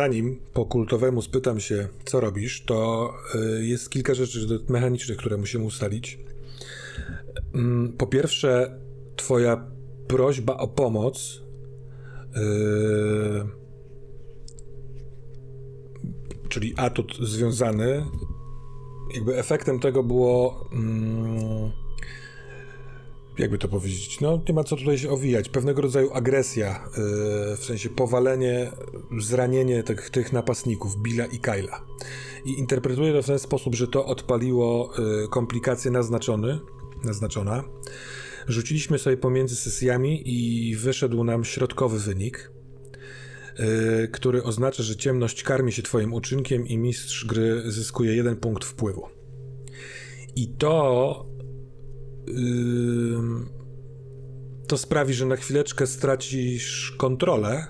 Zanim 0.00 0.40
po 0.52 0.64
kultowemu 0.66 1.22
spytam 1.22 1.60
się, 1.60 1.88
co 2.04 2.20
robisz, 2.20 2.64
to 2.64 3.10
y, 3.34 3.66
jest 3.66 3.90
kilka 3.90 4.14
rzeczy 4.14 4.60
mechanicznych, 4.68 5.18
które 5.18 5.36
musimy 5.36 5.64
ustalić. 5.64 6.18
Mm, 7.54 7.92
Po 7.92 8.06
pierwsze, 8.06 8.80
Twoja 9.16 9.66
prośba 10.08 10.56
o 10.56 10.68
pomoc. 10.68 11.42
y, 12.36 12.40
czyli 16.48 16.74
atut 16.76 17.16
związany. 17.22 18.04
Jakby 19.14 19.36
efektem 19.38 19.80
tego 19.80 20.02
było. 20.02 20.68
mm, 20.72 21.70
jakby 23.40 23.58
to 23.58 23.68
powiedzieć, 23.68 24.20
no 24.20 24.42
nie 24.48 24.54
ma 24.54 24.64
co 24.64 24.76
tutaj 24.76 24.98
się 24.98 25.10
owijać, 25.10 25.48
pewnego 25.48 25.82
rodzaju 25.82 26.12
agresja, 26.12 26.84
yy, 26.84 27.56
w 27.56 27.64
sensie 27.64 27.88
powalenie, 27.88 28.70
zranienie 29.18 29.82
tych, 29.82 30.10
tych 30.10 30.32
napastników, 30.32 31.02
Billa 31.02 31.26
i 31.26 31.38
Kyla. 31.38 31.84
I 32.44 32.58
interpretuję 32.58 33.12
to 33.12 33.22
w 33.22 33.26
ten 33.26 33.38
sposób, 33.38 33.74
że 33.74 33.88
to 33.88 34.06
odpaliło 34.06 34.92
yy, 34.98 35.28
komplikacje 35.28 35.90
naznaczony, 35.90 36.58
naznaczona. 37.04 37.64
Rzuciliśmy 38.48 38.98
sobie 38.98 39.16
pomiędzy 39.16 39.56
sesjami 39.56 40.22
i 40.24 40.76
wyszedł 40.76 41.24
nam 41.24 41.44
środkowy 41.44 41.98
wynik, 41.98 42.52
yy, 43.58 44.08
który 44.08 44.42
oznacza, 44.42 44.82
że 44.82 44.96
ciemność 44.96 45.42
karmi 45.42 45.72
się 45.72 45.82
twoim 45.82 46.14
uczynkiem 46.14 46.66
i 46.66 46.78
mistrz 46.78 47.24
gry 47.24 47.62
zyskuje 47.66 48.16
jeden 48.16 48.36
punkt 48.36 48.64
wpływu. 48.64 49.08
I 50.36 50.48
to 50.48 51.29
to 54.66 54.78
sprawi, 54.78 55.14
że 55.14 55.26
na 55.26 55.36
chwileczkę 55.36 55.86
stracisz 55.86 56.94
kontrolę. 56.98 57.66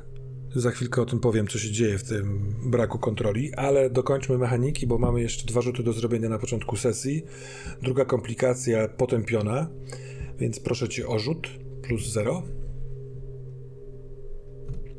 Za 0.55 0.71
chwilkę 0.71 1.03
o 1.03 1.07
tym 1.07 1.21
powiem, 1.21 1.47
co 1.47 1.59
się 1.59 1.71
dzieje 1.71 1.99
w 1.99 2.05
tym 2.05 2.55
braku 2.65 2.99
kontroli, 2.99 3.55
ale 3.55 3.91
dokończmy 3.91 4.39
mechaniki, 4.39 4.87
bo 4.87 4.99
mamy 4.99 5.21
jeszcze 5.23 5.47
dwa 5.47 5.61
rzuty 5.61 5.83
do 5.83 5.93
zrobienia 5.93 6.29
na 6.29 6.39
początku 6.39 6.77
sesji. 6.77 7.25
Druga 7.83 8.05
komplikacja 8.05 8.89
potępiona, 8.89 9.71
więc 10.39 10.61
proszę 10.61 10.89
cię 10.89 11.07
o 11.07 11.19
rzut 11.19 11.49
plus 11.83 12.13
0. 12.13 12.43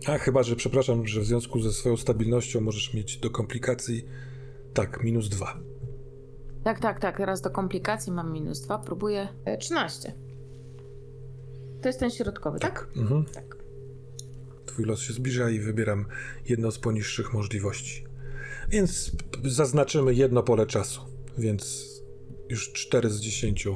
A 0.07 0.17
chyba, 0.17 0.43
że 0.43 0.55
przepraszam, 0.55 1.07
że 1.07 1.21
w 1.21 1.25
związku 1.25 1.61
ze 1.61 1.71
swoją 1.71 1.97
stabilnością 1.97 2.61
możesz 2.61 2.93
mieć 2.93 3.17
do 3.17 3.29
komplikacji 3.29 4.05
tak, 4.73 5.03
minus 5.03 5.29
2. 5.29 5.70
Tak, 6.63 6.79
tak, 6.79 6.99
tak. 6.99 7.19
Raz 7.19 7.41
do 7.41 7.49
komplikacji 7.49 8.11
mam 8.11 8.33
minus 8.33 8.61
dwa. 8.61 8.77
Próbuję. 8.77 9.27
E, 9.45 9.57
13. 9.57 10.13
To 11.81 11.89
jest 11.89 11.99
ten 11.99 12.11
środkowy, 12.11 12.59
tak? 12.59 12.87
Mhm. 12.97 13.25
Tak. 13.25 13.57
Twój 14.65 14.85
los 14.85 14.99
się 14.99 15.13
zbliża 15.13 15.49
i 15.49 15.59
wybieram 15.59 16.05
jedno 16.49 16.71
z 16.71 16.79
poniższych 16.79 17.33
możliwości. 17.33 18.05
Więc 18.69 19.11
zaznaczymy 19.43 20.13
jedno 20.13 20.43
pole 20.43 20.65
czasu. 20.65 21.01
Więc 21.37 21.91
już 22.49 22.71
4 22.71 23.09
z 23.09 23.19
10 23.19 23.67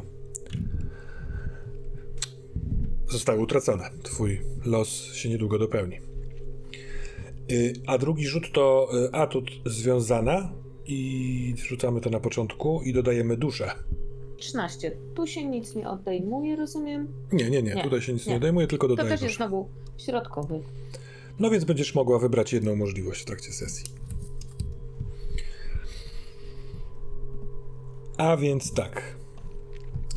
zostały 3.09 3.39
utracone. 3.39 3.89
Twój 4.03 4.41
los 4.65 4.89
się 4.89 5.29
niedługo 5.29 5.59
dopełni. 5.59 5.99
Y, 7.51 7.73
A 7.87 7.97
drugi 7.97 8.27
rzut 8.27 8.51
to 8.53 8.89
y, 9.05 9.13
atut 9.13 9.51
związana 9.65 10.51
i 10.85 11.53
rzucamy 11.57 12.01
to 12.01 12.09
na 12.09 12.19
początku 12.19 12.81
i 12.81 12.93
dodajemy 12.93 13.37
duszę. 13.37 13.71
13. 14.37 14.97
Tu 15.15 15.27
się 15.27 15.45
nic 15.45 15.75
nie 15.75 15.89
odejmuje, 15.89 16.55
rozumiem? 16.55 17.07
Nie, 17.31 17.49
nie, 17.49 17.63
nie, 17.63 17.75
Nie, 17.75 17.83
tutaj 17.83 18.01
się 18.01 18.13
nic 18.13 18.25
nie, 18.25 18.31
nie. 18.31 18.37
odejmuje, 18.37 18.67
tylko 18.67 18.87
To 18.87 18.95
dodaję 18.95 19.09
też 19.09 19.21
jest 19.21 19.35
znowu 19.35 19.69
środkowy. 19.97 20.61
No 21.39 21.49
więc 21.49 21.63
będziesz 21.63 21.95
mogła 21.95 22.19
wybrać 22.19 22.53
jedną 22.53 22.75
możliwość 22.75 23.21
w 23.21 23.25
trakcie 23.25 23.51
sesji. 23.51 23.85
A 28.17 28.37
więc 28.37 28.73
tak. 28.73 29.15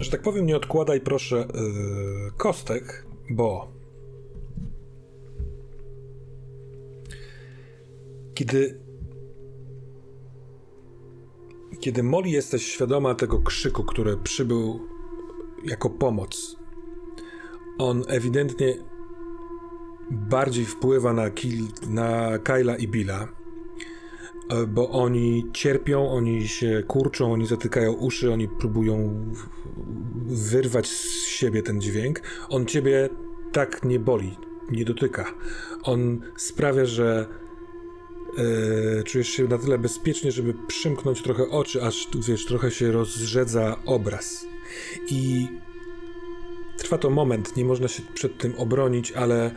Że 0.00 0.10
tak 0.10 0.22
powiem, 0.22 0.46
nie 0.46 0.56
odkładaj 0.56 1.00
proszę 1.00 1.36
yy, 1.36 2.30
kostek, 2.36 3.06
bo 3.30 3.72
kiedy 8.34 8.80
kiedy 11.80 12.02
Molly 12.02 12.28
jesteś 12.28 12.66
świadoma 12.66 13.14
tego 13.14 13.38
krzyku, 13.38 13.84
który 13.84 14.16
przybył 14.16 14.88
jako 15.64 15.90
pomoc, 15.90 16.56
on 17.78 18.02
ewidentnie 18.08 18.74
bardziej 20.10 20.64
wpływa 20.64 21.12
na, 21.12 21.30
Kil, 21.30 21.66
na 21.88 22.38
Kyla 22.38 22.76
i 22.76 22.88
Billa, 22.88 23.28
e, 24.50 24.66
bo 24.66 24.90
oni 24.90 25.50
cierpią, 25.52 26.10
oni 26.10 26.48
się 26.48 26.82
kurczą, 26.86 27.32
oni 27.32 27.46
zatykają 27.46 27.92
uszy, 27.92 28.32
oni 28.32 28.48
próbują 28.48 29.24
wyrwać 30.26 30.88
z 30.88 31.26
siebie 31.26 31.62
ten 31.62 31.80
dźwięk. 31.80 32.20
On 32.48 32.66
ciebie 32.66 33.08
tak 33.52 33.84
nie 33.84 33.98
boli, 33.98 34.36
nie 34.70 34.84
dotyka. 34.84 35.34
On 35.82 36.20
sprawia, 36.36 36.84
że 36.84 37.26
e, 38.38 39.02
czujesz 39.02 39.28
się 39.28 39.44
na 39.44 39.58
tyle 39.58 39.78
bezpiecznie, 39.78 40.32
żeby 40.32 40.54
przymknąć 40.66 41.22
trochę 41.22 41.48
oczy, 41.48 41.82
aż 41.82 42.08
wiesz, 42.28 42.46
trochę 42.46 42.70
się 42.70 42.92
rozrzedza 42.92 43.76
obraz. 43.84 44.46
I 45.10 45.48
trwa 46.76 46.98
to 46.98 47.10
moment, 47.10 47.56
nie 47.56 47.64
można 47.64 47.88
się 47.88 48.02
przed 48.14 48.38
tym 48.38 48.54
obronić, 48.56 49.12
ale 49.12 49.54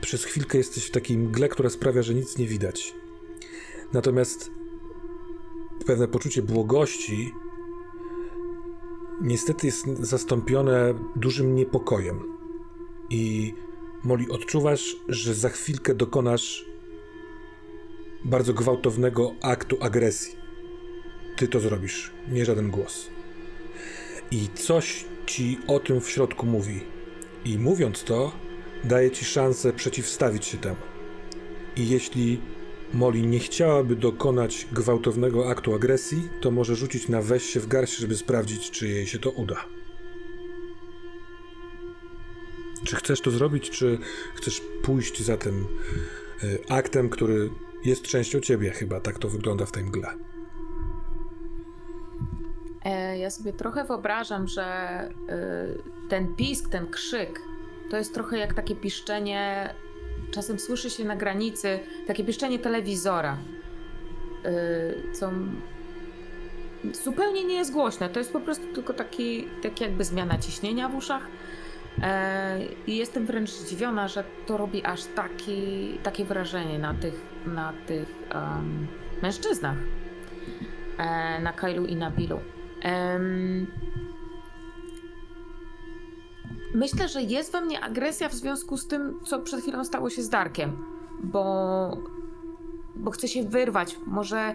przez 0.00 0.24
chwilkę 0.24 0.58
jesteś 0.58 0.84
w 0.84 0.90
takiej 0.90 1.18
mgle, 1.18 1.48
która 1.48 1.70
sprawia, 1.70 2.02
że 2.02 2.14
nic 2.14 2.38
nie 2.38 2.46
widać. 2.46 2.94
Natomiast 3.92 4.50
pewne 5.86 6.08
poczucie 6.08 6.42
błogości 6.42 7.34
niestety 9.20 9.66
jest 9.66 9.86
zastąpione 10.00 10.94
dużym 11.16 11.54
niepokojem. 11.54 12.22
I 13.10 13.54
Molly, 14.04 14.26
odczuwasz, 14.30 14.96
że 15.08 15.34
za 15.34 15.48
chwilkę 15.48 15.94
dokonasz 15.94 16.66
bardzo 18.24 18.54
gwałtownego 18.54 19.34
aktu 19.42 19.76
agresji. 19.80 20.36
Ty 21.36 21.48
to 21.48 21.60
zrobisz, 21.60 22.10
nie 22.28 22.44
żaden 22.44 22.70
głos. 22.70 23.10
I 24.30 24.48
coś 24.54 25.04
ci 25.26 25.58
o 25.66 25.80
tym 25.80 26.00
w 26.00 26.10
środku 26.10 26.46
mówi. 26.46 26.80
I 27.44 27.58
mówiąc 27.58 28.04
to, 28.04 28.32
daje 28.84 29.10
ci 29.10 29.24
szansę 29.24 29.72
przeciwstawić 29.72 30.44
się 30.44 30.58
temu. 30.58 30.76
I 31.76 31.88
jeśli 31.88 32.40
Molly 32.94 33.22
nie 33.22 33.38
chciałaby 33.38 33.96
dokonać 33.96 34.66
gwałtownego 34.72 35.50
aktu 35.50 35.74
agresji, 35.74 36.28
to 36.40 36.50
może 36.50 36.76
rzucić 36.76 37.08
na 37.08 37.22
weź 37.22 37.42
się 37.42 37.60
w 37.60 37.66
garść, 37.66 37.96
żeby 37.96 38.16
sprawdzić, 38.16 38.70
czy 38.70 38.88
jej 38.88 39.06
się 39.06 39.18
to 39.18 39.30
uda. 39.30 39.64
Czy 42.84 42.96
chcesz 42.96 43.20
to 43.20 43.30
zrobić, 43.30 43.70
czy 43.70 43.98
chcesz 44.34 44.62
pójść 44.82 45.22
za 45.22 45.36
tym 45.36 45.66
y, 46.44 46.58
aktem, 46.68 47.08
który 47.08 47.50
jest 47.84 48.02
częścią 48.02 48.40
ciebie 48.40 48.70
chyba, 48.70 49.00
tak 49.00 49.18
to 49.18 49.28
wygląda 49.28 49.66
w 49.66 49.72
tej 49.72 49.84
mgle. 49.84 50.08
E, 52.84 53.18
ja 53.18 53.30
sobie 53.30 53.52
trochę 53.52 53.84
wyobrażam, 53.84 54.48
że 54.48 55.08
y, 55.08 56.08
ten 56.08 56.34
pisk, 56.34 56.68
ten 56.68 56.86
krzyk, 56.86 57.40
to 57.90 57.96
jest 57.96 58.14
trochę 58.14 58.38
jak 58.38 58.54
takie 58.54 58.76
piszczenie, 58.76 59.74
czasem 60.30 60.58
słyszy 60.58 60.90
się 60.90 61.04
na 61.04 61.16
granicy, 61.16 61.80
takie 62.06 62.24
piszczenie 62.24 62.58
telewizora, 62.58 63.38
y, 64.46 65.12
co 65.12 65.30
zupełnie 67.04 67.44
nie 67.44 67.54
jest 67.54 67.72
głośne. 67.72 68.08
To 68.08 68.18
jest 68.18 68.32
po 68.32 68.40
prostu 68.40 68.66
tylko 68.74 68.94
taki, 68.94 69.44
tak 69.62 69.80
jakby 69.80 70.04
zmiana 70.04 70.38
ciśnienia 70.38 70.88
w 70.88 70.94
uszach. 70.94 71.28
E, 72.02 72.58
I 72.86 72.96
jestem 72.96 73.26
wręcz 73.26 73.50
zdziwiona, 73.50 74.08
że 74.08 74.24
to 74.46 74.56
robi 74.56 74.84
aż 74.84 75.04
taki, 75.04 75.98
takie 76.02 76.24
wrażenie 76.24 76.78
na 76.78 76.94
tych, 76.94 77.14
na 77.46 77.72
tych 77.86 78.08
em, 78.30 78.86
mężczyznach. 79.22 79.76
E, 80.98 81.40
na 81.40 81.52
Kailu 81.52 81.86
i 81.86 81.96
na 81.96 82.10
Billu. 82.10 82.40
Em, 82.80 83.66
myślę, 86.74 87.08
że 87.08 87.22
jest 87.22 87.52
we 87.52 87.60
mnie 87.60 87.80
agresja 87.80 88.28
w 88.28 88.34
związku 88.34 88.76
z 88.76 88.86
tym, 88.86 89.20
co 89.24 89.38
przed 89.38 89.60
chwilą 89.60 89.84
stało 89.84 90.10
się 90.10 90.22
z 90.22 90.28
Darkiem, 90.28 90.76
bo, 91.22 91.96
bo 92.96 93.10
chcę 93.10 93.28
się 93.28 93.42
wyrwać. 93.42 93.96
Może 94.06 94.54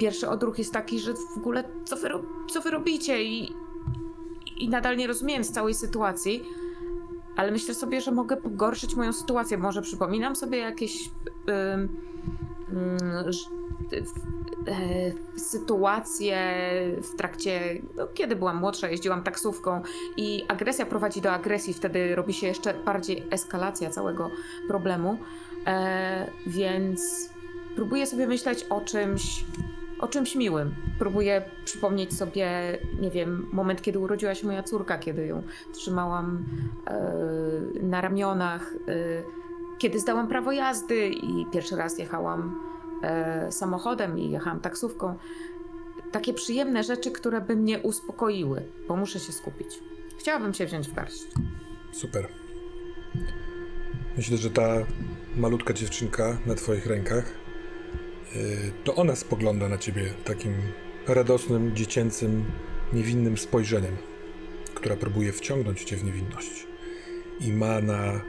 pierwszy 0.00 0.28
odruch 0.28 0.58
jest 0.58 0.72
taki, 0.72 0.98
że 0.98 1.14
w 1.14 1.36
ogóle 1.36 1.64
co 1.84 1.96
wy, 1.96 2.08
co 2.50 2.60
wy 2.60 2.70
robicie 2.70 3.24
i, 3.24 3.52
i 4.56 4.68
nadal 4.68 4.96
nie 4.96 5.06
rozumiem 5.06 5.44
z 5.44 5.50
całej 5.50 5.74
sytuacji. 5.74 6.42
Ale 7.36 7.52
myślę 7.52 7.74
sobie, 7.74 8.00
że 8.00 8.12
mogę 8.12 8.36
pogorszyć 8.36 8.94
moją 8.96 9.12
sytuację. 9.12 9.58
Może 9.58 9.82
przypominam 9.82 10.36
sobie 10.36 10.58
jakieś 10.58 11.10
ż- 13.28 13.48
w- 13.90 14.68
e, 14.68 15.38
sytuacje 15.38 16.38
w 17.02 17.16
trakcie, 17.16 17.82
no, 17.96 18.06
kiedy 18.14 18.36
byłam 18.36 18.56
młodsza, 18.56 18.88
jeździłam 18.88 19.22
taksówką 19.22 19.82
i 20.16 20.44
agresja 20.48 20.86
prowadzi 20.86 21.20
do 21.20 21.32
agresji, 21.32 21.74
wtedy 21.74 22.14
robi 22.14 22.32
się 22.32 22.46
jeszcze 22.46 22.74
bardziej 22.74 23.24
eskalacja 23.30 23.90
całego 23.90 24.30
problemu. 24.68 25.18
E, 25.66 26.30
więc 26.46 27.30
próbuję 27.76 28.06
sobie 28.06 28.26
myśleć 28.26 28.66
o 28.70 28.80
czymś, 28.80 29.44
o 30.02 30.08
czymś 30.08 30.34
miłym. 30.34 30.74
Próbuję 30.98 31.42
przypomnieć 31.64 32.14
sobie, 32.14 32.78
nie 33.00 33.10
wiem, 33.10 33.48
moment, 33.52 33.82
kiedy 33.82 33.98
urodziła 33.98 34.34
się 34.34 34.46
moja 34.46 34.62
córka, 34.62 34.98
kiedy 34.98 35.26
ją 35.26 35.42
trzymałam 35.72 36.44
e, 36.86 37.82
na 37.82 38.00
ramionach, 38.00 38.74
e, 38.88 38.94
kiedy 39.78 40.00
zdałam 40.00 40.28
prawo 40.28 40.52
jazdy 40.52 41.08
i 41.08 41.46
pierwszy 41.52 41.76
raz 41.76 41.98
jechałam 41.98 42.60
e, 43.02 43.52
samochodem 43.52 44.18
i 44.18 44.30
jechałam 44.30 44.60
taksówką. 44.60 45.14
Takie 46.12 46.34
przyjemne 46.34 46.84
rzeczy, 46.84 47.10
które 47.10 47.40
by 47.40 47.56
mnie 47.56 47.78
uspokoiły, 47.78 48.62
bo 48.88 48.96
muszę 48.96 49.20
się 49.20 49.32
skupić. 49.32 49.78
Chciałabym 50.18 50.54
się 50.54 50.66
wziąć 50.66 50.88
w 50.88 50.94
garść. 50.94 51.26
Super. 51.92 52.28
Myślę, 54.16 54.36
że 54.36 54.50
ta 54.50 54.68
malutka 55.36 55.72
dziewczynka 55.72 56.38
na 56.46 56.54
twoich 56.54 56.86
rękach, 56.86 57.24
yy, 57.24 57.41
to 58.84 58.94
ona 58.94 59.16
spogląda 59.16 59.68
na 59.68 59.78
ciebie 59.78 60.14
takim 60.24 60.54
radosnym, 61.06 61.76
dziecięcym, 61.76 62.44
niewinnym 62.92 63.38
spojrzeniem, 63.38 63.96
która 64.74 64.96
próbuje 64.96 65.32
wciągnąć 65.32 65.84
cię 65.84 65.96
w 65.96 66.04
niewinność. 66.04 66.66
I 67.40 67.52
ma 67.52 67.80
na 67.80 68.20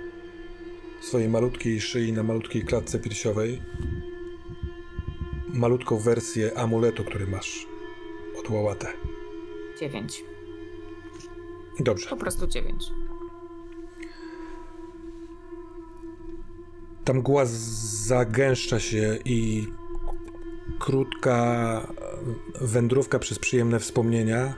swojej 1.01 1.29
malutkiej 1.29 1.81
szyi, 1.81 2.13
na 2.13 2.23
malutkiej 2.23 2.61
klatce 2.61 2.99
piersiowej 2.99 3.61
malutką 5.53 5.99
wersję 5.99 6.57
amuletu, 6.57 7.03
który 7.03 7.27
masz 7.27 7.67
od 8.39 8.49
Łałatę. 8.49 8.87
Dziewięć. 9.79 10.23
Dobrze. 11.79 12.09
Po 12.09 12.17
prostu 12.17 12.47
dziewięć. 12.47 12.83
Ta 17.05 17.13
mgła 17.13 17.43
zagęszcza 17.45 18.79
się 18.79 19.17
i 19.25 19.67
krótka 20.79 21.87
wędrówka 22.61 23.19
przez 23.19 23.39
przyjemne 23.39 23.79
wspomnienia 23.79 24.53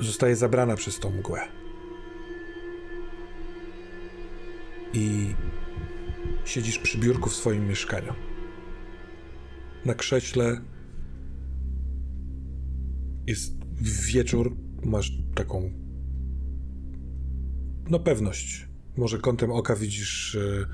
zostaje 0.00 0.36
zabrana 0.36 0.76
przez 0.76 0.98
tą 0.98 1.10
mgłę. 1.10 1.40
I 4.92 5.34
siedzisz 6.44 6.78
przy 6.78 6.98
biurku 6.98 7.30
w 7.30 7.34
swoim 7.34 7.68
mieszkaniu. 7.68 8.14
Na 9.84 9.94
krześle 9.94 10.60
jest 13.26 13.52
wieczór, 13.80 14.56
masz 14.84 15.12
taką 15.34 15.70
no 17.90 18.00
pewność. 18.00 18.68
Może 18.96 19.18
kątem 19.18 19.52
oka 19.52 19.76
widzisz 19.76 20.34
y, 20.34 20.66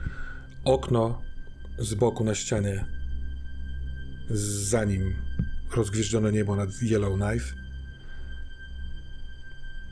okno 0.64 1.22
z 1.78 1.94
boku 1.94 2.24
na 2.24 2.34
ścianie, 2.34 2.84
za 4.30 4.84
nim 4.84 5.14
rozgwieżdżone 5.76 6.32
niebo 6.32 6.56
nad 6.56 6.82
Yellowknife. 6.82 7.54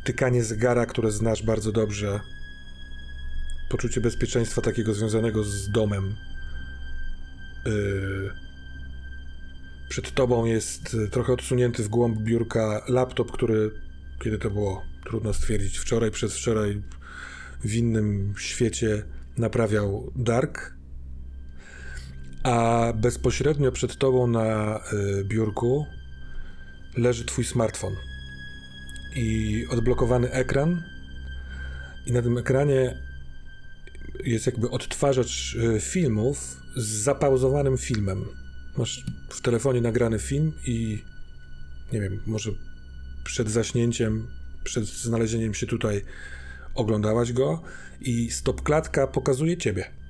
Tykanie 0.05 0.45
zegara, 0.45 0.87
które 0.87 1.11
znasz 1.11 1.43
bardzo 1.43 1.73
dobrze. 1.73 2.21
Poczucie 3.71 4.01
bezpieczeństwa 4.01 4.63
takiego 4.63 4.95
związanego 4.95 5.45
z 5.45 5.71
domem. 5.71 6.17
Y, 7.67 8.31
przed 9.89 10.15
tobą 10.15 10.45
jest 10.45 10.95
y, 10.95 11.09
trochę 11.09 11.33
odsunięty 11.33 11.83
w 11.83 11.89
głąb 11.89 12.19
biurka 12.19 12.85
laptop, 12.89 13.33
który, 13.33 13.71
kiedy 14.25 14.39
to 14.39 14.51
było, 14.51 14.83
trudno 15.05 15.35
stwierdzić, 15.35 15.79
wczoraj, 15.79 16.11
przedwczoraj 16.11 16.83
w 17.65 17.75
innym 17.75 18.35
świecie 18.39 19.03
naprawiał 19.39 20.13
Dark, 20.17 20.75
a 22.45 22.93
bezpośrednio 22.93 23.73
przed 23.73 23.97
tobą 23.97 24.27
na 24.27 24.81
y, 24.93 25.25
biurku 25.25 25.87
leży 26.97 27.25
twój 27.25 27.45
smartfon 27.45 27.93
i 29.17 29.67
odblokowany 29.71 30.31
ekran 30.31 30.83
i 32.07 32.13
na 32.13 32.23
tym 32.23 32.39
ekranie 32.39 32.99
jest 34.25 34.47
jakby 34.47 34.71
odtwarzacz 34.71 35.55
y, 35.55 35.81
filmów 35.81 36.57
z 36.77 36.85
zapauzowanym 36.85 37.79
filmem. 37.79 38.25
Masz 38.79 39.05
w 39.29 39.41
telefonie 39.41 39.81
nagrany 39.81 40.19
film 40.19 40.53
i 40.67 41.03
nie 41.93 42.01
wiem, 42.01 42.23
może 42.27 42.51
przed 43.25 43.51
zaśnięciem, 43.51 44.29
przed 44.65 44.85
znalezieniem 44.85 45.55
się 45.55 45.67
tutaj 45.67 46.05
oglądałaś 46.75 47.33
go 47.33 47.63
i 48.01 48.31
stopklatka 48.31 49.07
pokazuje 49.07 49.57
ciebie. 49.57 50.04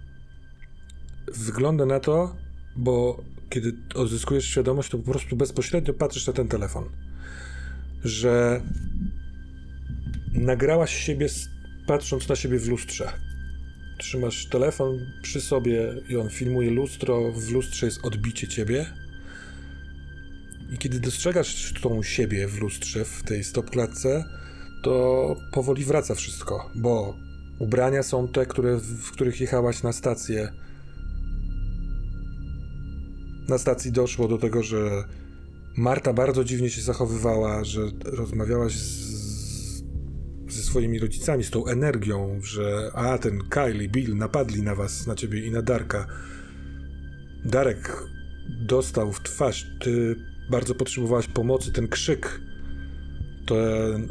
Wygląda 1.37 1.87
na 1.87 2.01
to, 2.01 2.37
bo 2.77 3.25
kiedy 3.51 3.73
odzyskujesz 3.95 4.45
świadomość, 4.45 4.91
to 4.91 4.99
po 4.99 5.11
prostu 5.11 5.37
bezpośrednio 5.37 5.95
patrzysz 5.95 6.27
na 6.27 6.33
ten 6.33 6.49
telefon, 6.49 6.85
że 8.05 8.61
nagrałaś 10.33 10.95
siebie 10.95 11.29
patrząc 11.87 12.29
na 12.29 12.37
siebie 12.37 12.59
w 12.59 12.69
lustrze. 12.69 13.13
Trzymasz 13.99 14.47
telefon 14.47 14.99
przy 15.23 15.41
sobie 15.41 15.95
i 16.09 16.17
on 16.17 16.31
filmuje 16.31 16.71
lustro, 16.71 17.33
w 17.33 17.51
lustrze 17.51 17.87
jest 17.87 18.05
odbicie 18.05 18.49
ciebie. 18.49 18.87
I 20.73 20.79
kiedy 20.79 21.01
dostrzegasz 21.01 21.73
tą 21.83 22.03
siebie 22.03 22.49
w 22.49 22.61
lustrze, 22.61 23.05
w 23.05 23.23
tej 23.23 23.45
stopklatce, 23.45 24.25
to 24.83 25.37
powoli 25.53 25.85
wraca 25.85 26.15
wszystko, 26.15 26.71
bo 26.75 27.17
ubrania 27.59 28.03
są 28.03 28.29
te, 28.29 28.47
które, 28.47 28.77
w 28.77 29.11
których 29.11 29.41
jechałaś 29.41 29.83
na 29.83 29.93
stację. 29.93 30.53
Na 33.49 33.59
stacji 33.59 33.93
doszło 33.93 34.29
do 34.29 34.39
tego, 34.39 34.63
że 34.63 35.05
Marta 35.77 36.13
bardzo 36.13 36.45
dziwnie 36.45 36.71
się 36.71 36.81
zachowywała, 36.81 37.65
że 37.65 37.81
rozmawiałaś 38.05 38.73
z, 38.73 39.85
ze 40.49 40.63
swoimi 40.63 40.99
rodzicami, 40.99 41.45
z 41.45 41.51
tą 41.51 41.67
energią, 41.67 42.41
że 42.43 42.91
a 42.95 43.19
ten 43.19 43.39
Kyle 43.49 43.85
i 43.85 43.89
Bill 43.89 44.17
napadli 44.17 44.63
na 44.63 44.75
was, 44.75 45.07
na 45.07 45.15
ciebie 45.15 45.47
i 45.47 45.51
na 45.51 45.63
Darka. 45.63 46.07
Darek 47.45 48.03
dostał 48.67 49.13
w 49.13 49.23
twarz, 49.23 49.67
ty 49.81 50.17
bardzo 50.51 50.75
potrzebowałaś 50.75 51.27
pomocy, 51.29 51.73
ten 51.73 51.89
krzyk, 51.89 52.41
ten 53.47 54.09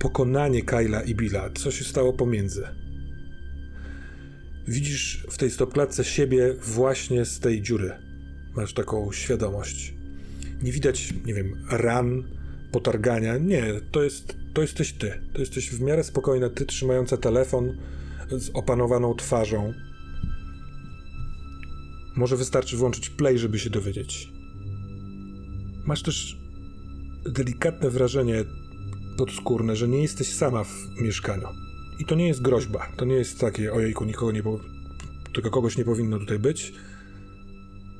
pokonanie 0.00 0.62
Kyla 0.62 1.02
i 1.02 1.14
Billa. 1.14 1.50
Co 1.54 1.70
się 1.70 1.84
stało 1.84 2.12
pomiędzy? 2.12 2.64
Widzisz 4.68 5.26
w 5.30 5.38
tej 5.38 5.50
stopklatce 5.50 6.04
siebie 6.04 6.54
właśnie 6.62 7.24
z 7.24 7.40
tej 7.40 7.62
dziury. 7.62 8.09
Masz 8.60 8.72
taką 8.72 9.12
świadomość. 9.12 9.94
Nie 10.62 10.72
widać, 10.72 11.14
nie 11.24 11.34
wiem, 11.34 11.66
ran, 11.70 12.24
potargania. 12.72 13.38
Nie, 13.38 13.80
to 13.90 14.02
jest 14.02 14.36
to 14.54 14.62
jesteś 14.62 14.92
ty. 14.92 15.20
To 15.32 15.40
jesteś 15.40 15.70
w 15.70 15.80
miarę 15.80 16.04
spokojna 16.04 16.50
ty, 16.50 16.66
trzymająca 16.66 17.16
telefon 17.16 17.76
z 18.30 18.50
opanowaną 18.54 19.14
twarzą. 19.14 19.74
Może 22.16 22.36
wystarczy 22.36 22.76
włączyć 22.76 23.10
play, 23.10 23.38
żeby 23.38 23.58
się 23.58 23.70
dowiedzieć. 23.70 24.28
Masz 25.84 26.02
też 26.02 26.38
delikatne 27.24 27.90
wrażenie 27.90 28.44
podskórne, 29.16 29.76
że 29.76 29.88
nie 29.88 30.02
jesteś 30.02 30.34
sama 30.34 30.64
w 30.64 31.00
mieszkaniu. 31.02 31.48
I 31.98 32.04
to 32.04 32.14
nie 32.14 32.28
jest 32.28 32.42
groźba. 32.42 32.92
To 32.96 33.04
nie 33.04 33.14
jest 33.14 33.40
takie, 33.40 33.72
ojejku, 33.72 34.04
nikogo 34.04 34.32
nie... 34.32 34.42
Po... 34.42 34.60
Tylko 35.32 35.50
kogoś 35.50 35.76
nie 35.78 35.84
powinno 35.84 36.18
tutaj 36.18 36.38
być. 36.38 36.72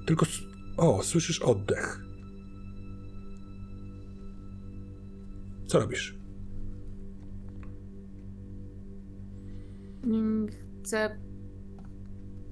Tylko... 0.06 0.26
O, 0.80 1.02
słyszysz 1.02 1.42
oddech. 1.42 2.00
Co 5.66 5.80
robisz? 5.80 6.18
Mm, 10.04 10.46
Chcę 10.82 11.18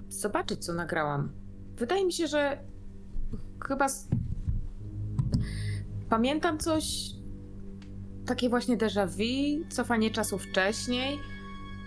zobaczyć, 0.09 0.65
co 0.65 0.73
nagrałam. 0.73 1.33
Wydaje 1.77 2.07
mi 2.07 2.13
się, 2.13 2.27
że 2.27 2.59
chyba. 3.69 3.87
Pamiętam 6.09 6.59
coś. 6.59 7.11
Takie 8.27 8.49
właśnie 8.49 8.77
déjà 8.77 9.07
vu, 9.07 9.65
cofanie 9.69 10.11
czasu 10.11 10.39
wcześniej. 10.39 11.19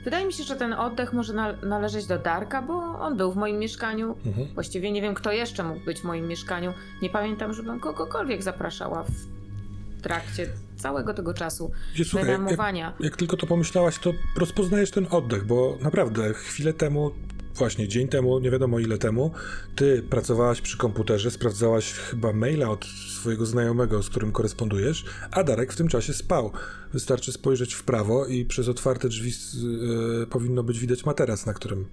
Wydaje 0.04 0.26
mi 0.26 0.34
się, 0.34 0.44
że 0.44 0.56
ten 0.56 0.74
oddech 0.74 1.14
może 1.14 1.34
na- 1.34 1.54
należeć 1.54 2.06
do 2.06 2.20
Darka, 2.20 2.62
bo 2.62 2.74
on 3.00 3.18
był 3.18 3.32
w 3.32 3.36
moim 3.36 3.58
mieszkaniu. 3.60 4.16
Mhm. 4.26 4.48
Właściwie 4.54 4.92
nie 4.92 5.02
wiem, 5.02 5.14
kto 5.14 5.32
jeszcze 5.32 5.64
mógł 5.64 5.86
być 5.86 6.00
w 6.00 6.04
moim 6.04 6.28
mieszkaniu. 6.28 6.74
Nie 7.02 7.10
pamiętam, 7.10 7.54
żebym 7.54 7.80
kogokolwiek 7.80 8.44
zapraszała 8.44 9.04
w 9.04 10.02
trakcie 10.02 10.48
całego 10.76 11.14
tego 11.14 11.34
czasu 11.34 11.72
słuchaj, 12.06 12.28
jak, 12.50 12.60
jak 13.00 13.18
tylko 13.18 13.38
to 13.38 13.48
pomyślałaś, 13.48 14.00
to 14.00 14.14
rozpoznajesz 14.38 14.92
ten 14.92 15.08
oddech, 15.12 15.46
bo 15.46 15.78
naprawdę 15.82 16.34
chwilę 16.34 16.74
temu, 16.74 17.12
właśnie 17.56 17.88
dzień 17.88 18.08
temu, 18.08 18.40
nie 18.40 18.52
wiadomo 18.52 18.80
ile 18.80 18.98
temu, 18.98 19.32
ty 19.76 20.04
pracowałaś 20.10 20.62
przy 20.62 20.78
komputerze, 20.78 21.32
sprawdzałaś 21.32 21.94
chyba 21.94 22.34
maila 22.34 22.70
od 22.70 22.86
swojego 22.86 23.46
znajomego, 23.46 24.04
z 24.04 24.10
którym 24.10 24.32
korespondujesz, 24.32 25.06
a 25.32 25.44
Darek 25.44 25.74
w 25.74 25.76
tym 25.76 25.88
czasie 25.88 26.14
spał. 26.14 26.52
Wystarczy 26.94 27.32
spojrzeć 27.32 27.74
w 27.74 27.84
prawo 27.84 28.26
i 28.26 28.46
przez 28.46 28.68
otwarte 28.68 29.10
drzwi 29.10 29.32
e, 29.32 30.26
powinno 30.26 30.64
być 30.64 30.80
widać 30.80 31.06
materac, 31.06 31.46
na 31.46 31.54
którym... 31.54 31.86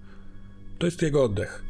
To 0.79 0.87
jest 0.87 1.03
jego 1.03 1.25
oddech. 1.25 1.63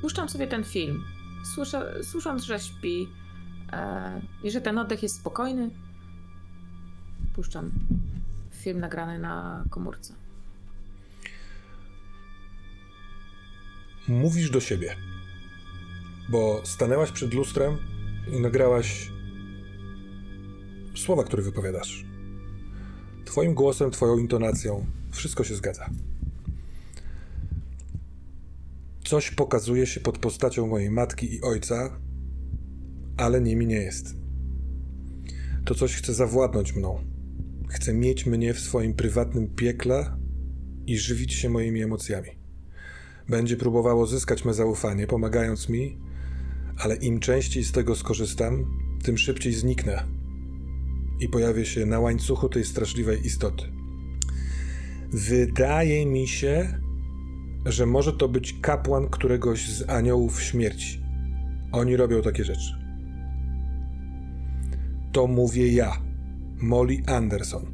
Puszczam 0.00 0.28
sobie 0.28 0.46
ten 0.46 0.64
film, 0.64 1.04
słyszę, 1.54 1.94
słysząc, 2.02 2.44
że 2.44 2.60
śpi 2.60 3.08
e, 3.72 4.20
i 4.44 4.50
że 4.50 4.60
ten 4.60 4.78
oddech 4.78 5.02
jest 5.02 5.16
spokojny. 5.16 5.70
Puszczam 7.34 7.70
film 8.58 8.80
nagrany 8.80 9.18
na 9.18 9.64
komórce. 9.70 10.14
Mówisz 14.08 14.50
do 14.50 14.60
siebie, 14.60 14.96
bo 16.28 16.60
stanęłaś 16.64 17.12
przed 17.12 17.34
lustrem 17.34 17.76
i 18.32 18.40
nagrałaś 18.40 19.10
słowa, 20.96 21.24
które 21.24 21.42
wypowiadasz. 21.42 22.04
Twoim 23.24 23.54
głosem, 23.54 23.90
twoją 23.90 24.18
intonacją, 24.18 24.86
wszystko 25.10 25.44
się 25.44 25.54
zgadza. 25.54 25.90
Coś 29.04 29.30
pokazuje 29.30 29.86
się 29.86 30.00
pod 30.00 30.18
postacią 30.18 30.66
mojej 30.66 30.90
matki 30.90 31.34
i 31.34 31.42
ojca, 31.42 31.98
ale 33.16 33.40
nimi 33.40 33.66
nie 33.66 33.76
jest. 33.76 34.14
To 35.64 35.74
coś 35.74 35.94
chce 35.94 36.14
zawładnąć 36.14 36.72
mną. 36.72 37.17
Chce 37.68 37.94
mieć 37.94 38.26
mnie 38.26 38.54
w 38.54 38.60
swoim 38.60 38.94
prywatnym 38.94 39.48
piekle 39.48 40.16
i 40.86 40.98
żywić 40.98 41.32
się 41.32 41.48
moimi 41.48 41.82
emocjami. 41.82 42.30
Będzie 43.28 43.56
próbowało 43.56 44.06
zyskać 44.06 44.44
me 44.44 44.54
zaufanie, 44.54 45.06
pomagając 45.06 45.68
mi, 45.68 45.98
ale 46.78 46.96
im 46.96 47.20
częściej 47.20 47.64
z 47.64 47.72
tego 47.72 47.96
skorzystam, 47.96 48.66
tym 49.02 49.18
szybciej 49.18 49.52
zniknę 49.52 50.04
i 51.20 51.28
pojawię 51.28 51.66
się 51.66 51.86
na 51.86 52.00
łańcuchu 52.00 52.48
tej 52.48 52.64
straszliwej 52.64 53.26
istoty. 53.26 53.64
Wydaje 55.12 56.06
mi 56.06 56.28
się, 56.28 56.80
że 57.66 57.86
może 57.86 58.12
to 58.12 58.28
być 58.28 58.60
kapłan 58.60 59.08
któregoś 59.08 59.68
z 59.68 59.90
aniołów 59.90 60.42
śmierci. 60.42 61.02
Oni 61.72 61.96
robią 61.96 62.22
takie 62.22 62.44
rzeczy. 62.44 62.72
To 65.12 65.26
mówię 65.26 65.72
ja, 65.72 66.07
Molly 66.60 67.02
Anderson. 67.06 67.66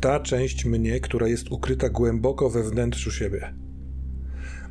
Ta 0.00 0.20
część 0.20 0.64
mnie, 0.64 1.00
która 1.00 1.28
jest 1.28 1.52
ukryta 1.52 1.88
głęboko 1.88 2.50
we 2.50 2.62
wnętrzu 2.62 3.10
siebie. 3.10 3.54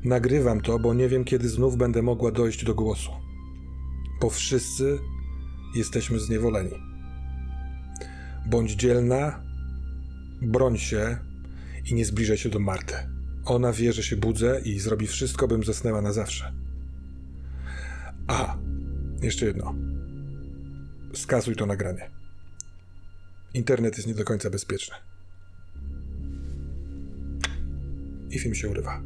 Nagrywam 0.03 0.62
to, 0.62 0.79
bo 0.79 0.94
nie 0.94 1.10
wiem, 1.10 1.24
kiedy 1.24 1.50
znów 1.50 1.77
będę 1.77 2.01
mogła 2.01 2.32
dojść 2.32 2.65
do 2.65 2.75
głosu. 2.75 3.12
Bo 4.22 4.29
wszyscy 4.29 5.00
jesteśmy 5.75 6.20
zniewoleni. 6.20 6.72
Bądź 8.46 8.72
dzielna, 8.72 9.44
broń 10.41 10.77
się 10.77 11.17
i 11.91 11.96
nie 11.96 12.06
zbliżaj 12.06 12.38
się 12.38 12.50
do 12.50 12.60
Marty. 12.60 12.96
Ona 13.46 13.74
wie, 13.74 13.94
że 13.94 14.03
się 14.03 14.17
budzę 14.17 14.62
i 14.65 14.79
zrobi 14.79 15.08
wszystko, 15.08 15.48
bym 15.48 15.63
zasnęła 15.63 16.01
na 16.01 16.13
zawsze. 16.13 16.53
A, 18.27 18.58
jeszcze 19.22 19.46
jedno. 19.46 19.75
Skasuj 21.13 21.56
to 21.56 21.65
nagranie. 21.65 22.16
Internet 23.53 23.97
jest 23.97 24.07
nie 24.07 24.13
do 24.13 24.23
końca 24.23 24.49
bezpieczny. 24.49 24.95
I 28.31 28.39
film 28.39 28.55
się 28.55 28.69
urywa. 28.69 29.01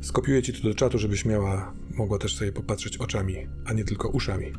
Skopiuję 0.00 0.42
ci 0.42 0.52
to 0.52 0.68
do 0.68 0.74
czatu, 0.74 0.98
żebyś 0.98 1.24
miała, 1.24 1.72
mogła 1.94 2.18
też 2.18 2.36
sobie 2.36 2.52
popatrzeć 2.52 2.96
oczami, 2.98 3.36
a 3.64 3.72
nie 3.72 3.84
tylko 3.84 4.08
uszami. 4.08 4.52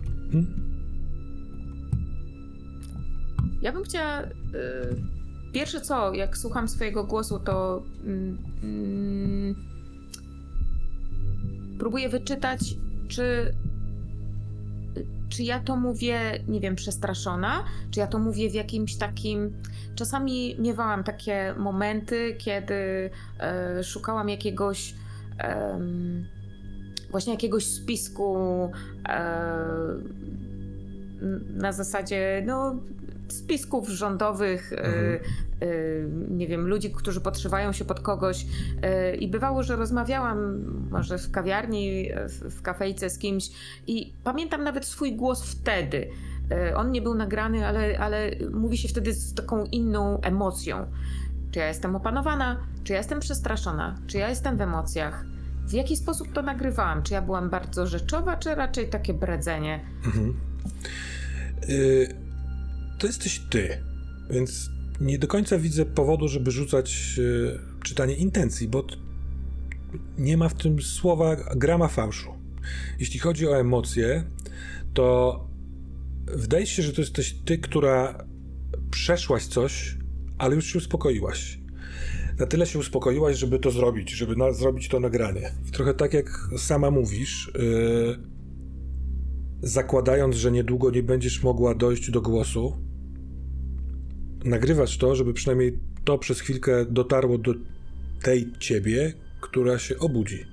Ja 3.62 3.72
bym 3.72 3.84
chciała. 3.84 4.24
Y, 4.24 4.32
pierwsze 5.54 5.82
co, 5.82 6.14
jak 6.14 6.38
słucham 6.38 6.68
swojego 6.68 7.04
głosu, 7.04 7.40
to. 7.40 7.84
Mm, 8.04 8.38
mm, 8.64 9.56
próbuję 11.80 12.10
wyczytać, 12.10 12.60
czy. 13.08 13.54
Czy 15.30 15.44
ja 15.44 15.60
to 15.60 15.76
mówię, 15.76 16.20
nie 16.48 16.60
wiem, 16.60 16.76
przestraszona, 16.76 17.64
czy 17.92 18.00
ja 18.00 18.08
to 18.08 18.20
mówię 18.20 18.50
w 18.50 18.54
jakimś 18.54 18.96
takim. 18.96 19.54
Czasami 19.96 20.56
miewałam 20.60 21.04
takie 21.04 21.54
momenty, 21.58 22.36
kiedy 22.38 23.10
e, 23.40 23.84
szukałam 23.84 24.30
jakiegoś. 24.30 24.94
em, 25.38 26.26
właśnie 27.12 27.34
jakiegoś 27.34 27.66
spisku 27.66 28.38
e, 29.10 29.38
na 31.54 31.72
zasadzie, 31.72 32.44
no, 32.46 32.76
spisków 33.28 33.90
rządowych, 33.90 34.74
y, 34.74 34.78
Mhm. 34.78 35.20
Y, 35.64 36.10
nie 36.30 36.48
wiem, 36.48 36.68
ludzi, 36.68 36.92
którzy 36.92 37.22
podszywają 37.22 37.72
się 37.72 37.86
pod 37.86 38.00
kogoś. 38.00 38.46
y, 39.14 39.16
I 39.16 39.28
bywało, 39.28 39.64
że 39.64 39.76
rozmawiałam 39.76 40.64
może 40.92 41.18
w 41.18 41.32
kawiarni, 41.32 42.10
w, 42.50 42.62
kafejce 42.62 43.10
z 43.10 43.18
kimś 43.18 43.50
i 43.88 44.14
pamiętam 44.24 44.64
nawet 44.64 44.86
swój 44.86 45.16
głos 45.16 45.44
wtedy. 45.44 46.08
Y, 46.52 46.76
On 46.76 46.92
nie 46.92 47.02
był 47.02 47.16
nagrany, 47.16 47.68
ale, 47.68 48.00
ale 48.00 48.32
mówi 48.52 48.78
się 48.78 48.88
wtedy 48.88 49.14
z 49.14 49.34
taką 49.34 49.66
inną 49.66 50.22
emocją. 50.22 50.86
Czy 51.52 51.60
ja 51.60 51.68
jestem 51.68 51.96
opanowana, 51.96 52.58
czy 52.84 52.94
ja 52.94 52.98
jestem 52.98 53.20
przestraszona, 53.20 53.96
czy 54.08 54.18
ja 54.18 54.30
jestem 54.30 54.58
w 54.58 54.62
emocjach. 54.62 55.26
W 55.68 55.74
jaki 55.74 55.98
sposób 55.98 56.34
to 56.34 56.42
nagrywałam? 56.42 57.04
Czy 57.04 57.14
ja 57.14 57.22
byłam 57.22 57.50
bardzo 57.50 57.88
rzeczowa, 57.88 58.38
czy 58.38 58.56
raczej 58.56 58.90
takie 58.90 59.14
bredzenie? 59.14 59.86
Mhm. 60.06 60.34
Y, 61.70 62.08
to 63.00 63.08
jesteś 63.08 63.40
ty, 63.50 63.78
więc 64.30 64.70
nie 65.02 65.20
do 65.20 65.28
końca 65.28 65.58
widzę 65.58 65.86
powodu, 65.86 66.28
żeby 66.28 66.52
rzucać 66.52 67.16
y, 67.18 67.60
czytanie 67.84 68.16
intencji, 68.16 68.68
bo 68.68 68.88
nie 70.18 70.38
ma 70.38 70.50
w 70.50 70.54
tym 70.54 70.82
słowa 70.82 71.36
grama 71.36 71.88
fałszu. 71.88 72.34
Jeśli 73.00 73.20
chodzi 73.20 73.48
o 73.48 73.60
emocje, 73.60 74.24
to 74.94 75.48
wydaje 76.26 76.66
się, 76.66 76.84
że 76.84 76.94
to 76.94 77.02
jesteś 77.02 77.36
ty, 77.46 77.58
która 77.58 78.26
przeszłaś 78.92 79.46
coś, 79.46 79.98
ale 80.38 80.56
już 80.56 80.66
się 80.66 80.78
uspokoiłaś. 80.78 81.60
Na 82.40 82.46
tyle 82.46 82.66
się 82.66 82.80
uspokoiłaś, 82.80 83.38
żeby 83.38 83.60
to 83.60 83.72
zrobić, 83.72 84.12
żeby 84.12 84.36
na, 84.36 84.54
zrobić 84.54 84.90
to 84.90 85.00
nagranie. 85.00 85.52
I 85.68 85.72
trochę 85.72 85.94
tak 85.94 86.14
jak 86.14 86.50
sama 86.58 86.92
mówisz, 86.92 87.52
yy, 87.56 88.20
zakładając, 89.62 90.36
że 90.36 90.52
niedługo 90.52 90.92
nie 90.92 91.04
będziesz 91.04 91.44
mogła 91.44 91.76
dojść 91.76 92.12
do 92.12 92.22
głosu, 92.22 92.87
nagrywasz 94.48 94.98
to, 94.98 95.16
żeby 95.16 95.34
przynajmniej 95.34 95.80
to 96.04 96.18
przez 96.18 96.40
chwilkę 96.40 96.86
dotarło 96.86 97.38
do 97.38 97.54
tej 98.22 98.52
ciebie, 98.60 99.14
która 99.42 99.80
się 99.80 100.00
obudzi. 100.00 100.46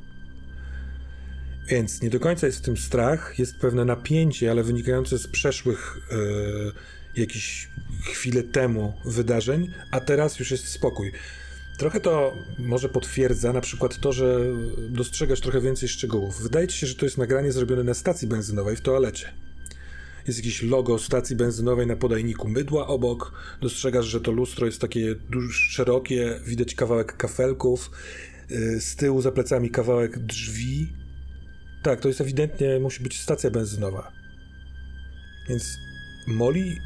Więc 1.68 2.02
nie 2.02 2.10
do 2.10 2.20
końca 2.20 2.46
jest 2.46 2.58
w 2.58 2.62
tym 2.62 2.76
strach, 2.76 3.38
jest 3.38 3.58
pewne 3.60 3.84
napięcie, 3.84 4.50
ale 4.50 4.62
wynikające 4.62 5.18
z 5.18 5.28
przeszłych 5.28 5.98
e, 6.10 7.20
jakichś 7.20 7.68
chwilę 8.04 8.42
temu 8.42 8.92
wydarzeń, 9.04 9.70
a 9.90 10.00
teraz 10.00 10.38
już 10.38 10.50
jest 10.50 10.68
spokój. 10.68 11.12
Trochę 11.78 12.00
to 12.00 12.34
może 12.58 12.88
potwierdza 12.88 13.52
na 13.52 13.60
przykład 13.60 14.00
to, 14.00 14.12
że 14.12 14.40
dostrzegasz 14.88 15.40
trochę 15.40 15.60
więcej 15.60 15.88
szczegółów. 15.88 16.42
Wydaje 16.42 16.68
ci 16.68 16.78
się, 16.78 16.86
że 16.86 16.94
to 16.94 17.06
jest 17.06 17.18
nagranie 17.18 17.52
zrobione 17.52 17.84
na 17.84 17.94
stacji 17.94 18.28
benzynowej 18.28 18.76
w 18.76 18.80
toalecie. 18.80 19.43
Jest 20.26 20.38
jakieś 20.38 20.62
logo 20.62 20.98
stacji 20.98 21.36
benzynowej 21.36 21.86
na 21.86 21.96
podajniku 21.96 22.48
mydła 22.48 22.86
obok. 22.86 23.32
Dostrzegasz, 23.60 24.06
że 24.06 24.20
to 24.20 24.32
lustro 24.32 24.66
jest 24.66 24.80
takie 24.80 25.14
szerokie, 25.50 26.40
widać 26.46 26.74
kawałek 26.74 27.16
kafelków. 27.16 27.90
Yy, 28.50 28.80
Z 28.80 28.96
tyłu 28.96 29.22
za 29.22 29.32
plecami 29.32 29.70
kawałek 29.70 30.18
drzwi. 30.18 30.92
Tak, 31.82 32.00
to 32.00 32.08
jest 32.08 32.20
ewidentnie, 32.20 32.80
musi 32.80 33.02
być 33.02 33.20
stacja 33.20 33.50
benzynowa. 33.50 34.12
Więc 35.48 35.78
Molly 36.26 36.76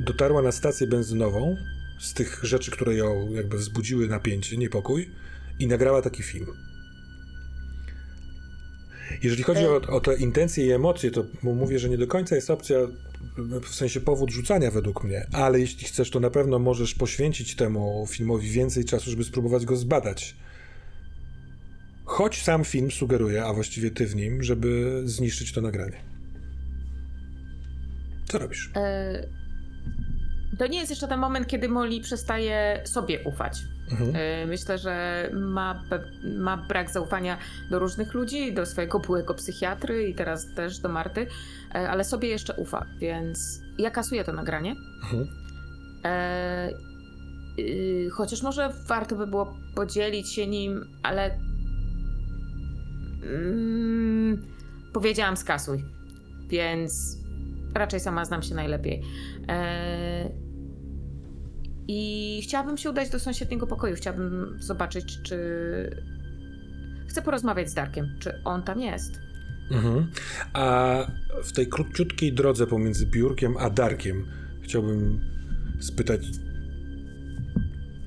dotarła 0.00 0.42
na 0.42 0.52
stację 0.52 0.86
benzynową 0.86 1.56
z 2.00 2.14
tych 2.14 2.40
rzeczy, 2.42 2.70
które 2.70 2.94
ją 2.94 3.32
jakby 3.32 3.58
wzbudziły 3.58 4.08
napięcie, 4.08 4.56
niepokój 4.56 5.10
i 5.58 5.66
nagrała 5.66 6.02
taki 6.02 6.22
film. 6.22 6.73
Jeżeli 9.22 9.42
chodzi 9.42 9.66
o, 9.66 9.76
o 9.76 10.00
te 10.00 10.14
intencje 10.16 10.66
i 10.66 10.70
emocje, 10.72 11.10
to 11.10 11.24
mówię, 11.42 11.78
że 11.78 11.88
nie 11.88 11.98
do 11.98 12.06
końca 12.06 12.34
jest 12.36 12.50
opcja, 12.50 12.76
w 13.62 13.68
sensie 13.74 14.00
powód 14.00 14.30
rzucania 14.30 14.70
według 14.70 15.04
mnie, 15.04 15.26
ale 15.32 15.60
jeśli 15.60 15.86
chcesz, 15.86 16.10
to 16.10 16.20
na 16.20 16.30
pewno 16.30 16.58
możesz 16.58 16.94
poświęcić 16.94 17.56
temu 17.56 18.06
filmowi 18.10 18.50
więcej 18.50 18.84
czasu, 18.84 19.10
żeby 19.10 19.24
spróbować 19.24 19.64
go 19.64 19.76
zbadać. 19.76 20.36
Choć 22.04 22.42
sam 22.42 22.64
film 22.64 22.90
sugeruje, 22.90 23.44
a 23.44 23.52
właściwie 23.52 23.90
ty 23.90 24.06
w 24.06 24.16
nim, 24.16 24.42
żeby 24.42 25.02
zniszczyć 25.04 25.52
to 25.52 25.60
nagranie. 25.60 25.96
Co 28.24 28.38
robisz? 28.38 28.70
E, 28.76 29.28
To 30.58 30.66
nie 30.66 30.78
jest 30.78 30.90
jeszcze 30.90 31.08
ten 31.08 31.20
moment, 31.20 31.46
kiedy 31.46 31.68
Molly 31.68 32.00
przestaje 32.00 32.82
sobie 32.84 33.20
ufać. 33.24 33.58
Mhm. 33.90 34.16
E, 34.16 34.46
Myślę, 34.46 34.78
że 34.78 35.28
ma, 35.32 35.82
ma 36.38 36.56
brak 36.56 36.90
zaufania 36.90 37.38
do 37.70 37.78
różnych 37.78 38.14
ludzi, 38.14 38.52
do 38.52 38.66
swojego 38.66 38.98
byłego 39.00 39.34
psychiatry 39.34 40.08
i 40.08 40.14
teraz 40.14 40.54
też 40.54 40.78
do 40.78 40.88
Marty, 40.88 41.26
e, 41.74 41.90
ale 41.90 42.04
sobie 42.04 42.28
jeszcze 42.28 42.54
ufa, 42.54 42.86
więc 42.98 43.60
ja 43.78 43.90
kasuję 43.90 44.24
to 44.24 44.32
nagranie. 44.32 44.74
Mhm. 45.02 45.28
E, 46.04 46.70
y, 47.58 48.08
chociaż 48.12 48.42
może 48.42 48.72
warto 48.86 49.16
by 49.16 49.26
było 49.26 49.54
podzielić 49.74 50.32
się 50.32 50.46
nim, 50.46 50.84
ale 51.02 51.38
mm, 53.22 54.42
powiedziałam 54.92 55.36
skasuj, 55.36 55.84
więc 56.48 57.18
raczej 57.74 58.00
sama 58.00 58.24
znam 58.24 58.42
się 58.42 58.54
najlepiej. 58.54 59.02
E, 59.48 60.43
I 61.88 62.40
chciałabym 62.44 62.76
się 62.76 62.90
udać 62.90 63.10
do 63.10 63.18
sąsiedniego 63.18 63.66
pokoju. 63.66 63.96
Chciałabym 63.96 64.56
zobaczyć, 64.60 65.22
czy. 65.22 65.36
Chcę 67.08 67.22
porozmawiać 67.22 67.70
z 67.70 67.74
Darkiem, 67.74 68.16
czy 68.18 68.42
on 68.44 68.62
tam 68.62 68.80
jest. 68.80 69.20
Mhm. 69.70 70.06
A 70.52 70.96
w 71.44 71.52
tej 71.52 71.66
króciutkiej 71.66 72.32
drodze 72.32 72.66
pomiędzy 72.66 73.06
biurkiem 73.06 73.56
a 73.58 73.70
Darkiem 73.70 74.26
chciałbym 74.62 75.20
spytać, 75.80 76.20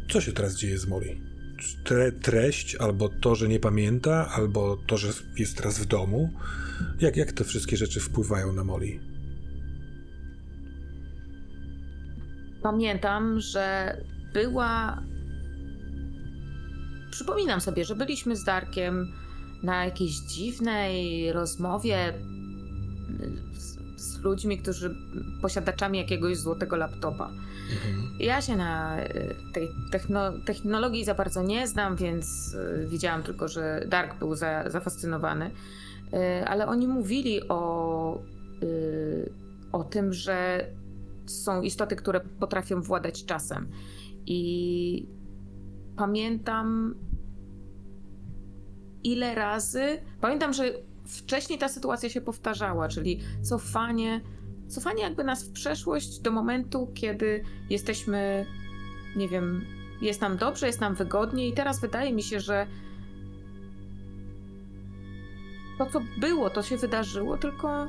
co 0.10 0.22
się 0.22 0.32
teraz 0.32 0.56
dzieje 0.56 0.78
z? 0.78 0.88
Czy 1.58 1.84
Tre, 1.84 2.12
treść, 2.12 2.76
albo 2.76 3.10
to, 3.10 3.36
że 3.36 3.48
nie 3.48 3.60
pamięta, 3.60 4.30
albo 4.30 4.78
to, 4.88 4.98
że 4.98 5.08
jest 5.38 5.58
teraz 5.58 5.80
w 5.80 5.86
domu? 5.86 6.34
Jak, 7.00 7.18
jak 7.18 7.32
te 7.32 7.44
wszystkie 7.44 7.78
rzeczy 7.78 8.00
wpływają 8.00 8.54
na 8.54 8.64
Molly? 8.64 9.00
Pamiętam, 12.62 13.40
że 13.40 13.98
była. 14.34 15.04
Przypominam 17.12 17.62
sobie, 17.62 17.86
że 17.86 17.96
byliśmy 17.96 18.36
z 18.36 18.44
Darkiem 18.44 19.14
na 19.64 19.86
jakiejś 19.86 20.12
dziwnej 20.12 21.32
rozmowie 21.34 22.10
y, 22.10 23.60
z, 23.60 23.78
z 24.02 24.22
ludźmi, 24.24 24.58
którzy 24.58 24.96
posiadaczami 25.42 25.98
jakiegoś 25.98 26.38
złotego 26.38 26.76
laptopa. 26.76 27.30
Mhm. 27.30 28.08
Ja 28.20 28.42
się 28.42 28.56
na 28.56 29.04
y, 29.04 29.36
tej 29.54 29.70
techno, 29.92 30.32
technologii 30.46 31.06
za 31.06 31.14
bardzo 31.14 31.44
nie 31.44 31.68
znam, 31.68 31.96
więc 31.96 32.54
y, 32.54 32.88
widziałam 32.88 33.24
tylko, 33.24 33.48
że 33.48 33.86
Dark 33.88 34.20
był 34.20 34.36
za, 34.36 34.70
zafascynowany. 34.70 35.52
Y, 36.14 36.48
Ale 36.48 36.68
oni 36.68 36.88
mówili 36.88 37.48
o, 37.48 38.22
o 39.72 39.84
tym, 39.84 40.14
że 40.14 40.68
są 41.28 41.62
istoty, 41.62 41.96
które 41.96 42.20
potrafią 42.20 42.82
władać 42.82 43.26
czasem. 43.26 43.72
I 44.26 45.08
pamiętam 45.98 46.96
ile 49.04 49.36
razy. 49.36 50.02
Pamiętam, 50.22 50.54
że 50.54 50.74
wcześniej 51.06 51.60
ta 51.60 51.70
sytuacja 51.70 52.10
się 52.10 52.22
powtarzała, 52.22 52.88
czyli 52.88 53.20
cofanie, 53.42 54.22
cofanie 54.68 55.04
jakby 55.04 55.24
nas 55.24 55.44
w 55.44 55.52
przeszłość 55.52 56.20
do 56.20 56.32
momentu, 56.32 56.92
kiedy 56.94 57.44
jesteśmy, 57.70 58.46
nie 59.16 59.30
wiem, 59.30 59.62
jest 60.02 60.22
nam 60.22 60.38
dobrze, 60.38 60.68
jest 60.68 60.82
nam 60.82 60.96
wygodnie, 60.96 61.48
i 61.48 61.54
teraz 61.54 61.80
wydaje 61.80 62.14
mi 62.14 62.24
się, 62.24 62.40
że 62.40 62.68
to, 65.78 65.86
co 65.86 66.00
było, 66.20 66.50
to 66.50 66.64
się 66.64 66.78
wydarzyło, 66.78 67.38
tylko. 67.38 67.88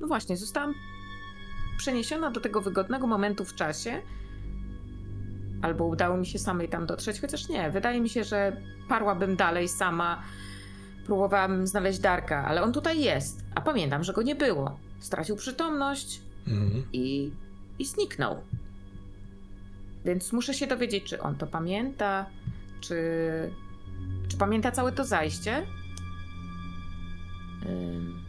No 0.00 0.06
właśnie, 0.06 0.36
zostałam 0.36 0.74
przeniesiona 1.78 2.30
do 2.30 2.40
tego 2.40 2.60
wygodnego 2.60 3.06
momentu 3.06 3.44
w 3.44 3.54
czasie. 3.54 4.02
Albo 5.62 5.84
udało 5.84 6.16
mi 6.16 6.26
się 6.26 6.38
samej 6.38 6.68
tam 6.68 6.86
dotrzeć, 6.86 7.20
chociaż 7.20 7.48
nie. 7.48 7.70
Wydaje 7.70 8.00
mi 8.00 8.08
się, 8.08 8.24
że 8.24 8.56
parłabym 8.88 9.36
dalej 9.36 9.68
sama. 9.68 10.22
Próbowałabym 11.06 11.66
znaleźć 11.66 11.98
Darka, 11.98 12.44
ale 12.44 12.62
on 12.62 12.72
tutaj 12.72 13.00
jest. 13.00 13.44
A 13.54 13.60
pamiętam, 13.60 14.04
że 14.04 14.12
go 14.12 14.22
nie 14.22 14.34
było. 14.34 14.78
Stracił 15.00 15.36
przytomność 15.36 16.20
Mhm. 16.46 16.84
i, 16.92 17.32
i 17.78 17.84
zniknął. 17.84 18.36
Więc 20.04 20.32
muszę 20.32 20.54
się 20.54 20.66
dowiedzieć, 20.66 21.04
czy 21.04 21.20
on 21.20 21.36
to 21.36 21.46
pamięta, 21.46 22.26
czy, 22.80 22.96
czy 24.28 24.36
pamięta 24.36 24.70
całe 24.70 24.92
to 24.92 25.04
zajście. 25.04 25.66
Ym, 27.66 28.23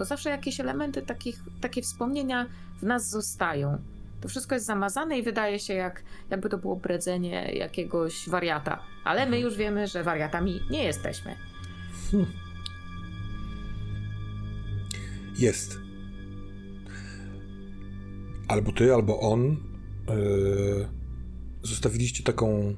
Bo 0.00 0.04
zawsze 0.04 0.30
jakieś 0.30 0.60
elementy, 0.60 1.02
takich, 1.02 1.40
takie 1.60 1.82
wspomnienia 1.82 2.46
w 2.78 2.82
nas 2.82 3.10
zostają. 3.10 3.78
To 4.20 4.28
wszystko 4.28 4.54
jest 4.54 4.66
zamazane 4.66 5.18
i 5.18 5.22
wydaje 5.22 5.58
się, 5.58 5.74
jak, 5.74 6.02
jakby 6.30 6.48
to 6.48 6.58
było 6.58 6.76
bredzenie 6.76 7.52
jakiegoś 7.52 8.28
wariata. 8.28 8.82
Ale 9.04 9.26
my 9.26 9.40
już 9.40 9.56
wiemy, 9.56 9.86
że 9.86 10.04
wariatami 10.04 10.60
nie 10.70 10.84
jesteśmy. 10.84 11.36
Jest. 15.38 15.78
Albo 18.48 18.72
ty, 18.72 18.94
albo 18.94 19.20
on 19.20 19.56
yy, 20.08 20.88
zostawiliście 21.62 22.24
taką 22.24 22.74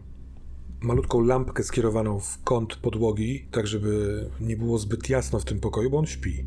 malutką 0.81 1.21
lampkę 1.21 1.63
skierowaną 1.63 2.21
w 2.21 2.43
kąt 2.43 2.77
podłogi, 2.77 3.47
tak 3.51 3.67
żeby 3.67 4.25
nie 4.41 4.57
było 4.57 4.79
zbyt 4.79 5.09
jasno 5.09 5.41
w 5.41 5.45
tym 5.45 5.61
pokoju, 5.61 5.91
bo 5.91 5.99
on 5.99 6.07
śpi. 6.07 6.45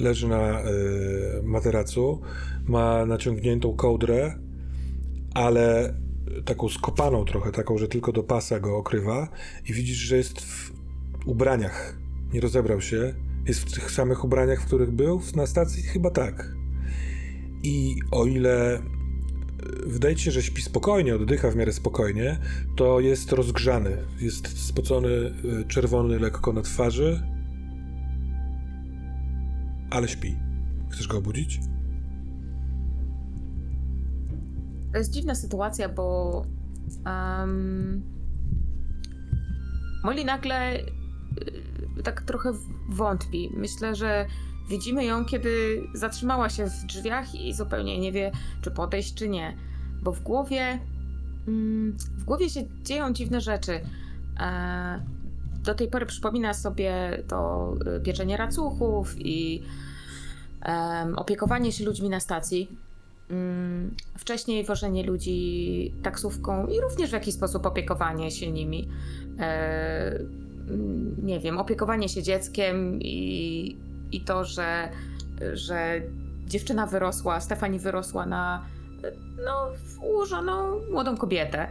Leży 0.00 0.28
na 0.28 0.60
yy, 0.60 1.42
materacu, 1.42 2.20
ma 2.64 3.06
naciągniętą 3.06 3.76
kołdrę, 3.76 4.38
ale 5.34 5.94
taką 6.44 6.68
skopaną 6.68 7.24
trochę, 7.24 7.52
taką, 7.52 7.78
że 7.78 7.88
tylko 7.88 8.12
do 8.12 8.22
pasa 8.22 8.60
go 8.60 8.76
okrywa 8.76 9.28
i 9.68 9.72
widzisz, 9.72 9.96
że 9.96 10.16
jest 10.16 10.40
w 10.40 10.72
ubraniach. 11.26 11.98
Nie 12.32 12.40
rozebrał 12.40 12.80
się. 12.80 13.14
Jest 13.46 13.60
w 13.60 13.72
tych 13.72 13.90
samych 13.90 14.24
ubraniach, 14.24 14.62
w 14.62 14.66
których 14.66 14.90
był 14.90 15.20
na 15.36 15.46
stacji? 15.46 15.82
Chyba 15.82 16.10
tak. 16.10 16.54
I 17.62 17.96
o 18.10 18.26
ile 18.26 18.74
e, 18.74 18.82
wydaje 19.86 20.18
się, 20.18 20.30
że 20.30 20.42
śpi 20.42 20.62
spokojnie, 20.62 21.14
oddycha 21.14 21.50
w 21.50 21.56
miarę 21.56 21.72
spokojnie, 21.72 22.38
to 22.76 23.00
jest 23.00 23.32
rozgrzany. 23.32 23.96
Jest 24.20 24.66
spocony, 24.66 25.08
y, 25.08 25.64
czerwony 25.68 26.18
lekko 26.18 26.52
na 26.52 26.62
twarzy, 26.62 27.22
ale 29.90 30.08
śpi. 30.08 30.36
Chcesz 30.90 31.08
go 31.08 31.18
obudzić? 31.18 31.60
To 34.92 34.98
jest 34.98 35.10
dziwna 35.10 35.34
sytuacja, 35.34 35.88
bo 35.88 36.46
um, 37.06 38.02
Molly 40.04 40.24
nagle 40.24 40.80
y, 40.80 42.02
tak 42.04 42.22
trochę 42.22 42.52
wątpi. 42.88 43.50
Myślę, 43.56 43.94
że 43.94 44.26
widzimy 44.70 45.04
ją, 45.04 45.24
kiedy 45.24 45.82
zatrzymała 45.94 46.48
się 46.48 46.66
w 46.66 46.86
drzwiach 46.86 47.34
i 47.34 47.54
zupełnie 47.54 47.98
nie 47.98 48.12
wie, 48.12 48.32
czy 48.62 48.70
podejść, 48.70 49.14
czy 49.14 49.28
nie. 49.28 49.56
Bo 50.02 50.12
w 50.12 50.20
głowie 50.20 50.78
mm, 51.48 51.96
w 51.98 52.24
głowie 52.24 52.50
się 52.50 52.64
dzieją 52.82 53.12
dziwne 53.12 53.40
rzeczy. 53.40 53.80
e, 54.40 55.17
do 55.68 55.74
tej 55.74 55.88
pory 55.88 56.06
przypomina 56.06 56.54
sobie 56.54 57.22
to 57.28 57.72
y, 57.96 58.00
pieczenie 58.00 58.36
racuchów 58.36 59.14
i 59.18 59.62
em, 60.62 61.18
opiekowanie 61.18 61.72
się 61.72 61.84
ludźmi 61.84 62.08
na 62.08 62.20
stacji. 62.20 62.68
Mm, 63.30 63.94
Wcześniej 64.18 64.64
wożenie 64.64 65.02
ludzi 65.02 65.92
taksówką 66.02 66.66
i 66.66 66.80
również 66.80 67.10
w 67.10 67.12
jakiś 67.12 67.34
sposób 67.34 67.66
opiekowanie 67.66 68.30
się 68.30 68.52
nimi. 68.52 68.88
E, 69.38 70.18
mm, 70.68 71.16
nie 71.22 71.40
wiem, 71.40 71.58
opiekowanie 71.58 72.08
się 72.08 72.22
dzieckiem 72.22 73.00
i, 73.00 73.76
i 74.12 74.20
to, 74.20 74.44
że, 74.44 74.88
że 75.52 76.00
dziewczyna 76.46 76.86
wyrosła, 76.86 77.40
Stefani 77.40 77.78
wyrosła 77.78 78.26
na 78.26 78.64
no, 79.44 79.68
ułożoną 80.02 80.80
młodą 80.90 81.16
kobietę. 81.16 81.68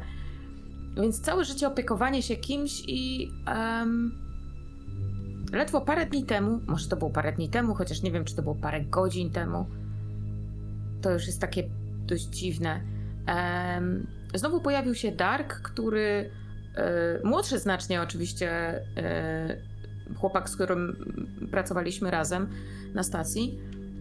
Więc 1.01 1.21
całe 1.21 1.45
życie 1.45 1.67
opiekowanie 1.67 2.23
się 2.23 2.35
kimś 2.35 2.83
i 2.87 3.31
em, 3.45 4.11
ledwo 5.53 5.81
parę 5.81 6.05
dni 6.05 6.25
temu, 6.25 6.59
może 6.67 6.89
to 6.89 6.97
było 6.97 7.11
parę 7.11 7.31
dni 7.31 7.49
temu, 7.49 7.75
chociaż 7.75 8.01
nie 8.01 8.11
wiem, 8.11 8.25
czy 8.25 8.35
to 8.35 8.41
było 8.41 8.55
parę 8.55 8.81
godzin 8.81 9.31
temu, 9.31 9.65
to 11.01 11.11
już 11.11 11.27
jest 11.27 11.41
takie 11.41 11.69
dość 12.05 12.23
dziwne. 12.23 12.81
Em, 13.25 14.07
znowu 14.35 14.61
pojawił 14.61 14.95
się 14.95 15.11
Dark, 15.11 15.61
który 15.61 16.31
e, 16.75 17.19
młodszy 17.23 17.59
znacznie 17.59 18.01
oczywiście 18.01 18.49
e, 18.97 19.57
chłopak, 20.19 20.49
z 20.49 20.55
którym 20.55 20.95
pracowaliśmy 21.51 22.11
razem 22.11 22.49
na 22.93 23.03
stacji. 23.03 23.59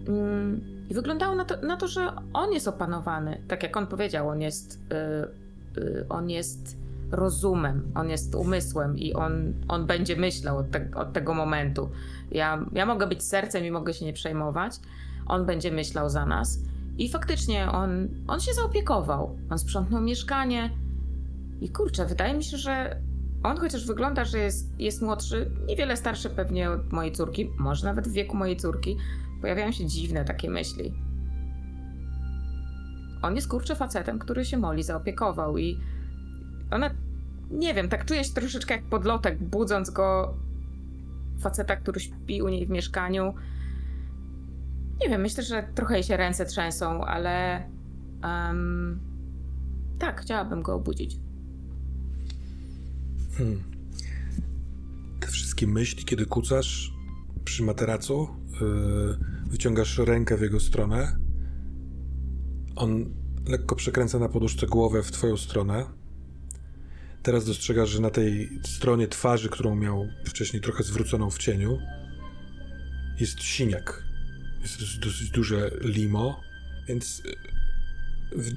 Mm, 0.09 0.61
I 0.89 0.95
wyglądało 0.95 1.35
na 1.35 1.45
to, 1.45 1.67
na 1.67 1.77
to, 1.77 1.89
że 1.89 2.13
on 2.33 2.53
jest 2.53 2.69
opanowany. 2.69 3.43
Tak 3.49 3.63
jak 3.63 3.77
on 3.77 3.87
powiedział, 3.87 4.29
on 4.29 4.41
jest, 4.41 4.81
y, 5.77 6.09
on 6.09 6.31
jest 6.31 6.86
rozumem, 7.11 7.93
on 7.95 8.11
jest 8.11 8.35
umysłem 8.35 8.99
i 8.99 9.15
on, 9.15 9.53
on 9.69 9.87
będzie 9.87 10.17
myślał 10.17 10.59
od, 10.59 10.71
te, 10.71 10.89
od 10.95 11.13
tego 11.13 11.35
momentu. 11.35 11.91
Ja, 12.31 12.67
ja 12.73 12.87
mogę 12.87 13.07
być 13.07 13.23
sercem 13.23 13.65
i 13.65 13.71
mogę 13.71 13.95
się 13.95 14.05
nie 14.05 14.13
przejmować. 14.13 14.73
On 15.27 15.47
będzie 15.47 15.71
myślał 15.71 16.11
za 16.11 16.27
nas. 16.27 16.59
I 16.99 17.09
faktycznie 17.09 17.71
on, 17.71 18.09
on 18.29 18.41
się 18.41 18.55
zaopiekował. 18.55 19.39
On 19.51 19.59
sprzątnął 19.59 20.01
mieszkanie. 20.01 20.71
I 21.61 21.69
kurczę, 21.69 22.07
wydaje 22.07 22.35
mi 22.35 22.45
się, 22.45 22.57
że 22.57 23.01
on 23.43 23.57
chociaż 23.57 23.87
wygląda, 23.87 24.25
że 24.25 24.39
jest, 24.39 24.81
jest 24.81 25.03
młodszy, 25.03 25.51
niewiele 25.67 25.97
starszy 25.97 26.31
pewnie 26.31 26.71
od 26.71 26.93
mojej 26.93 27.13
córki, 27.13 27.51
może 27.59 27.87
nawet 27.87 28.09
w 28.09 28.13
wieku 28.13 28.37
mojej 28.37 28.57
córki, 28.57 28.97
pojawiają 29.41 29.73
się 29.73 29.87
dziwne 29.87 30.25
takie 30.25 30.51
myśli. 30.51 30.95
On 33.23 33.37
jest 33.37 33.49
kurczę 33.49 33.77
facetem, 33.77 34.19
który 34.19 34.45
się 34.45 34.59
Moli 34.59 34.83
zaopiekował 34.83 35.59
i 35.59 35.81
ona, 36.71 36.91
nie 37.51 37.75
wiem, 37.75 37.89
tak 37.89 38.05
czuje 38.05 38.25
się 38.25 38.33
troszeczkę 38.33 38.75
jak 38.75 38.85
podlotek, 38.85 39.39
budząc 39.39 39.91
go 39.91 40.35
faceta, 41.41 41.77
który 41.77 42.01
śpi 42.01 42.43
u 42.43 42.49
niej 42.49 42.67
w 42.67 42.71
mieszkaniu. 42.71 43.35
Nie 45.01 45.09
wiem, 45.09 45.21
myślę, 45.21 45.43
że 45.43 45.69
trochę 45.75 45.95
jej 45.95 46.03
się 46.03 46.17
ręce 46.17 46.47
trzęsą, 46.47 47.05
ale 47.05 47.65
em, 48.23 49.01
tak, 49.99 50.21
chciałabym 50.21 50.63
go 50.63 50.75
obudzić. 50.75 51.17
Hmm. 53.37 53.63
Te 55.21 55.27
wszystkie 55.27 55.67
myśli, 55.67 56.05
kiedy 56.05 56.27
kucasz 56.27 56.93
przy 57.45 57.63
materacu, 57.63 58.29
yy, 58.61 59.19
wyciągasz 59.47 59.99
rękę 59.99 60.37
w 60.37 60.41
jego 60.41 60.61
stronę. 60.61 61.17
On 62.77 63.15
lekko 63.49 63.77
przekręca 63.77 64.19
na 64.19 64.29
poduszce 64.29 64.67
głowę 64.67 65.03
w 65.03 65.11
twoją 65.13 65.37
stronę. 65.37 65.87
Teraz 67.27 67.45
dostrzegasz, 67.45 67.91
że 67.91 68.01
na 68.01 68.11
tej 68.11 68.61
stronie 68.67 69.09
twarzy, 69.09 69.49
którą 69.49 69.77
miał 69.77 70.09
wcześniej 70.25 70.63
trochę 70.63 70.83
zwróconą 70.83 71.31
w 71.31 71.39
cieniu, 71.39 71.79
jest 73.21 73.43
siniak. 73.43 74.05
Jest 74.63 74.81
dosyć, 74.81 74.99
dosyć 74.99 75.31
duże 75.31 75.71
limo, 75.81 76.43
więc 76.89 77.23
yy, 77.25 78.43
w, 78.43 78.53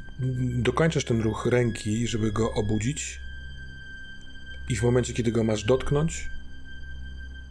dokończasz 0.61 1.03
ten 1.03 1.21
ruch 1.21 1.45
ręki, 1.45 2.07
żeby 2.07 2.31
go 2.31 2.53
obudzić. 2.53 3.19
I 4.69 4.75
w 4.75 4.83
momencie, 4.83 5.13
kiedy 5.13 5.31
go 5.31 5.43
masz 5.43 5.63
dotknąć, 5.63 6.29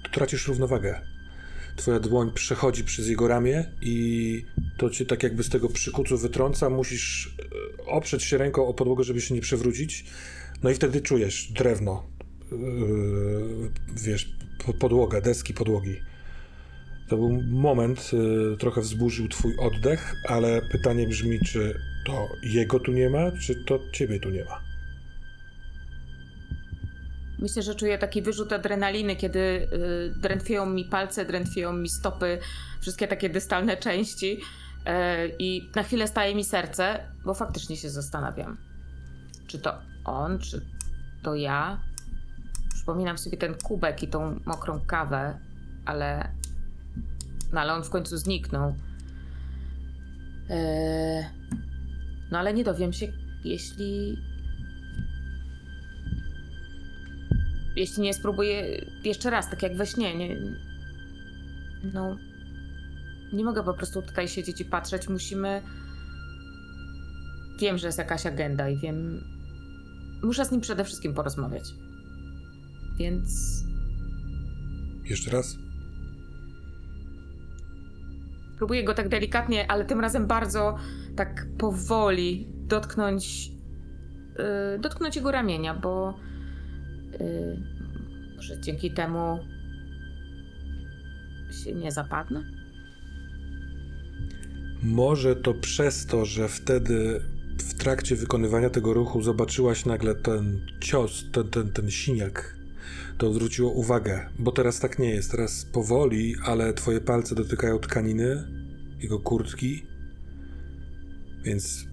to 0.03 0.11
tracisz 0.11 0.49
równowagę. 0.49 1.01
Twoja 1.77 2.01
dłoń 2.01 2.33
przechodzi 2.33 2.85
przez 2.85 3.09
jego 3.09 3.29
ramię 3.29 3.65
i 3.81 4.45
to 4.77 4.91
cię 4.91 5.07
tak 5.07 5.23
jakby 5.23 5.43
z 5.43 5.49
tego 5.49 5.69
przykucu 5.69 6.19
wytrąca. 6.19 6.71
Musisz 6.71 7.37
e, 7.81 7.85
oprzeć 7.87 8.23
się 8.25 8.39
ręką 8.39 8.67
o 8.67 8.75
podłogę, 8.75 9.05
żeby 9.05 9.21
się 9.21 9.35
nie 9.35 9.41
przewrócić. 9.41 10.05
No 10.63 10.71
i 10.71 10.75
wtedy 10.75 11.01
czujesz 11.01 11.53
drewno. 11.53 12.07
Yy, 12.53 13.71
wiesz, 14.05 14.29
po- 14.67 14.75
podłoga, 14.75 15.21
deski 15.21 15.55
podłogi. 15.55 15.97
To 17.09 17.17
był 17.17 17.43
moment, 17.43 18.13
yy, 18.13 18.57
trochę 18.59 18.81
wzburzył 18.81 19.29
twój 19.29 19.57
oddech, 19.59 20.15
ale 20.29 20.63
pytanie 20.73 21.07
brzmi, 21.09 21.41
czy 21.41 21.81
to 22.07 22.29
jego 22.43 22.81
tu 22.81 22.93
nie 22.93 23.11
ma, 23.11 23.33
czy 23.33 23.65
to 23.65 23.79
ciebie 23.93 24.21
tu 24.21 24.31
nie 24.31 24.45
ma? 24.45 24.61
Myślę, 27.39 27.63
że 27.63 27.75
czuję 27.75 27.99
taki 27.99 28.23
wyrzut 28.23 28.53
adrenaliny, 28.53 29.17
kiedy 29.17 29.39
y, 29.39 29.69
drętwieją 30.21 30.67
mi 30.67 30.85
palce, 30.85 31.25
drętwieją 31.25 31.73
mi 31.73 31.89
stopy, 31.89 32.39
wszystkie 32.81 33.09
takie 33.09 33.29
dystalne 33.29 33.77
części. 33.77 34.41
I 35.39 35.71
na 35.77 35.83
chwilę 35.83 36.09
staje 36.09 36.35
mi 36.35 36.45
serce, 36.45 36.99
bo 37.25 37.35
faktycznie 37.35 37.77
się 37.77 37.91
zastanawiam. 37.91 38.57
Czy 39.47 39.59
to 39.59 39.79
on, 40.13 40.39
czy 40.39 40.67
to 41.23 41.35
ja? 41.35 41.81
Przypominam 42.75 43.19
sobie 43.19 43.37
ten 43.37 43.55
kubek 43.55 44.03
i 44.03 44.09
tą 44.09 44.41
mokrą 44.47 44.81
kawę, 44.87 45.39
ale. 45.85 46.33
No 47.53 47.61
ale 47.61 47.75
on 47.75 47.85
w 47.85 47.91
końcu 47.91 48.17
zniknął. 48.17 48.75
Y, 50.51 51.39
No 52.31 52.39
ale 52.39 52.55
nie 52.55 52.65
dowiem 52.65 52.93
się, 52.93 53.13
jeśli 53.45 54.19
jeśli 57.77 58.03
nie 58.03 58.15
spróbuję 58.15 58.81
jeszcze 59.05 59.31
raz, 59.31 59.51
tak 59.51 59.63
jak 59.63 59.77
we 59.77 59.87
śnie, 59.87 60.15
nie. 60.17 60.37
No. 61.95 62.17
Nie 63.33 63.45
mogę 63.45 63.65
po 63.65 63.75
prostu 63.75 64.03
tutaj 64.03 64.29
siedzieć 64.29 64.61
i 64.61 64.65
patrzeć. 64.65 65.09
Musimy. 65.09 65.63
Wiem, 67.61 67.79
że 67.79 67.87
jest 67.87 67.99
jakaś 67.99 68.27
agenda 68.27 68.69
i 68.69 68.77
wiem. 68.77 69.25
Muszę 70.23 70.45
z 70.45 70.51
nim 70.51 70.61
przede 70.61 70.85
wszystkim 70.85 71.15
porozmawiać. 71.15 71.75
Więc. 72.99 73.63
Jeszcze 75.05 75.31
raz? 75.31 75.57
Próbuję 78.59 78.85
go 78.85 78.95
tak 78.95 79.09
delikatnie, 79.09 79.71
ale 79.71 79.85
tym 79.85 80.01
razem 80.01 80.27
bardzo 80.27 80.77
tak 81.17 81.47
powoli 81.59 82.47
dotknąć. 82.53 83.51
Yy, 84.73 84.79
dotknąć 84.79 85.17
jego 85.17 85.31
ramienia, 85.31 85.75
bo. 85.75 86.19
Yy, 87.21 87.79
może 88.37 88.61
dzięki 88.61 88.91
temu. 88.91 89.39
się 91.65 91.75
nie 91.75 91.93
zapadnę? 91.93 92.45
Może 94.83 95.37
to 95.37 95.55
przez 95.55 96.07
to, 96.07 96.25
że 96.25 96.49
wtedy 96.49 97.21
w 97.63 97.75
trakcie 97.75 98.17
wykonywania 98.17 98.71
tego 98.71 98.95
ruchu 98.95 99.23
zobaczyłaś 99.23 99.85
nagle 99.85 100.15
ten 100.15 100.67
cios, 100.81 101.25
ten, 101.33 101.49
ten, 101.49 101.73
ten 101.73 101.91
siniak. 101.91 102.57
To 103.19 103.29
odwróciło 103.29 103.71
uwagę, 103.71 104.29
bo 104.39 104.53
teraz 104.53 104.81
tak 104.81 104.99
nie 104.99 105.11
jest. 105.11 105.31
Teraz 105.31 105.65
powoli, 105.65 106.35
ale 106.45 106.73
twoje 106.73 107.01
palce 107.01 107.35
dotykają 107.35 107.79
tkaniny, 107.79 108.45
jego 109.01 109.19
kurtki. 109.19 109.87
Więc 111.45 111.85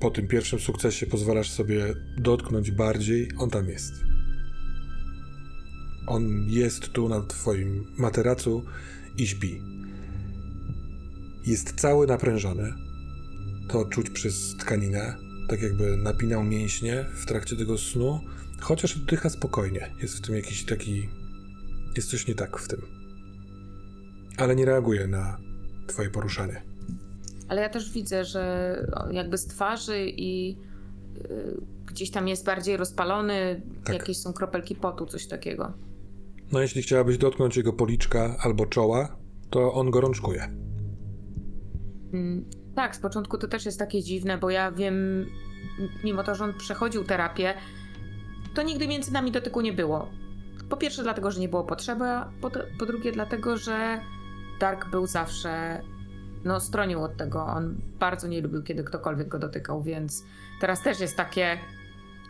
po 0.00 0.10
tym 0.10 0.28
pierwszym 0.28 0.58
sukcesie 0.58 1.06
pozwalasz 1.06 1.50
sobie 1.50 1.94
dotknąć 2.16 2.70
bardziej. 2.70 3.28
On 3.38 3.50
tam 3.50 3.68
jest. 3.68 3.92
On 6.06 6.46
jest 6.48 6.88
tu 6.88 7.08
na 7.08 7.20
twoim 7.20 7.84
materacu 7.98 8.64
i 9.16 9.26
śpi. 9.26 9.62
Jest 11.46 11.74
cały 11.80 12.06
naprężony. 12.06 12.87
To 13.68 13.84
czuć 13.84 14.10
przez 14.10 14.56
tkaninę, 14.56 15.16
tak 15.48 15.62
jakby 15.62 15.96
napinał 15.96 16.44
mięśnie 16.44 17.04
w 17.14 17.26
trakcie 17.26 17.56
tego 17.56 17.78
snu, 17.78 18.20
chociaż 18.60 18.96
oddycha 18.96 19.30
spokojnie. 19.30 19.94
Jest 20.02 20.18
w 20.18 20.20
tym 20.20 20.34
jakiś 20.34 20.64
taki. 20.64 21.08
Jest 21.96 22.10
coś 22.10 22.26
nie 22.26 22.34
tak 22.34 22.58
w 22.58 22.68
tym. 22.68 22.82
Ale 24.36 24.56
nie 24.56 24.64
reaguje 24.64 25.06
na 25.06 25.38
twoje 25.86 26.10
poruszanie. 26.10 26.62
Ale 27.48 27.62
ja 27.62 27.68
też 27.68 27.92
widzę, 27.92 28.24
że 28.24 28.74
jakby 29.10 29.38
z 29.38 29.46
twarzy 29.46 30.06
i 30.08 30.56
y, 31.16 31.60
gdzieś 31.86 32.10
tam 32.10 32.28
jest 32.28 32.44
bardziej 32.44 32.76
rozpalony, 32.76 33.62
Tak. 33.84 33.94
jakieś 33.94 34.16
są 34.18 34.32
kropelki 34.32 34.74
potu, 34.74 35.06
coś 35.06 35.26
takiego. 35.26 35.72
No, 36.52 36.60
jeśli 36.60 36.82
chciałabyś 36.82 37.18
dotknąć 37.18 37.56
jego 37.56 37.72
policzka 37.72 38.36
albo 38.40 38.66
czoła, 38.66 39.16
to 39.50 39.72
on 39.72 39.90
gorączkuje. 39.90 40.48
Tak, 42.78 42.96
z 42.96 42.98
początku 42.98 43.38
to 43.38 43.48
też 43.48 43.66
jest 43.66 43.78
takie 43.78 44.02
dziwne, 44.02 44.38
bo 44.38 44.50
ja 44.50 44.72
wiem, 44.72 45.26
mimo 46.04 46.22
to, 46.22 46.34
że 46.34 46.44
on 46.44 46.54
przechodził 46.54 47.04
terapię, 47.04 47.54
to 48.54 48.62
nigdy 48.62 48.88
między 48.88 49.12
nami 49.12 49.32
dotyku 49.32 49.60
nie 49.60 49.72
było. 49.72 50.08
Po 50.68 50.76
pierwsze 50.76 51.02
dlatego, 51.02 51.30
że 51.30 51.40
nie 51.40 51.48
było 51.48 51.64
potrzeby, 51.64 52.04
a 52.04 52.30
po, 52.40 52.50
po 52.78 52.86
drugie 52.86 53.12
dlatego, 53.12 53.56
że 53.56 54.00
Dark 54.60 54.90
był 54.90 55.06
zawsze, 55.06 55.82
no 56.44 56.60
stronił 56.60 57.02
od 57.02 57.16
tego. 57.16 57.46
On 57.46 57.80
bardzo 57.98 58.28
nie 58.28 58.40
lubił, 58.40 58.62
kiedy 58.62 58.84
ktokolwiek 58.84 59.28
go 59.28 59.38
dotykał, 59.38 59.82
więc 59.82 60.24
teraz 60.60 60.82
też 60.82 61.00
jest 61.00 61.16
takie, 61.16 61.58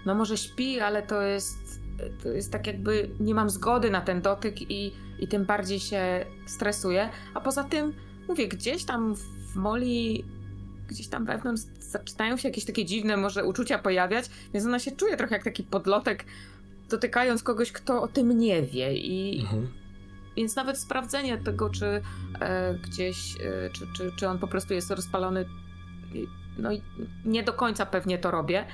no 0.07 0.15
może 0.15 0.37
śpi, 0.37 0.81
ale 0.81 1.03
to 1.03 1.23
jest, 1.23 1.81
to 2.23 2.29
jest 2.29 2.53
tak 2.53 2.67
jakby 2.67 3.11
nie 3.21 3.35
mam 3.35 3.51
zgody 3.51 3.91
na 3.91 4.01
ten 4.01 4.23
dotyk 4.23 4.71
i, 4.71 4.93
i 5.19 5.29
tym 5.29 5.45
bardziej 5.45 5.81
się 5.81 6.27
stresuję. 6.47 7.11
A 7.35 7.41
poza 7.41 7.65
tym, 7.65 7.93
mówię, 8.29 8.49
gdzieś 8.49 8.85
tam 8.85 9.15
w 9.17 9.57
Moli, 9.57 10.25
gdzieś 10.88 11.09
tam 11.09 11.24
wewnątrz 11.24 11.62
zaczynają 11.81 12.37
się 12.37 12.48
jakieś 12.48 12.64
takie 12.64 12.85
dziwne 12.85 13.16
może 13.16 13.44
uczucia 13.44 13.79
pojawiać, 13.79 14.24
więc 14.55 14.66
ona 14.66 14.79
się 14.79 14.90
czuje 14.90 15.16
trochę 15.16 15.35
jak 15.35 15.44
taki 15.44 15.62
podlotek, 15.62 16.24
dotykając 16.88 17.42
kogoś, 17.42 17.72
kto 17.72 18.03
o 18.03 18.09
tym 18.09 18.38
nie 18.38 18.62
wie 18.62 18.94
i 18.94 19.40
Mhm. 19.40 19.68
więc 20.37 20.57
nawet 20.57 20.79
sprawdzenie 20.79 21.38
tego, 21.38 21.70
czy 21.70 22.03
e, 22.40 22.74
gdzieś, 22.74 23.35
e, 23.37 23.70
czy, 23.70 23.87
czy, 23.96 24.12
czy 24.16 24.29
on 24.29 24.38
po 24.38 24.48
prostu 24.48 24.74
jest 24.74 24.90
rozpalony, 24.90 25.44
no 26.59 26.72
i 26.72 26.83
nie 27.24 27.42
do 27.42 27.53
końca 27.53 27.87
pewnie 27.87 28.18
to 28.18 28.31
robię, 28.31 28.64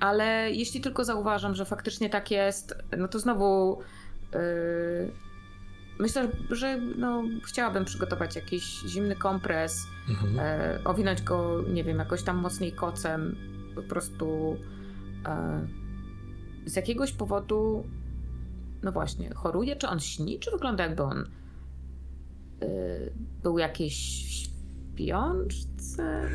ale 0.00 0.50
jeśli 0.50 0.80
tylko 0.80 1.04
zauważam, 1.04 1.54
że 1.54 1.64
faktycznie 1.64 2.10
tak 2.10 2.30
jest, 2.30 2.74
no 2.98 3.08
to 3.08 3.18
znowu 3.18 3.80
e, 4.34 4.38
myślę, 5.98 6.28
że 6.50 6.78
no, 6.80 7.22
chciałabym 7.44 7.84
przygotować 7.84 8.36
jakiś 8.36 8.80
zimny 8.86 9.16
kompres, 9.16 9.86
Mhm. 10.08 10.38
e, 10.38 10.78
owinąć 10.84 11.22
go, 11.22 11.62
nie 11.72 11.84
wiem, 11.84 11.98
jakoś 11.98 12.22
tam 12.22 12.36
mocniej 12.36 12.72
kocem, 12.72 13.36
po 13.74 13.82
prostu 13.82 14.56
e, 15.26 15.66
z 16.66 16.76
jakiegoś 16.76 17.12
powodu, 17.12 17.84
no 18.82 18.92
właśnie, 18.92 19.34
choruje, 19.34 19.76
czy 19.76 19.88
on 19.88 20.00
śni, 20.00 20.38
czy 20.38 20.50
wygląda 20.50 20.84
jakby 20.84 21.02
on 21.02 21.18
e, 21.18 22.66
był 23.42 23.58
jakiś 23.58 24.24
w 24.24 24.30
śpiączce? 24.30 26.28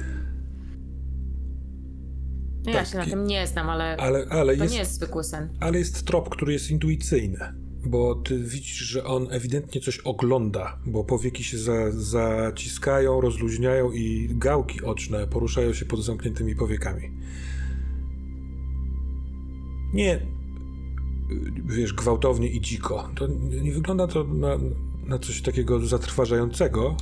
No 2.65 2.71
ja 2.71 2.77
Tak, 2.79 2.87
się 2.87 2.97
na 2.97 3.05
tym 3.05 3.27
nie 3.27 3.47
znam, 3.47 3.69
ale, 3.69 3.97
Ale, 3.97 4.25
ale, 4.29 4.55
to 4.57 4.63
jest, 4.63 4.73
nie 4.73 4.79
jest 4.79 4.93
zwykły 4.93 5.23
sen. 5.23 5.49
ale 5.59 5.79
jest 5.79 6.05
trop, 6.05 6.29
który 6.29 6.53
jest 6.53 6.71
intuicyjny. 6.71 7.53
Bo 7.85 8.15
ty 8.15 8.39
widzisz, 8.39 8.77
że 8.77 9.05
on 9.05 9.27
ewidentnie 9.31 9.81
coś 9.81 9.99
ogląda, 9.99 10.79
bo 10.85 11.03
powieki 11.03 11.43
się 11.43 11.57
za, 11.57 11.91
zaciskają, 11.91 13.21
rozluźniają 13.21 13.91
i 13.91 14.29
gałki 14.31 14.81
oczne 14.81 15.27
poruszają 15.27 15.73
się 15.73 15.85
pod 15.85 16.03
zamkniętymi 16.03 16.55
powiekami. 16.55 17.11
Nie, 19.93 20.19
wiesz, 21.65 21.93
gwałtownie 21.93 22.47
i 22.47 22.61
dziko. 22.61 23.09
To 23.15 23.27
nie 23.61 23.71
wygląda 23.71 24.07
to 24.07 24.23
na, 24.23 24.57
na 25.07 25.19
coś 25.19 25.41
takiego 25.41 25.79
zatrważającego, 25.79 26.97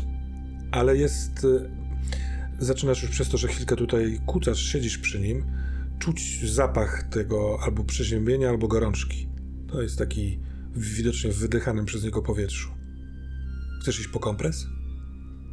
ale 0.71 0.97
jest. 0.97 1.43
y, 1.43 1.79
Zaczynasz 2.59 3.01
już 3.01 3.11
przez 3.11 3.29
to, 3.29 3.37
że 3.37 3.47
chwilkę 3.47 3.75
tutaj 3.75 4.19
kucasz, 4.25 4.59
siedzisz 4.63 4.97
przy 4.97 5.19
nim, 5.19 5.43
czuć 5.99 6.51
zapach 6.51 7.03
tego 7.03 7.59
albo 7.61 7.83
przeziębienia, 7.83 8.49
albo 8.49 8.67
gorączki. 8.67 9.29
To 9.67 9.81
jest 9.81 9.97
taki 9.97 10.39
widocznie 10.75 11.31
w 11.31 11.37
wydychanym 11.37 11.85
przez 11.85 12.03
niego 12.03 12.21
powietrzu. 12.21 12.69
Chcesz 13.81 13.99
iść 13.99 14.07
po 14.07 14.19
kompres? 14.19 14.65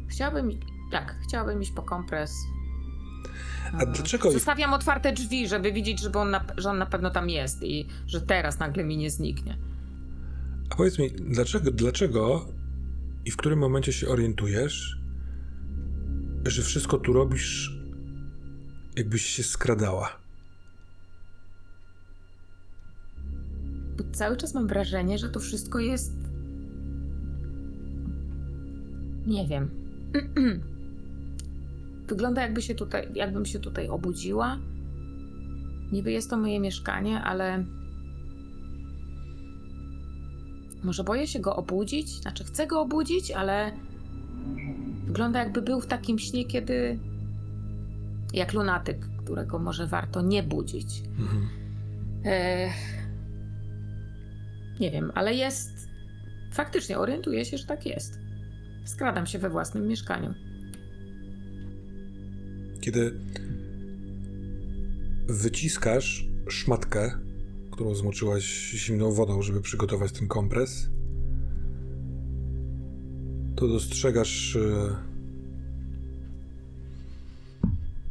Chciałabym, 0.07 0.49
tak, 0.91 1.15
chciałabym 1.27 1.61
iść 1.61 1.71
po 1.71 1.81
kompres. 1.81 2.31
A 3.73 3.81
E, 3.81 3.85
dlaczego- 3.87 4.31
Zostawiam 4.31 4.73
otwarte 4.73 5.13
drzwi, 5.13 5.47
żeby 5.47 5.71
widzieć, 5.71 6.01
żeby 6.01 6.19
on 6.19 6.29
na, 6.31 6.45
że 6.57 6.69
on 6.69 6.77
na 6.77 6.85
pewno 6.85 7.09
tam 7.09 7.29
jest 7.29 7.63
i 7.63 7.87
że 8.07 8.21
teraz 8.21 8.59
nagle 8.59 8.83
mi 8.83 8.97
nie 8.97 9.11
zniknie. 9.11 9.57
A 10.69 10.75
powiedz 10.75 10.99
mi, 10.99 11.11
dlaczego, 11.11 11.71
dlaczego 11.71 12.45
i 13.25 13.31
w 13.31 13.37
którym 13.37 13.59
momencie 13.59 13.93
się 13.93 14.07
orientujesz, 14.07 14.97
że 16.45 16.61
wszystko 16.61 16.97
tu 16.97 17.13
robisz, 17.13 17.77
jakbyś 18.97 19.25
się 19.25 19.43
skradała? 19.43 20.19
Bo 23.97 24.03
cały 24.11 24.37
czas 24.37 24.53
mam 24.53 24.67
wrażenie, 24.67 25.17
że 25.17 25.29
to 25.29 25.39
wszystko 25.39 25.79
jest. 25.79 26.13
Nie 29.27 29.47
wiem. 29.47 29.69
Wygląda 32.07 32.41
jakby 32.41 32.61
się 32.61 32.75
tutaj, 32.75 33.07
jakbym 33.13 33.45
się 33.45 33.59
tutaj 33.59 33.89
obudziła. 33.89 34.57
Niby 35.91 36.11
jest 36.11 36.29
to 36.29 36.37
moje 36.37 36.59
mieszkanie, 36.59 37.21
ale. 37.23 37.65
Może 40.83 41.03
boję 41.03 41.27
się 41.27 41.39
go 41.39 41.55
obudzić? 41.55 42.09
Znaczy, 42.09 42.43
chcę 42.43 42.67
go 42.67 42.81
obudzić, 42.81 43.31
ale. 43.31 43.71
Wygląda 45.05 45.39
jakby 45.39 45.61
był 45.61 45.81
w 45.81 45.87
takim 45.87 46.19
śnie, 46.19 46.45
kiedy. 46.45 46.99
Jak 48.33 48.53
lunatyk, 48.53 48.97
którego 49.17 49.59
może 49.59 49.87
warto 49.87 50.21
nie 50.21 50.43
budzić. 50.43 51.03
Mhm. 51.19 51.47
E, 52.25 52.69
nie 54.79 54.91
wiem, 54.91 55.11
ale 55.15 55.33
jest. 55.33 55.87
Faktycznie 56.51 56.97
orientuję 56.97 57.45
się, 57.45 57.57
że 57.57 57.65
tak 57.65 57.85
jest. 57.85 58.19
Skradam 58.85 59.25
się 59.25 59.39
we 59.39 59.49
własnym 59.49 59.87
mieszkaniu. 59.87 60.33
Kiedy 62.81 63.19
wyciskasz 65.27 66.27
szmatkę, 66.49 67.11
którą 67.71 67.95
zmoczyłaś 67.95 68.43
zimną 68.71 69.11
wodą, 69.11 69.41
żeby 69.41 69.61
przygotować 69.61 70.11
ten 70.11 70.27
kompres, 70.27 70.89
to 73.55 73.67
dostrzegasz 73.67 74.55
e, 74.55 74.95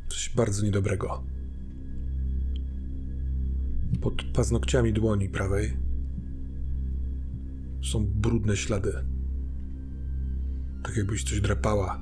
coś 0.08 0.30
bardzo 0.34 0.64
niedobrego. 0.64 1.22
Pod 4.00 4.22
paznokciami 4.22 4.92
dłoni 4.92 5.28
prawej 5.28 5.85
są 7.92 8.06
brudne 8.06 8.56
ślady. 8.56 8.92
Tak 10.84 10.96
jakbyś 10.96 11.24
coś 11.24 11.40
drapała. 11.40 12.00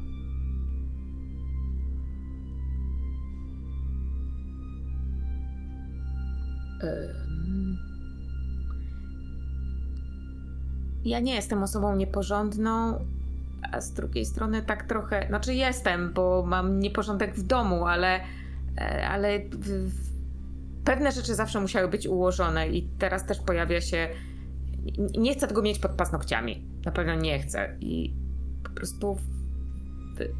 Ja 11.04 11.20
nie 11.20 11.34
jestem 11.34 11.62
osobą 11.62 11.96
nieporządną, 11.96 13.04
a 13.72 13.80
z 13.80 13.92
drugiej 13.92 14.24
strony 14.24 14.62
tak 14.62 14.82
trochę. 14.88 15.26
Znaczy, 15.28 15.54
jestem, 15.54 16.12
bo 16.12 16.44
mam 16.46 16.80
nieporządek 16.80 17.34
w 17.34 17.42
domu, 17.42 17.86
ale. 17.86 18.20
e, 18.78 19.08
ale 19.08 19.40
pewne 20.84 21.12
rzeczy 21.12 21.34
zawsze 21.34 21.60
musiały 21.60 21.88
być 21.88 22.06
ułożone 22.06 22.68
i 22.68 22.88
teraz 22.98 23.26
też 23.26 23.40
pojawia 23.40 23.80
się. 23.80 24.08
Nie 25.18 25.34
chcę 25.34 25.46
tego 25.46 25.62
mieć 25.62 25.78
pod 25.78 25.90
paznokciami. 25.90 26.62
Na 26.84 26.92
pewno 26.92 27.14
nie 27.14 27.38
chcę. 27.38 27.76
I 27.80 28.14
po 28.64 28.70
prostu 28.70 29.16
wy, 30.16 30.34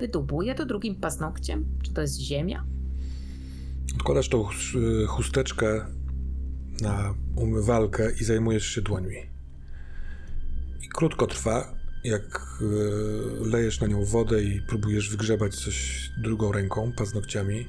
wydubuję 0.00 0.54
to 0.54 0.66
drugim 0.66 0.94
paznokciem? 0.94 1.64
Czy 1.82 1.92
to 1.92 2.00
jest 2.00 2.20
ziemia? 2.20 2.64
Odkładasz 3.96 4.28
tą 4.28 4.48
y, 4.50 5.06
chusteczkę 5.06 5.86
na 6.80 7.14
umywalkę 7.36 8.12
i 8.20 8.24
zajmujesz 8.24 8.66
się 8.66 8.82
dłońmi. 8.82 9.16
I 10.82 10.88
krótko 10.88 11.26
trwa, 11.26 11.74
jak 12.04 12.58
y, 12.60 13.48
lejesz 13.48 13.80
na 13.80 13.86
nią 13.86 14.04
wodę 14.04 14.42
i 14.42 14.60
próbujesz 14.60 15.10
wygrzebać 15.10 15.54
coś 15.54 16.08
drugą 16.22 16.52
ręką, 16.52 16.92
paznokciami. 16.92 17.68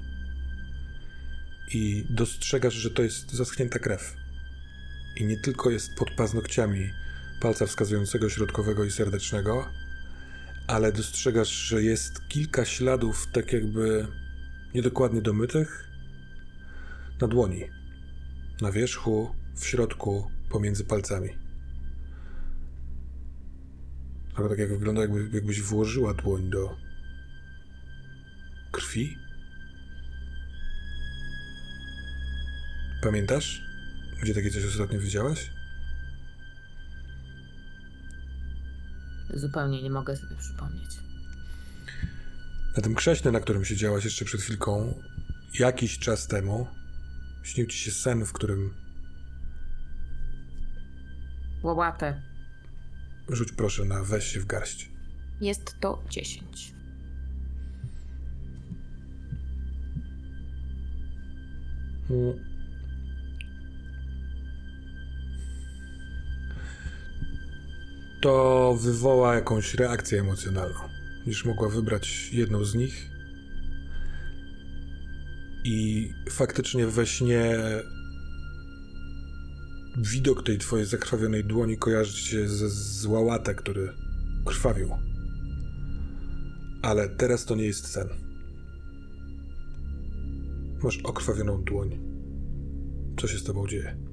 I 1.74 2.06
dostrzegasz, 2.10 2.74
że 2.74 2.92
to 2.92 3.02
jest 3.02 3.32
zaschnięta 3.32 3.80
krew. 3.80 4.19
I 5.16 5.26
nie 5.26 5.38
tylko 5.38 5.70
jest 5.70 5.96
pod 5.96 6.12
paznokciami 6.12 6.90
palca 7.42 7.66
wskazującego, 7.66 8.30
środkowego 8.30 8.84
i 8.84 8.92
serdecznego, 8.92 9.70
ale 10.68 10.92
dostrzegasz, 10.92 11.50
że 11.50 11.84
jest 11.84 12.28
kilka 12.28 12.66
śladów, 12.66 13.28
tak 13.34 13.54
jakby 13.54 14.08
niedokładnie 14.74 15.22
domytych, 15.22 15.90
na 17.22 17.28
dłoni. 17.28 17.64
Na 18.62 18.72
wierzchu, 18.72 19.36
w 19.56 19.66
środku, 19.66 20.32
pomiędzy 20.50 20.86
palcami. 20.86 21.30
Trochę 24.34 24.50
tak 24.50 24.60
jak 24.60 24.70
wygląda, 24.70 25.02
jakby, 25.02 25.30
jakbyś 25.34 25.62
włożyła 25.62 26.14
dłoń 26.14 26.50
do 26.50 26.76
krwi. 28.72 29.18
Pamiętasz, 33.02 33.69
gdzie 34.22 34.34
takie 34.34 34.52
coś 34.52 34.66
ostatnio 34.66 35.00
widziałaś? 35.00 35.52
Zupełnie 39.34 39.84
nie 39.84 39.90
mogę 39.90 40.18
sobie 40.18 40.36
przypomnieć. 40.36 40.90
Na 42.78 42.84
tym 42.84 42.96
krześle, 42.96 43.32
na 43.32 43.40
którym 43.40 43.66
siedziałaś 43.66 44.06
jeszcze 44.06 44.26
przed 44.26 44.42
chwilką, 44.42 45.02
jakiś 45.60 46.00
czas 46.00 46.28
temu, 46.28 46.68
śnił 47.44 47.66
ci 47.66 47.78
się 47.78 47.92
sen, 47.92 48.26
w 48.26 48.34
którym 48.34 48.74
łałatę. 51.64 52.22
Rzuć 53.30 53.52
proszę 53.52 53.86
na 53.86 54.04
weź 54.04 54.24
się 54.34 54.40
w 54.40 54.46
garść. 54.46 54.90
Jest 55.42 55.80
to 55.80 56.04
10. 56.10 56.74
Mm. 62.10 62.49
To 68.22 68.78
wywoła 68.82 69.36
jakąś 69.36 69.74
reakcję 69.74 70.20
emocjonalną. 70.20 70.80
Niż 71.28 71.46
mogła 71.46 71.70
wybrać 71.70 72.30
jedną 72.34 72.66
z 72.66 72.76
nich. 72.76 73.10
I 75.64 76.10
faktycznie 76.30 76.88
we 76.88 77.06
śnie 77.06 77.58
widok 79.98 80.44
tej 80.44 80.58
twojej 80.58 80.86
zakrwawionej 80.86 81.44
dłoni 81.44 81.78
kojarzy 81.78 82.18
się 82.18 82.48
ze 82.48 82.70
z 82.70 83.06
łałatę, 83.06 83.56
który 83.56 83.94
krwawił. 84.46 84.90
Ale 86.82 87.10
teraz 87.10 87.46
to 87.46 87.56
nie 87.56 87.66
jest 87.66 87.88
sen. 87.88 88.08
Masz 90.84 90.98
okrwawioną 90.98 91.64
dłoń. 91.64 92.00
Co 93.18 93.28
się 93.28 93.38
z 93.38 93.44
tobą 93.44 93.68
dzieje? 93.68 94.09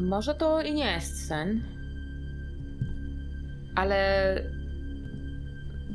Może 0.00 0.34
to 0.34 0.62
i 0.62 0.72
nie 0.72 0.92
jest 0.92 1.28
sen, 1.28 1.62
ale 3.74 4.34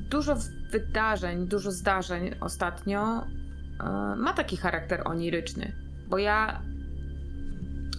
dużo 0.10 0.36
wydarzeń, 0.72 1.48
dużo 1.48 1.72
zdarzeń 1.72 2.36
ostatnio 2.42 3.24
e, 3.24 3.26
ma 4.16 4.34
taki 4.34 4.58
charakter 4.58 5.02
oniryczny, 5.08 5.72
bo 6.08 6.18
ja 6.18 6.62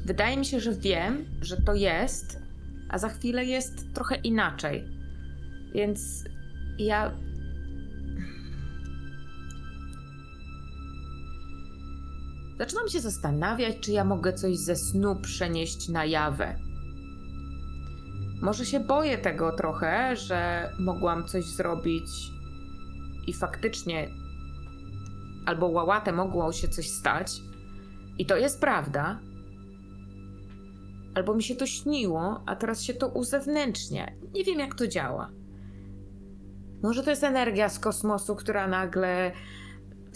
wydaje 0.04 0.36
mi 0.36 0.44
się, 0.44 0.60
że 0.60 0.72
wiem, 0.72 1.24
że 1.40 1.56
to 1.62 1.74
jest, 1.74 2.42
a 2.88 2.98
za 2.98 3.08
chwilę 3.08 3.44
jest 3.44 3.94
trochę 3.94 4.16
inaczej. 4.16 4.84
Więc 5.74 6.24
ja 6.78 7.12
Zaczynam 12.58 12.88
się 12.88 13.00
zastanawiać, 13.00 13.76
czy 13.80 13.92
ja 13.92 14.04
mogę 14.04 14.32
coś 14.32 14.56
ze 14.56 14.76
snu 14.76 15.16
przenieść 15.16 15.88
na 15.88 16.04
jawę. 16.04 16.56
Może 18.42 18.66
się 18.66 18.80
boję 18.80 19.18
tego 19.18 19.52
trochę, 19.52 20.16
że 20.16 20.70
mogłam 20.78 21.26
coś 21.26 21.44
zrobić 21.44 22.10
i 23.26 23.32
faktycznie 23.32 24.08
albo 25.46 25.66
łałatę 25.66 26.12
mogło 26.12 26.52
się 26.52 26.68
coś 26.68 26.90
stać 26.90 27.32
i 28.18 28.26
to 28.26 28.36
jest 28.36 28.60
prawda. 28.60 29.20
Albo 31.14 31.34
mi 31.34 31.42
się 31.42 31.56
to 31.56 31.66
śniło, 31.66 32.42
a 32.46 32.56
teraz 32.56 32.82
się 32.82 32.94
to 32.94 33.08
uzewnętrznia. 33.08 34.06
Nie 34.34 34.44
wiem, 34.44 34.58
jak 34.58 34.74
to 34.74 34.86
działa. 34.86 35.30
Może 36.82 37.02
to 37.02 37.10
jest 37.10 37.24
energia 37.24 37.68
z 37.68 37.78
kosmosu, 37.78 38.36
która 38.36 38.68
nagle 38.68 39.32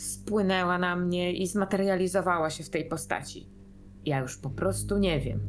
spłynęła 0.00 0.78
na 0.78 0.96
mnie 0.96 1.32
i 1.32 1.46
zmaterializowała 1.46 2.50
się 2.50 2.64
w 2.64 2.70
tej 2.70 2.84
postaci. 2.84 3.48
Ja 4.04 4.18
już 4.18 4.38
po 4.38 4.50
prostu 4.50 4.98
nie 4.98 5.20
wiem. 5.20 5.40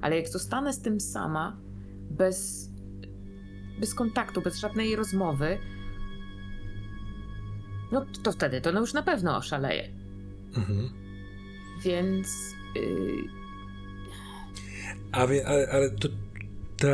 Ale 0.00 0.16
jak 0.16 0.28
zostanę 0.28 0.72
z 0.72 0.80
tym 0.80 1.00
sama, 1.00 1.56
bez, 2.10 2.70
bez 3.80 3.94
kontaktu, 3.94 4.42
bez 4.42 4.58
żadnej 4.58 4.96
rozmowy, 4.96 5.58
no 7.92 8.06
to 8.22 8.32
wtedy 8.32 8.60
to 8.60 8.72
no 8.72 8.80
już 8.80 8.94
na 8.94 9.02
pewno 9.02 9.36
oszaleję. 9.36 9.88
Mhm. 10.56 10.90
Więc. 11.84 12.54
Yy, 12.74 13.36
A 15.12 15.26
wie, 15.26 15.46
ale, 15.46 15.68
ale 15.68 15.90
to, 15.90 16.08
ta, 16.76 16.88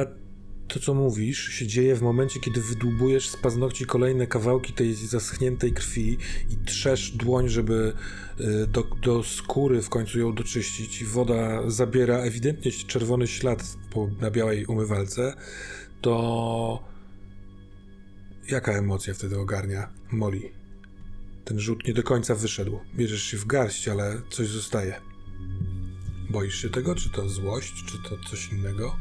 to, 0.72 0.80
co 0.80 0.94
mówisz, 0.94 1.48
się 1.48 1.66
dzieje 1.66 1.96
w 1.96 2.02
momencie, 2.02 2.40
kiedy 2.40 2.60
wydłubujesz 2.60 3.28
z 3.28 3.36
paznokci 3.36 3.86
kolejne 3.86 4.26
kawałki 4.26 4.72
tej 4.72 4.94
zaschniętej 4.94 5.72
krwi 5.72 6.18
i 6.50 6.66
trzesz 6.66 7.10
dłoń, 7.10 7.48
żeby 7.48 7.92
y, 8.40 8.66
do, 8.66 8.82
do 8.82 9.22
skóry 9.22 9.82
w 9.82 9.88
końcu 9.88 10.18
ją 10.18 10.34
doczyścić 10.34 11.04
woda 11.04 11.70
zabiera 11.70 12.18
ewidentnie 12.18 12.72
czerwony 12.72 13.26
ślad 13.26 13.76
po, 13.90 14.08
na 14.20 14.30
białej 14.30 14.66
umywalce, 14.66 15.34
to 16.00 16.84
jaka 18.48 18.72
emocja 18.72 19.14
wtedy 19.14 19.38
ogarnia 19.38 19.88
Molly? 20.12 20.50
Ten 21.44 21.60
rzut 21.60 21.86
nie 21.86 21.94
do 21.94 22.02
końca 22.02 22.34
wyszedł. 22.34 22.80
Bierzesz 22.96 23.22
się 23.22 23.36
w 23.36 23.46
garść, 23.46 23.88
ale 23.88 24.22
coś 24.30 24.48
zostaje. 24.48 25.00
Boisz 26.30 26.62
się 26.62 26.70
tego? 26.70 26.94
Czy 26.94 27.10
to 27.10 27.28
złość, 27.28 27.84
czy 27.84 27.98
to 28.08 28.30
coś 28.30 28.52
innego? 28.52 28.96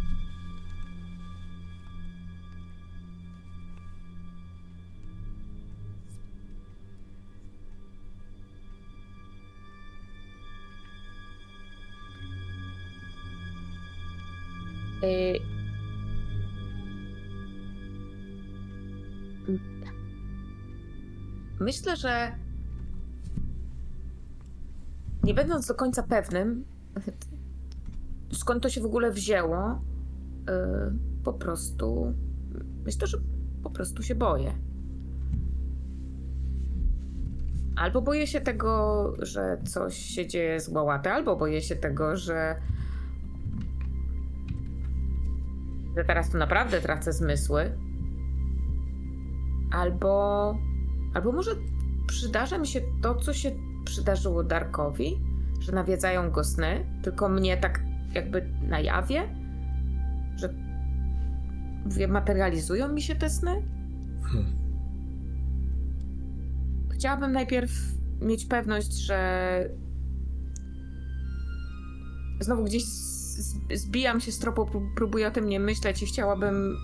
Myślę, 21.60 21.98
że 21.98 22.32
nie 25.24 25.34
będąc 25.34 25.68
do 25.68 25.76
końca 25.76 26.04
pewnym, 26.04 26.66
skąd 28.32 28.64
to 28.64 28.70
się 28.70 28.82
w 28.82 28.86
ogóle 28.86 29.12
wzięło, 29.12 29.82
yy, 30.48 30.54
po 31.24 31.34
prostu 31.34 32.14
myślę, 32.86 33.08
że 33.08 33.18
po 33.64 33.70
prostu 33.70 34.04
się 34.04 34.16
boję. 34.16 34.54
Albo 37.76 38.02
boję 38.02 38.28
się 38.28 38.42
tego, 38.42 39.14
że 39.20 39.58
coś 39.66 39.98
się 39.98 40.28
dzieje 40.28 40.60
z 40.60 40.70
Łałatę, 40.70 41.14
albo 41.14 41.36
boję 41.36 41.62
się 41.62 41.76
tego, 41.76 42.18
że 42.18 42.56
że 45.98 46.04
teraz 46.04 46.30
to 46.30 46.38
naprawdę 46.38 46.82
tracę 46.82 47.14
zmysły. 47.14 47.78
Albo 49.72 50.56
Albo 51.14 51.32
może 51.32 51.52
przydarza 52.08 52.58
mi 52.58 52.68
się 52.68 52.82
to, 53.02 53.16
co 53.16 53.34
się 53.34 53.52
przydarzyło 53.86 54.44
Darkowi, 54.44 55.20
że 55.60 55.72
nawiedzają 55.72 56.32
go 56.32 56.44
sny, 56.44 56.86
tylko 57.02 57.30
mnie 57.30 57.58
tak 57.58 57.84
jakby 58.14 58.50
na 58.68 58.80
jawie, 58.80 59.36
że 60.36 60.54
mówię, 61.86 62.08
materializują 62.08 62.88
mi 62.88 63.02
się 63.02 63.16
te 63.16 63.30
sny. 63.30 63.52
Hmm. 64.24 64.56
Chciałabym 66.94 67.32
najpierw 67.32 67.72
mieć 68.22 68.46
pewność, 68.46 68.94
że 68.94 69.70
znowu 72.40 72.64
gdzieś 72.64 72.84
zbijam 73.74 74.22
się 74.22 74.32
z 74.32 74.40
tropu, 74.40 74.62
pró- 74.66 74.90
próbuję 74.96 75.28
o 75.28 75.32
tym 75.32 75.50
nie 75.50 75.60
myśleć 75.60 76.04
i 76.04 76.06
chciałabym 76.06 76.78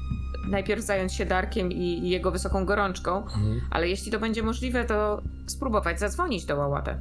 najpierw 0.49 0.83
zająć 0.85 1.13
się 1.13 1.25
Darkiem 1.25 1.71
i 1.71 1.77
i 2.05 2.09
jego 2.09 2.31
wysoką 2.31 2.65
gorączką, 2.65 3.17
Mhm. 3.23 3.61
ale 3.69 3.89
jeśli 3.89 4.11
to 4.11 4.19
będzie 4.19 4.43
możliwe, 4.43 4.85
to 4.85 5.21
spróbować 5.47 5.99
zadzwonić 5.99 6.45
do 6.45 6.57
Łałatę. 6.57 6.99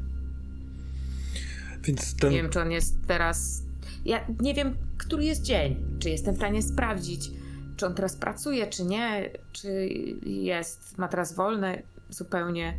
Więc 1.82 2.16
ten. 2.16 2.30
Nie 2.30 2.36
wiem, 2.42 2.51
czy 2.51 2.61
on 2.61 2.70
jest 2.70 2.97
teraz. 3.07 3.62
Ja 4.05 4.26
nie 4.40 4.55
wiem, 4.55 4.76
który 4.99 5.24
jest 5.24 5.42
dzień. 5.42 5.76
Czy 5.99 6.11
jestem 6.11 6.34
w 6.34 6.36
stanie 6.38 6.62
sprawdzić, 6.62 7.30
czy 7.76 7.86
on 7.86 7.94
teraz 7.94 8.16
pracuje, 8.16 8.66
czy 8.66 8.84
nie, 8.84 9.30
czy 9.53 9.88
jest, 10.26 10.99
ma 10.99 11.09
teraz 11.09 11.34
wolne 11.34 11.82
zupełnie. 12.11 12.78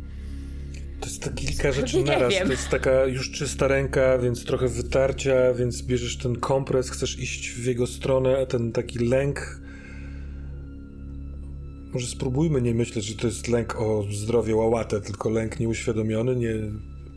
To 1.00 1.06
jest 1.06 1.22
tak 1.22 1.34
kilka 1.34 1.72
rzeczy 1.72 2.04
naraz. 2.04 2.32
wiem. 2.32 2.46
To 2.46 2.52
jest 2.52 2.68
taka 2.68 3.04
już 3.04 3.30
czysta 3.30 3.68
ręka, 3.68 4.18
więc 4.18 4.44
trochę 4.44 4.68
wytarcia, 4.68 5.54
więc 5.54 5.82
bierzesz 5.82 6.16
ten 6.16 6.36
kompres, 6.36 6.90
chcesz 6.90 7.18
iść 7.18 7.50
w 7.50 7.64
jego 7.64 7.86
stronę, 7.86 8.46
ten 8.46 8.72
taki 8.72 8.98
lęk. 8.98 9.60
Może 11.92 12.06
spróbujmy 12.06 12.62
nie 12.62 12.74
myśleć, 12.74 13.04
że 13.04 13.14
to 13.14 13.26
jest 13.26 13.48
lęk 13.48 13.80
o 13.80 14.04
zdrowie 14.12 14.56
łałate, 14.56 15.00
tylko 15.00 15.30
lęk 15.30 15.60
nieuświadomiony, 15.60 16.36
nie, 16.36 16.54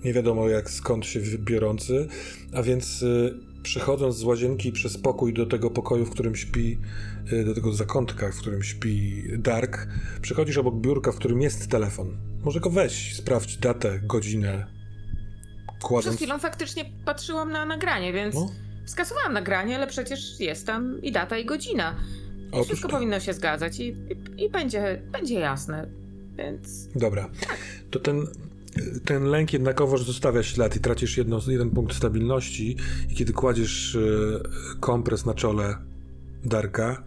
nie 0.05 0.13
wiadomo 0.13 0.49
jak 0.49 0.69
skąd 0.69 1.05
się 1.05 1.19
biorący. 1.37 2.07
A 2.53 2.63
więc 2.63 3.01
y, 3.01 3.39
przechodząc 3.63 4.15
z 4.15 4.23
łazienki 4.23 4.71
przez 4.71 4.97
pokój 4.97 5.33
do 5.33 5.45
tego 5.45 5.69
pokoju, 5.69 6.05
w 6.05 6.09
którym 6.09 6.35
śpi, 6.35 6.77
y, 7.33 7.45
do 7.45 7.53
tego 7.53 7.73
zakątka, 7.73 8.31
w 8.31 8.37
którym 8.37 8.63
śpi 8.63 9.23
Dark, 9.37 9.87
przychodzisz 10.21 10.57
obok 10.57 10.75
biurka, 10.75 11.11
w 11.11 11.15
którym 11.15 11.41
jest 11.41 11.67
telefon. 11.67 12.30
Może 12.43 12.59
go 12.59 12.69
weź, 12.69 13.15
sprawdź 13.15 13.57
datę, 13.57 13.99
godzinę. 14.03 14.67
Kładąc... 15.81 16.15
chwilą 16.15 16.39
faktycznie 16.39 16.85
patrzyłam 17.05 17.51
na 17.51 17.65
nagranie, 17.65 18.13
więc 18.13 18.35
No, 18.35 18.51
skasowałam 18.85 19.33
nagranie, 19.33 19.75
ale 19.75 19.87
przecież 19.87 20.39
jest 20.39 20.67
tam 20.67 21.01
i 21.01 21.11
data, 21.11 21.37
i 21.37 21.45
godzina. 21.45 21.95
I 22.47 22.51
Otóż 22.51 22.65
wszystko 22.67 22.87
to. 22.87 22.93
powinno 22.95 23.19
się 23.19 23.33
zgadzać 23.33 23.79
i, 23.79 23.83
i, 23.87 24.43
i 24.45 24.49
będzie, 24.49 25.01
będzie 25.11 25.39
jasne. 25.39 25.87
więc 26.37 26.87
Dobra. 26.95 27.29
To 27.91 27.99
ten, 27.99 28.27
ten 29.05 29.23
lęk 29.23 29.53
jednakowoż 29.53 30.03
zostawia 30.03 30.43
ślad 30.43 30.75
i 30.75 30.79
tracisz 30.79 31.17
jedno, 31.17 31.39
jeden 31.47 31.69
punkt 31.69 31.95
stabilności 31.95 32.77
i 33.09 33.15
kiedy 33.15 33.33
kładziesz 33.33 33.95
e, 33.95 34.79
kompres 34.79 35.25
na 35.25 35.33
czole 35.33 35.77
Darka, 36.43 37.03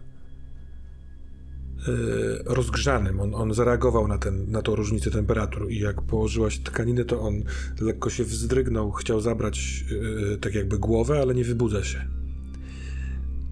rozgrzanym, 2.45 3.19
on, 3.19 3.35
on 3.35 3.53
zareagował 3.53 4.07
na, 4.07 4.17
ten, 4.17 4.51
na 4.51 4.61
tą 4.61 4.75
różnicę 4.75 5.11
temperatur 5.11 5.71
i 5.71 5.79
jak 5.79 6.01
położyłaś 6.01 6.59
tkaninę, 6.59 7.05
to 7.05 7.21
on 7.21 7.43
lekko 7.81 8.09
się 8.09 8.23
wzdrygnął, 8.23 8.91
chciał 8.91 9.21
zabrać 9.21 9.85
e, 10.33 10.37
tak 10.37 10.55
jakby 10.55 10.79
głowę, 10.79 11.19
ale 11.21 11.35
nie 11.35 11.43
wybudza 11.43 11.83
się. 11.83 12.05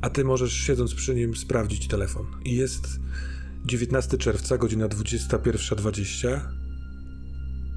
A 0.02 0.10
ty 0.10 0.24
możesz 0.24 0.54
siedząc 0.54 0.94
przy 0.94 1.16
nim 1.16 1.36
sprawdzić 1.36 1.88
telefon. 1.88 2.26
I 2.46 2.56
jest 2.56 3.00
19 3.66 4.18
czerwca, 4.18 4.58
godzina 4.58 4.88
21.20 4.88 6.40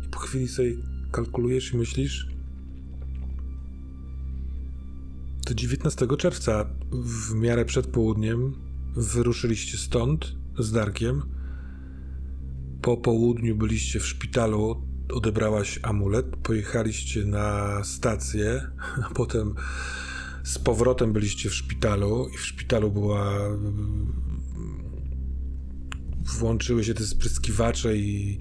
i 0.06 0.08
po 0.08 0.18
chwili 0.18 0.48
sobie 0.48 0.76
kalkulujesz 1.12 1.72
i 1.72 1.76
myślisz 1.76 2.36
to 5.46 5.54
19 5.54 6.06
czerwca 6.18 6.66
w 6.92 7.34
miarę 7.34 7.64
przed 7.64 7.86
południem 7.86 8.54
wyruszyliście 8.96 9.78
stąd 9.78 10.36
z 10.58 10.72
Darkiem. 10.72 11.22
Po 12.82 12.96
południu 12.96 13.56
byliście 13.56 14.00
w 14.00 14.06
szpitalu, 14.06 14.82
odebrałaś 15.12 15.80
amulet, 15.82 16.26
pojechaliście 16.42 17.24
na 17.24 17.80
stację, 17.84 18.70
a 19.10 19.14
potem 19.14 19.54
z 20.44 20.58
powrotem 20.58 21.12
byliście 21.12 21.50
w 21.50 21.54
szpitalu 21.54 22.28
i 22.34 22.36
w 22.36 22.46
szpitalu 22.46 22.90
była 22.90 23.40
włączyły 26.38 26.84
się 26.84 26.94
te 26.94 27.04
spryskiwacze 27.04 27.96
i 27.96 28.38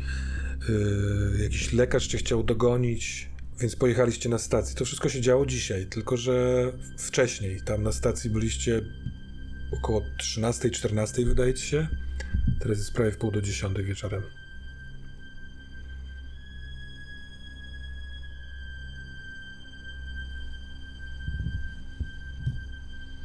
yy, 0.70 1.44
jakiś 1.44 1.74
lekarz 1.74 2.08
cię 2.08 2.18
chciał 2.18 2.44
dogonić, 2.44 3.30
więc 3.60 3.76
pojechaliście 3.76 4.30
na 4.30 4.38
stację. 4.38 4.76
To 4.76 4.86
wszystko 4.86 5.10
się 5.10 5.22
działo 5.22 5.46
dzisiaj, 5.46 5.86
tylko 5.86 6.18
że 6.18 6.72
wcześniej. 6.98 7.62
Tam 7.66 7.84
na 7.84 7.92
stacji 7.92 8.30
byliście 8.30 8.82
około 9.72 10.02
13-14 10.22 11.26
wydaje 11.26 11.54
ci 11.54 11.68
się. 11.68 11.88
Teraz 12.60 12.78
jest 12.78 12.94
prawie 12.94 13.12
w 13.12 13.18
pół 13.18 13.32
do 13.32 13.42
10 13.42 13.78
wieczorem. 13.78 14.24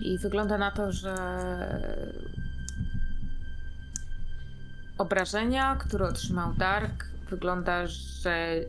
I 0.00 0.18
wygląda 0.18 0.58
na 0.58 0.70
to, 0.70 0.92
że 0.92 1.14
obrażenia, 4.98 5.76
które 5.76 6.06
otrzymał 6.06 6.54
Dark, 6.54 7.04
wygląda, 7.30 7.86
że 7.86 8.60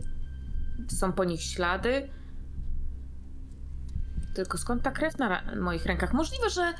są 0.88 1.14
po 1.14 1.24
nich 1.24 1.42
ślady. 1.42 2.10
Tylko 4.34 4.58
skąd 4.58 4.84
ta 4.84 4.92
krew 4.92 5.18
na 5.18 5.42
moich 5.56 5.86
rękach? 5.86 6.14
Możliwe, 6.14 6.50
że 6.50 6.74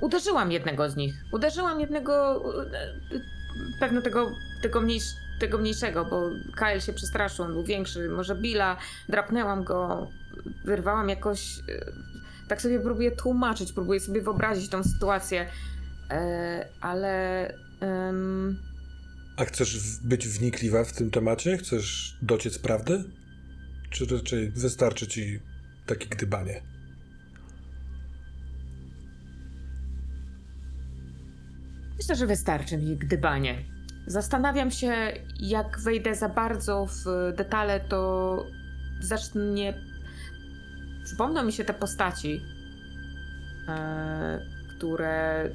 uderzyłam 0.00 0.52
jednego 0.52 0.90
z 0.90 0.96
nich. 0.96 1.14
Uderzyłam 1.32 1.80
jednego, 1.80 2.42
e, 2.72 2.94
pewno 3.80 4.02
tego, 4.02 4.30
tego, 4.62 4.80
mniejsz, 4.80 5.04
tego 5.40 5.58
mniejszego, 5.58 6.04
bo 6.04 6.30
Kyle 6.56 6.80
się 6.80 6.92
przestraszył, 6.92 7.44
on 7.44 7.52
był 7.52 7.64
większy. 7.64 8.08
Może 8.08 8.34
Billa, 8.34 8.76
drapnęłam 9.08 9.64
go, 9.64 10.10
wyrwałam 10.64 11.08
jakoś. 11.08 11.58
e, 11.58 11.92
Tak 12.48 12.62
sobie 12.62 12.80
próbuję 12.80 13.10
tłumaczyć, 13.10 13.72
próbuję 13.72 14.00
sobie 14.00 14.22
wyobrazić 14.22 14.68
tą 14.70 14.84
sytuację, 14.84 15.46
e, 16.10 16.68
ale. 16.80 17.48
em, 17.80 18.58
A 19.36 19.44
chcesz 19.44 20.00
być 20.04 20.28
wnikliwa 20.28 20.84
w 20.84 20.92
tym 20.92 21.10
temacie? 21.10 21.58
Chcesz 21.58 22.16
dociec 22.22 22.58
prawdy? 22.58 23.04
Czy 23.90 24.06
raczej 24.06 24.50
wystarczy 24.50 25.06
ci 25.06 25.40
takie 25.86 26.06
gdybanie? 26.06 26.62
Myślę, 31.96 32.16
że 32.16 32.26
wystarczy 32.26 32.78
mi 32.78 32.96
gdybanie. 32.96 33.64
Zastanawiam 34.06 34.70
się, 34.70 35.12
jak 35.40 35.80
wejdę 35.80 36.14
za 36.14 36.28
bardzo 36.28 36.86
w 36.86 37.32
detale, 37.36 37.80
to 37.80 38.46
zacznie. 39.00 39.74
Przypomną 41.04 41.44
mi 41.44 41.52
się 41.52 41.64
te 41.64 41.74
postaci, 41.74 42.40
e, 43.68 44.40
które 44.76 45.50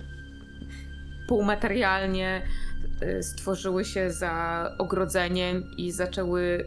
półmaterialnie 1.28 2.42
e, 3.02 3.24
stworzyły 3.24 3.86
się 3.86 4.12
za 4.12 4.66
ogrodzeniem 4.78 5.64
i 5.78 5.92
zaczęły 5.92 6.66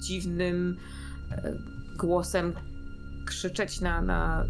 dziwnym 0.00 0.76
e, 1.30 1.52
głosem 1.96 2.52
krzyczeć 3.26 3.80
na, 3.80 4.02
na, 4.02 4.46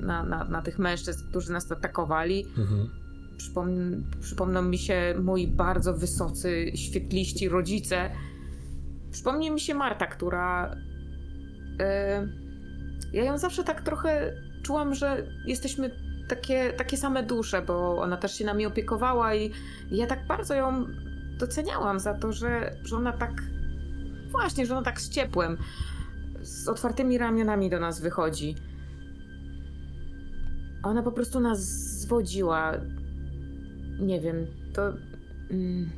na, 0.00 0.24
na, 0.24 0.44
na, 0.44 0.62
tych 0.62 0.78
mężczyzn, 0.78 1.28
którzy 1.28 1.52
nas 1.52 1.72
atakowali. 1.72 2.46
Mhm. 2.58 3.03
Przypom- 3.36 4.02
przypomną 4.20 4.62
mi 4.62 4.78
się 4.78 5.14
moi 5.22 5.46
bardzo 5.46 5.94
wysocy, 5.94 6.72
świetliści 6.74 7.48
rodzice. 7.48 8.10
Przypomni 9.10 9.50
mi 9.50 9.60
się 9.60 9.74
Marta, 9.74 10.06
która. 10.06 10.76
e, 11.80 12.28
ja 13.12 13.24
ją 13.24 13.38
zawsze 13.38 13.64
tak 13.64 13.82
trochę 13.82 14.34
czułam, 14.62 14.94
że 14.94 15.26
jesteśmy 15.46 15.90
takie, 16.28 16.72
takie 16.72 16.96
same 16.96 17.22
dusze, 17.22 17.62
bo 17.62 17.98
ona 17.98 18.16
też 18.16 18.34
się 18.38 18.44
nami 18.44 18.66
opiekowała 18.66 19.34
i 19.34 19.50
ja 19.90 20.06
tak 20.06 20.26
bardzo 20.26 20.54
ją 20.54 20.86
doceniałam 21.38 22.00
za 22.00 22.14
to, 22.14 22.32
że, 22.32 22.76
że 22.84 22.96
ona 22.96 23.12
tak. 23.12 23.42
Właśnie, 24.30 24.66
że 24.66 24.74
ona 24.76 24.84
tak 24.84 25.00
z 25.00 25.08
ciepłem, 25.08 25.56
z 26.42 26.68
otwartymi 26.68 27.18
ramionami 27.18 27.70
do 27.70 27.80
nas 27.80 28.00
wychodzi. 28.00 28.54
Ona 30.82 31.02
po 31.02 31.12
prostu 31.12 31.40
nas 31.40 31.60
zwodziła 32.00 32.72
nie 34.00 34.20
wiem, 34.20 34.46
to. 34.72 34.92
Mm, 35.50 35.90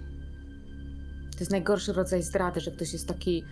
to 1.33 1.41
jest 1.41 1.51
najgorszy 1.51 1.93
rodzaj 1.93 2.23
zdrady, 2.23 2.61
że 2.61 2.71
ktoś 2.71 2.93
jest 2.93 3.09
taki 3.09 3.45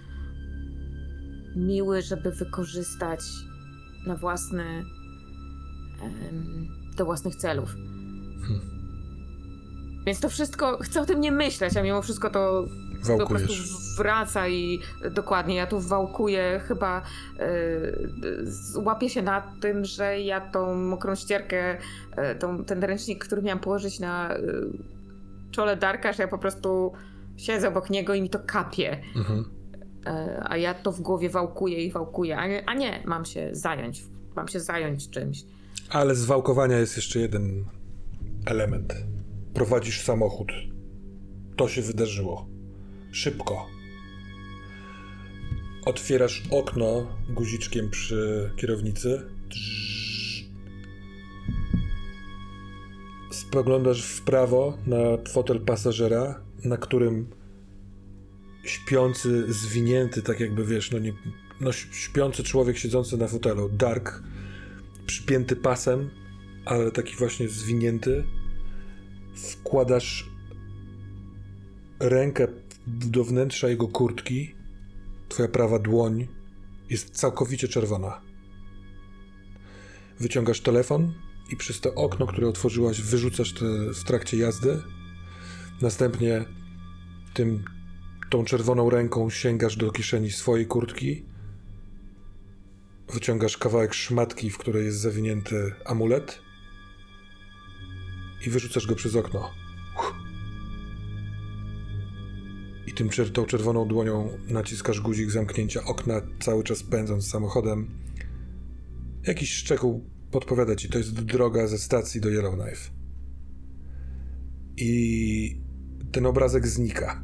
miły, 1.56 2.02
żeby 2.02 2.30
wykorzystać 2.30 3.20
na 4.06 4.16
własne. 4.16 4.64
em, 6.02 6.68
do 6.96 7.04
własnych 7.04 7.36
celów. 7.36 7.76
Więc 10.06 10.20
to 10.20 10.28
wszystko, 10.28 10.78
chcę 10.78 11.00
o 11.00 11.06
tym 11.06 11.20
nie 11.20 11.32
myśleć, 11.32 11.76
a 11.76 11.82
mimo 11.82 12.02
wszystko 12.02 12.30
to 12.30 12.64
po 13.06 13.26
prostu 13.26 13.48
Wałkujesz. 13.48 13.96
wraca 13.98 14.48
i 14.48 14.80
dokładnie, 15.10 15.54
ja 15.54 15.66
tu 15.66 15.80
wałkuję, 15.80 16.60
chyba 16.68 17.02
yy, 17.38 18.82
łapię 18.84 19.10
się 19.10 19.22
na 19.22 19.40
tym, 19.60 19.84
że 19.84 20.20
ja 20.20 20.40
tą 20.40 20.74
mokrą 20.74 21.14
ścierkę, 21.14 21.74
y, 21.74 22.34
tą, 22.38 22.64
ten 22.64 22.84
ręcznik, 22.84 23.24
który 23.24 23.42
miałam 23.42 23.60
położyć 23.60 24.00
na 24.00 24.36
y, 24.36 24.40
czole 25.50 25.76
Darka, 25.76 26.12
że 26.12 26.22
ja 26.22 26.28
po 26.28 26.38
prostu 26.38 26.92
siedzę 27.36 27.68
obok 27.68 27.90
niego 27.90 28.14
i 28.14 28.22
mi 28.22 28.30
to 28.30 28.38
kapie. 28.38 29.00
Mhm. 29.16 29.40
Y, 29.40 30.10
a 30.44 30.56
ja 30.56 30.74
to 30.74 30.92
w 30.92 31.00
głowie 31.00 31.30
wałkuję 31.30 31.84
i 31.84 31.92
wałkuję, 31.92 32.36
a 32.36 32.46
nie, 32.46 32.68
a 32.68 32.74
nie 32.74 33.02
mam 33.04 33.24
się 33.24 33.48
zająć, 33.52 34.02
mam 34.36 34.48
się 34.48 34.60
zająć 34.60 35.10
czymś. 35.10 35.44
Ale 35.90 36.14
z 36.14 36.24
wałkowania 36.24 36.78
jest 36.78 36.96
jeszcze 36.96 37.18
jeden 37.18 37.64
element. 38.46 38.94
Prowadzisz 39.54 40.02
samochód. 40.02 40.52
To 41.56 41.68
się 41.68 41.82
wydarzyło. 41.82 42.53
Szybko. 43.14 43.70
Otwierasz 45.84 46.42
okno 46.50 47.16
guziczkiem 47.28 47.90
przy 47.90 48.50
kierownicy. 48.56 49.22
Spoglądasz 53.30 54.04
w 54.06 54.22
prawo 54.22 54.78
na 54.86 54.96
fotel 55.32 55.60
pasażera, 55.60 56.40
na 56.64 56.76
którym 56.76 57.30
śpiący, 58.64 59.52
zwinięty, 59.52 60.22
tak 60.22 60.40
jakby 60.40 60.64
wiesz, 60.64 60.90
no 60.90 60.98
nie, 60.98 61.12
no 61.60 61.72
śpiący 61.72 62.44
człowiek 62.44 62.78
siedzący 62.78 63.16
na 63.16 63.28
fotelu, 63.28 63.68
Dark, 63.68 64.22
przypięty 65.06 65.56
pasem, 65.56 66.10
ale 66.64 66.90
taki 66.90 67.16
właśnie 67.16 67.48
zwinięty. 67.48 68.24
Wkładasz 69.34 70.30
rękę 72.00 72.48
do 72.86 73.24
wnętrza 73.24 73.68
jego 73.68 73.88
kurtki. 73.88 74.54
Twoja 75.28 75.48
prawa 75.48 75.78
dłoń 75.78 76.28
jest 76.90 77.10
całkowicie 77.10 77.68
czerwona. 77.68 78.20
Wyciągasz 80.20 80.60
telefon 80.60 81.14
i 81.50 81.56
przez 81.56 81.80
to 81.80 81.94
okno, 81.94 82.26
które 82.26 82.48
otworzyłaś, 82.48 83.00
wyrzucasz 83.00 83.54
w 83.94 84.04
trakcie 84.04 84.36
jazdy. 84.36 84.82
Następnie 85.80 86.44
tym, 87.34 87.64
tą 88.30 88.44
czerwoną 88.44 88.90
ręką 88.90 89.30
sięgasz 89.30 89.76
do 89.76 89.90
kieszeni 89.90 90.30
swojej 90.30 90.66
kurtki 90.66 91.24
Wyciągasz 93.12 93.56
kawałek 93.56 93.94
szmatki, 93.94 94.50
w 94.50 94.58
której 94.58 94.84
jest 94.84 94.98
zawinięty 94.98 95.74
amulet 95.84 96.40
i 98.46 98.50
wyrzucasz 98.50 98.86
go 98.86 98.94
przez 98.94 99.16
okno. 99.16 99.50
Tym 102.96 103.08
tą 103.32 103.46
czerwoną 103.46 103.88
dłonią 103.88 104.28
naciskasz 104.48 105.00
guzik 105.00 105.30
zamknięcia 105.30 105.84
okna, 105.84 106.20
cały 106.40 106.64
czas 106.64 106.82
pędząc 106.82 107.28
samochodem. 107.28 107.86
Jakiś 109.26 109.52
szczegół 109.52 110.10
podpowiada 110.30 110.76
ci, 110.76 110.88
to 110.88 110.98
jest 110.98 111.24
droga 111.24 111.66
ze 111.66 111.78
stacji 111.78 112.20
do 112.20 112.28
Yellowknife. 112.28 112.90
I 114.76 115.60
ten 116.12 116.26
obrazek 116.26 116.66
znika. 116.66 117.22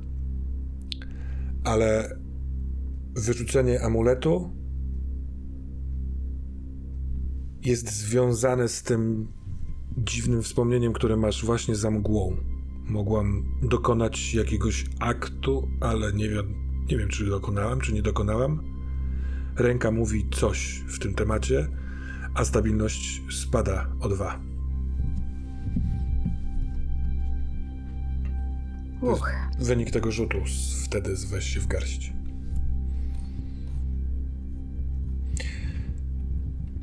Ale 1.65 2.19
wyrzucenie 3.15 3.83
amuletu 3.83 4.51
jest 7.63 7.93
związane 7.93 8.69
z 8.69 8.83
tym 8.83 9.33
dziwnym 9.99 10.43
wspomnieniem, 10.43 10.93
które 10.93 11.17
masz 11.17 11.45
właśnie 11.45 11.77
za 11.77 11.91
mgłą. 11.91 12.50
Mogłam 12.85 13.45
dokonać 13.63 14.35
jakiegoś 14.35 14.85
aktu, 15.01 15.69
ale 15.81 16.13
nie 16.13 16.29
wiem, 16.29 16.55
nie 16.91 16.99
wiem 16.99 17.09
czy 17.09 17.27
dokonałam, 17.27 17.81
czy 17.81 17.93
nie 17.93 18.03
dokonałam. 18.03 18.63
Ręka 19.57 19.91
mówi 19.91 20.29
coś 20.31 20.85
w 20.89 20.99
tym 20.99 21.15
temacie, 21.15 21.69
a 22.35 22.45
stabilność 22.45 23.23
spada 23.31 23.87
o 24.01 24.09
dwa. 24.09 24.41
Uch. 29.01 29.31
wynik 29.61 29.91
tego 29.91 30.13
rzutu 30.13 30.39
z, 30.47 30.85
wtedy 30.87 31.15
weź 31.31 31.45
się 31.45 31.61
w 31.61 31.67
garść. 31.67 32.20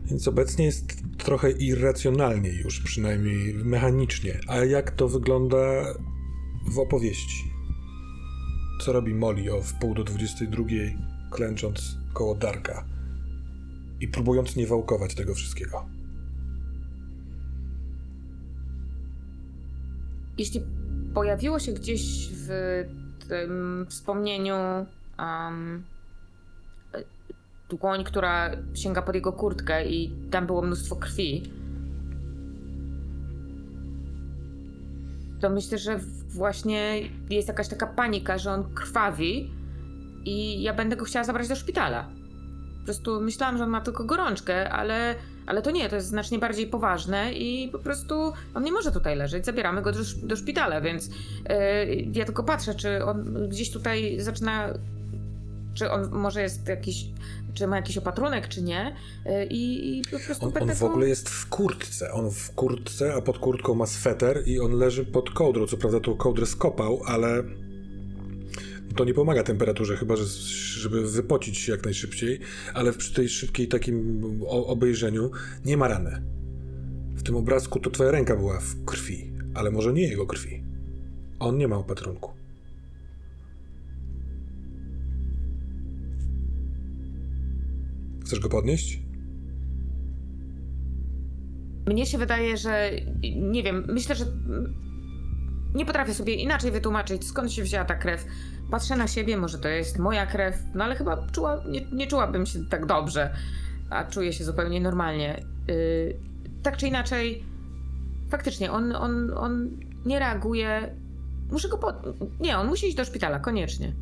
Więc 0.10 0.28
obecnie 0.28 0.66
jest 0.66 0.98
trochę 1.18 1.52
irracjonalnie 1.52 2.50
już, 2.50 2.80
przynajmniej 2.80 3.54
mechanicznie. 3.54 4.40
A 4.48 4.56
jak 4.56 4.92
to 4.92 5.08
wygląda 5.08 5.58
w 6.72 6.80
opowieści? 6.80 7.44
Co 8.82 8.94
robi 8.94 9.14
Molly 9.14 9.54
o 9.54 9.62
wpół 9.62 9.94
do 9.94 10.04
22, 10.04 10.64
klęcząc 11.32 11.98
koło 12.14 12.36
Darka 12.36 12.86
i 14.00 14.08
próbując 14.08 14.56
nie 14.56 14.68
wałkować 14.68 15.16
tego 15.16 15.36
wszystkiego? 15.36 15.86
Jeśli 20.38 20.62
pojawiło 21.14 21.60
się 21.60 21.72
gdzieś 21.72 22.30
w 22.32 22.50
tym 23.28 23.86
wspomnieniu 23.90 24.56
um, 25.20 25.84
dłoń, 27.70 28.04
która 28.04 28.52
sięga 28.74 29.02
pod 29.02 29.16
jego 29.16 29.34
kurtkę 29.34 29.86
i 29.86 30.12
tam 30.32 30.46
było 30.46 30.62
mnóstwo 30.62 30.96
krwi, 30.96 31.44
to 35.40 35.50
myślę, 35.50 35.78
że 35.78 36.00
właśnie 36.30 37.02
jest 37.30 37.48
jakaś 37.48 37.68
taka 37.68 37.88
panika, 37.88 38.38
że 38.38 38.52
on 38.52 38.74
krwawi 38.74 39.52
i 40.26 40.62
ja 40.62 40.74
będę 40.74 40.96
go 40.96 41.06
chciała 41.06 41.26
zabrać 41.26 41.48
do 41.48 41.56
szpitala. 41.56 42.10
Po 42.80 42.86
prostu 42.86 43.22
myślałam, 43.22 43.58
że 43.58 43.64
on 43.64 43.70
ma 43.70 43.82
tylko 43.82 44.04
gorączkę, 44.04 44.70
ale, 44.70 45.16
ale 45.46 45.62
to 45.62 45.72
nie, 45.72 45.90
to 45.90 45.96
jest 45.96 46.08
znacznie 46.08 46.40
bardziej 46.40 46.68
poważne 46.68 47.34
i 47.34 47.70
po 47.72 47.80
prostu 47.80 48.34
on 48.54 48.64
nie 48.64 48.72
może 48.72 48.92
tutaj 48.92 49.16
leżeć. 49.16 49.46
Zabieramy 49.46 49.82
go 49.82 49.92
do, 49.92 50.00
do 50.24 50.36
szpitala, 50.36 50.82
więc 50.82 51.08
yy, 51.08 51.16
ja 52.14 52.26
tylko 52.26 52.44
patrzę, 52.44 52.76
czy 52.76 53.06
on 53.06 53.50
gdzieś 53.50 53.72
tutaj 53.72 54.20
zaczyna. 54.20 54.74
Czy 55.74 55.92
on 55.92 56.10
może 56.12 56.42
jest 56.42 56.68
jakiś. 56.68 57.06
Czy 57.58 57.68
ma 57.68 57.76
jakiś 57.76 57.98
opatrunek, 57.98 58.48
czy 58.48 58.62
nie. 58.62 58.96
Yy, 59.26 59.46
I, 59.46 59.98
i 59.98 60.02
po 60.12 60.20
prostu 60.20 60.46
On, 60.46 60.70
on 60.70 60.76
w 60.76 60.84
ogóle 60.84 61.10
jest 61.10 61.30
w 61.30 61.50
kurtce. 61.50 62.12
On 62.12 62.32
w 62.32 62.52
kurtce, 62.52 63.14
a 63.14 63.22
pod 63.22 63.38
kurtką 63.38 63.76
ma 63.76 63.86
sweter 63.86 64.44
i 64.46 64.60
on 64.60 64.72
leży 64.72 65.06
pod 65.06 65.30
kołdrą. 65.30 65.68
Co 65.68 65.78
prawda 65.78 66.00
tą 66.00 66.16
kołdrę 66.16 66.46
skopał, 66.46 67.02
ale 67.06 67.44
to 68.96 69.06
nie 69.06 69.14
pomaga 69.14 69.44
temperaturze, 69.44 69.98
chyba 69.98 70.16
że, 70.16 70.26
żeby 70.80 71.12
wypocić 71.12 71.58
się 71.58 71.72
jak 71.72 71.84
najszybciej, 71.84 72.40
ale 72.74 72.94
przy 72.94 73.14
tej 73.14 73.30
szybkiej 73.30 73.68
takim 73.68 74.24
obejrzeniu 74.48 75.32
nie 75.66 75.78
ma 75.78 75.88
rany. 75.88 76.22
W 77.16 77.24
tym 77.24 77.36
obrazku 77.36 77.80
to 77.80 77.90
twoja 77.90 78.12
ręka 78.12 78.36
była 78.36 78.60
w 78.60 78.86
krwi, 78.86 79.32
ale 79.54 79.72
może 79.72 79.94
nie 79.94 80.08
jego 80.08 80.26
krwi. 80.26 80.64
On 81.40 81.58
nie 81.58 81.68
ma 81.68 81.76
opatrunku. 81.76 82.37
Chcesz 88.28 88.40
go 88.40 88.50
podnieść? 88.50 89.00
Mnie 91.86 92.06
się 92.06 92.18
wydaje, 92.18 92.58
że 92.58 92.92
nie 93.36 93.64
wiem, 93.64 93.86
myślę, 93.88 94.16
że 94.16 94.26
nie 95.76 95.86
potrafię 95.86 96.14
sobie 96.14 96.34
inaczej 96.34 96.72
wytłumaczyć, 96.72 97.28
skąd 97.28 97.54
się 97.54 97.64
wzięła 97.64 97.86
ta 97.86 97.96
krew. 97.96 98.26
Patrzę 98.72 98.96
na 98.96 99.08
siebie, 99.08 99.38
może 99.38 99.58
to 99.58 99.68
jest 99.68 100.00
moja 100.00 100.26
krew, 100.26 100.56
no 100.76 100.84
ale 100.84 100.96
chyba 100.96 101.28
czuła, 101.28 101.64
nie, 101.70 101.86
nie 101.92 102.08
czułabym 102.08 102.46
się 102.46 102.60
tak 102.70 102.86
dobrze, 102.86 103.34
a 103.90 104.04
czuję 104.04 104.34
się 104.34 104.44
zupełnie 104.44 104.82
normalnie. 104.82 105.44
Yy, 105.68 106.20
tak 106.64 106.78
czy 106.78 106.88
inaczej, 106.88 107.44
faktycznie, 108.30 108.72
on, 108.72 108.96
on, 108.96 109.32
on 109.38 109.70
nie 110.06 110.20
reaguje. 110.20 110.96
Muszę 111.52 111.70
go 111.70 111.78
pod... 111.78 111.96
Nie, 112.40 112.58
on 112.58 112.68
musi 112.68 112.88
iść 112.88 112.98
do 112.98 113.06
szpitala, 113.06 113.40
koniecznie. 113.40 113.94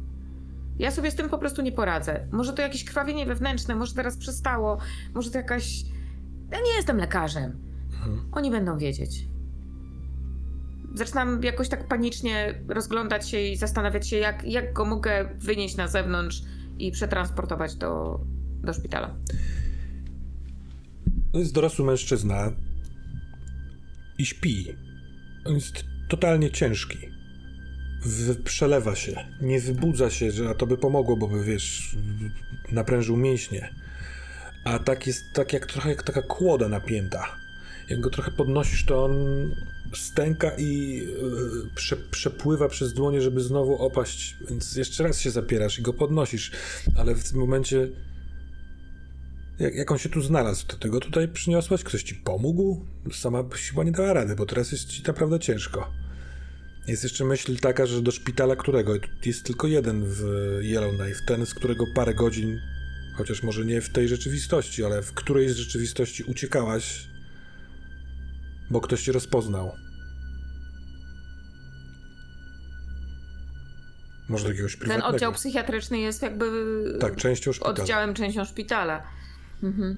Ja 0.79 0.91
sobie 0.91 1.11
z 1.11 1.15
tym 1.15 1.29
po 1.29 1.37
prostu 1.37 1.61
nie 1.61 1.71
poradzę. 1.71 2.27
Może 2.31 2.53
to 2.53 2.61
jakieś 2.61 2.83
krwawienie 2.83 3.25
wewnętrzne, 3.25 3.75
może 3.75 3.93
teraz 3.93 4.17
przestało, 4.17 4.77
może 5.13 5.31
to 5.31 5.37
jakaś... 5.37 5.81
Ja 6.51 6.57
nie 6.57 6.75
jestem 6.75 6.97
lekarzem. 6.97 7.61
Oni 8.31 8.51
będą 8.51 8.77
wiedzieć. 8.77 9.27
Zaczynam 10.93 11.43
jakoś 11.43 11.69
tak 11.69 11.87
panicznie 11.87 12.63
rozglądać 12.67 13.29
się 13.29 13.41
i 13.41 13.55
zastanawiać 13.57 14.07
się, 14.07 14.17
jak, 14.17 14.43
jak 14.43 14.73
go 14.73 14.85
mogę 14.85 15.29
wynieść 15.37 15.75
na 15.75 15.87
zewnątrz 15.87 16.41
i 16.79 16.91
przetransportować 16.91 17.75
do, 17.75 18.19
do 18.63 18.73
szpitala. 18.73 19.15
To 21.31 21.39
jest 21.39 21.53
dorosły 21.53 21.85
mężczyzna 21.85 22.51
i 24.17 24.25
śpi. 24.25 24.75
On 25.45 25.53
jest 25.53 25.85
totalnie 26.09 26.51
ciężki. 26.51 26.97
Przelewa 28.43 28.95
się, 28.95 29.25
nie 29.41 29.59
wybudza 29.59 30.09
się, 30.09 30.29
a 30.49 30.53
to 30.53 30.67
by 30.67 30.77
pomogło, 30.77 31.17
bo 31.17 31.27
by 31.27 31.43
wiesz, 31.43 31.95
naprężył 32.71 33.17
mięśnie. 33.17 33.69
A 34.63 34.79
tak 34.79 35.07
jest 35.07 35.23
tak 35.33 35.53
jak 35.53 35.65
trochę 35.65 35.89
jak 35.89 36.03
taka 36.03 36.21
kłoda 36.21 36.69
napięta. 36.69 37.35
Jak 37.89 37.99
go 37.99 38.09
trochę 38.09 38.31
podnosisz, 38.31 38.85
to 38.85 39.05
on 39.05 39.15
stęka 39.93 40.51
i 40.57 40.97
yy, 40.97 41.69
prze, 41.75 41.97
przepływa 41.97 42.67
przez 42.67 42.93
dłonie, 42.93 43.21
żeby 43.21 43.41
znowu 43.41 43.75
opaść. 43.75 44.37
Więc 44.49 44.75
jeszcze 44.75 45.03
raz 45.03 45.19
się 45.19 45.31
zapierasz 45.31 45.79
i 45.79 45.81
go 45.81 45.93
podnosisz, 45.93 46.51
ale 46.97 47.15
w 47.15 47.29
tym 47.29 47.39
momencie 47.39 47.87
jak, 49.59 49.75
jak 49.75 49.91
on 49.91 49.97
się 49.97 50.09
tu 50.09 50.21
znalazł? 50.21 50.67
To 50.67 50.77
tego 50.77 50.99
tutaj 50.99 51.27
przyniosłaś? 51.27 51.83
Ktoś 51.83 52.03
ci 52.03 52.15
pomógł? 52.15 52.85
Sama 53.11 53.43
chyba 53.69 53.83
nie 53.83 53.91
dała 53.91 54.13
rady, 54.13 54.35
bo 54.35 54.45
teraz 54.45 54.71
jest 54.71 54.87
ci 54.87 55.03
naprawdę 55.03 55.39
ciężko. 55.39 56.04
Jest 56.87 57.03
jeszcze 57.03 57.25
myśl 57.25 57.57
taka, 57.57 57.85
że 57.85 58.01
do 58.01 58.11
szpitala 58.11 58.55
którego? 58.55 58.93
Jest 59.25 59.43
tylko 59.45 59.67
jeden 59.67 60.03
w 60.05 60.23
Yellowknife, 60.61 61.25
ten, 61.27 61.45
z 61.45 61.53
którego 61.53 61.85
parę 61.95 62.13
godzin, 62.13 62.59
chociaż 63.17 63.43
może 63.43 63.65
nie 63.65 63.81
w 63.81 63.89
tej 63.89 64.07
rzeczywistości, 64.07 64.83
ale 64.85 65.01
w 65.01 65.13
której 65.13 65.49
z 65.49 65.55
rzeczywistości 65.57 66.23
uciekałaś, 66.23 67.07
bo 68.71 68.81
ktoś 68.81 69.03
cię 69.03 69.11
rozpoznał. 69.11 69.71
Może 74.29 74.43
do 74.43 74.49
jakiegoś 74.49 74.71
Ten 74.71 74.79
prywatnego. 74.79 75.15
oddział 75.15 75.33
psychiatryczny 75.33 75.99
jest 75.99 76.21
jakby 76.21 76.45
Tak, 76.99 77.15
częścią 77.15 77.53
szpitala. 77.53 77.75
oddziałem, 77.75 78.13
częścią 78.13 78.45
szpitala. 78.45 79.03
Mhm. 79.63 79.97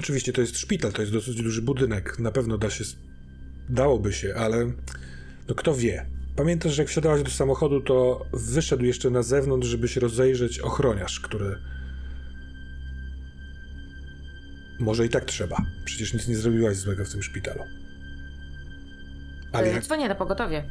Oczywiście 0.00 0.32
to 0.32 0.40
jest 0.40 0.58
szpital, 0.58 0.92
to 0.92 1.02
jest 1.02 1.12
dosyć 1.12 1.42
duży 1.42 1.62
budynek. 1.62 2.18
Na 2.18 2.30
pewno 2.32 2.58
da 2.58 2.70
się. 2.70 2.84
Dałoby 3.68 4.12
się, 4.12 4.34
ale. 4.34 4.72
No 5.48 5.54
kto 5.54 5.74
wie. 5.74 6.06
Pamiętasz, 6.36 6.72
że 6.72 6.82
jak 6.82 6.88
wsiadałaś 6.88 7.22
do 7.22 7.30
samochodu, 7.30 7.80
to 7.80 8.26
wyszedł 8.32 8.84
jeszcze 8.84 9.10
na 9.10 9.22
zewnątrz, 9.22 9.68
żeby 9.68 9.88
się 9.88 10.00
rozejrzeć 10.00 10.60
ochroniarz, 10.60 11.20
który. 11.20 11.56
Może 14.80 15.06
i 15.06 15.08
tak 15.08 15.24
trzeba. 15.24 15.56
Przecież 15.84 16.14
nic 16.14 16.28
nie 16.28 16.36
zrobiłaś 16.36 16.76
złego 16.76 17.04
w 17.04 17.12
tym 17.12 17.22
szpitalu. 17.22 17.60
Ale 19.52 19.62
Ale 19.64 19.68
jak. 19.68 19.84
Dzwonię 19.84 20.08
na 20.08 20.14
pogotowie. 20.14 20.64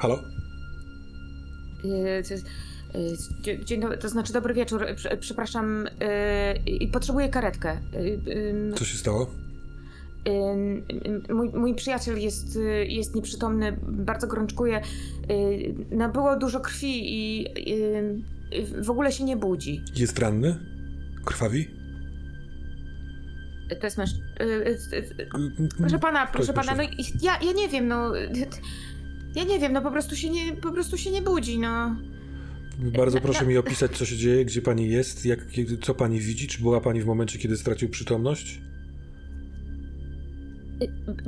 Halo? 0.00 0.22
Yy, 1.84 2.22
Dzień 3.64 3.80
dobry, 3.80 3.98
to 3.98 4.08
znaczy 4.08 4.32
dobry 4.32 4.54
wieczór. 4.54 4.86
Prze- 4.96 5.16
Przepraszam, 5.16 5.88
yy, 6.80 6.88
potrzebuję 6.88 7.28
karetkę. 7.28 7.80
Yy, 8.26 8.72
Co 8.74 8.84
się 8.84 8.98
stało? 8.98 9.30
Mój, 11.34 11.48
mój 11.48 11.74
przyjaciel 11.74 12.18
jest, 12.18 12.56
y, 12.56 12.86
jest 12.86 13.14
nieprzytomny, 13.14 13.76
bardzo 13.82 14.26
gorączkuje. 14.26 14.80
y, 15.30 15.74
Nabyło 15.90 16.36
dużo 16.36 16.60
krwi 16.60 17.02
i 17.14 17.46
y, 18.78 18.82
w 18.82 18.90
ogóle 18.90 19.12
się 19.12 19.24
nie 19.24 19.36
budzi. 19.36 19.82
Jest 19.96 20.18
ranny? 20.18 20.56
Krwawi? 21.24 21.68
To 23.80 23.86
jest 23.86 23.98
mężczyzna. 23.98 24.24
Proszę 25.78 25.98
pana, 25.98 26.26
proszę 26.26 26.52
pana, 26.52 26.74
no 26.74 26.82
ja, 27.22 27.38
ja 27.46 27.52
nie 27.52 27.68
wiem, 27.68 27.88
no. 27.88 28.12
Ja 29.34 29.44
nie 29.44 29.58
wiem, 29.58 29.72
no 29.72 29.82
po 29.82 29.90
prostu 29.90 30.16
się 30.16 30.30
nie, 30.30 30.52
po 30.56 30.72
prostu 30.72 30.96
się 30.98 31.10
nie 31.10 31.22
budzi, 31.22 31.58
no. 31.58 31.96
Bardzo 32.78 33.20
proszę 33.20 33.46
mi 33.46 33.58
opisać, 33.58 33.98
co 33.98 34.04
się 34.04 34.16
dzieje, 34.16 34.44
gdzie 34.44 34.62
pani 34.62 34.90
jest, 34.90 35.26
jak, 35.26 35.38
co 35.82 35.94
pani 35.94 36.20
widzi. 36.20 36.48
Czy 36.48 36.62
była 36.62 36.80
pani 36.80 37.02
w 37.02 37.06
momencie, 37.06 37.38
kiedy 37.38 37.56
stracił 37.56 37.88
przytomność? 37.88 38.60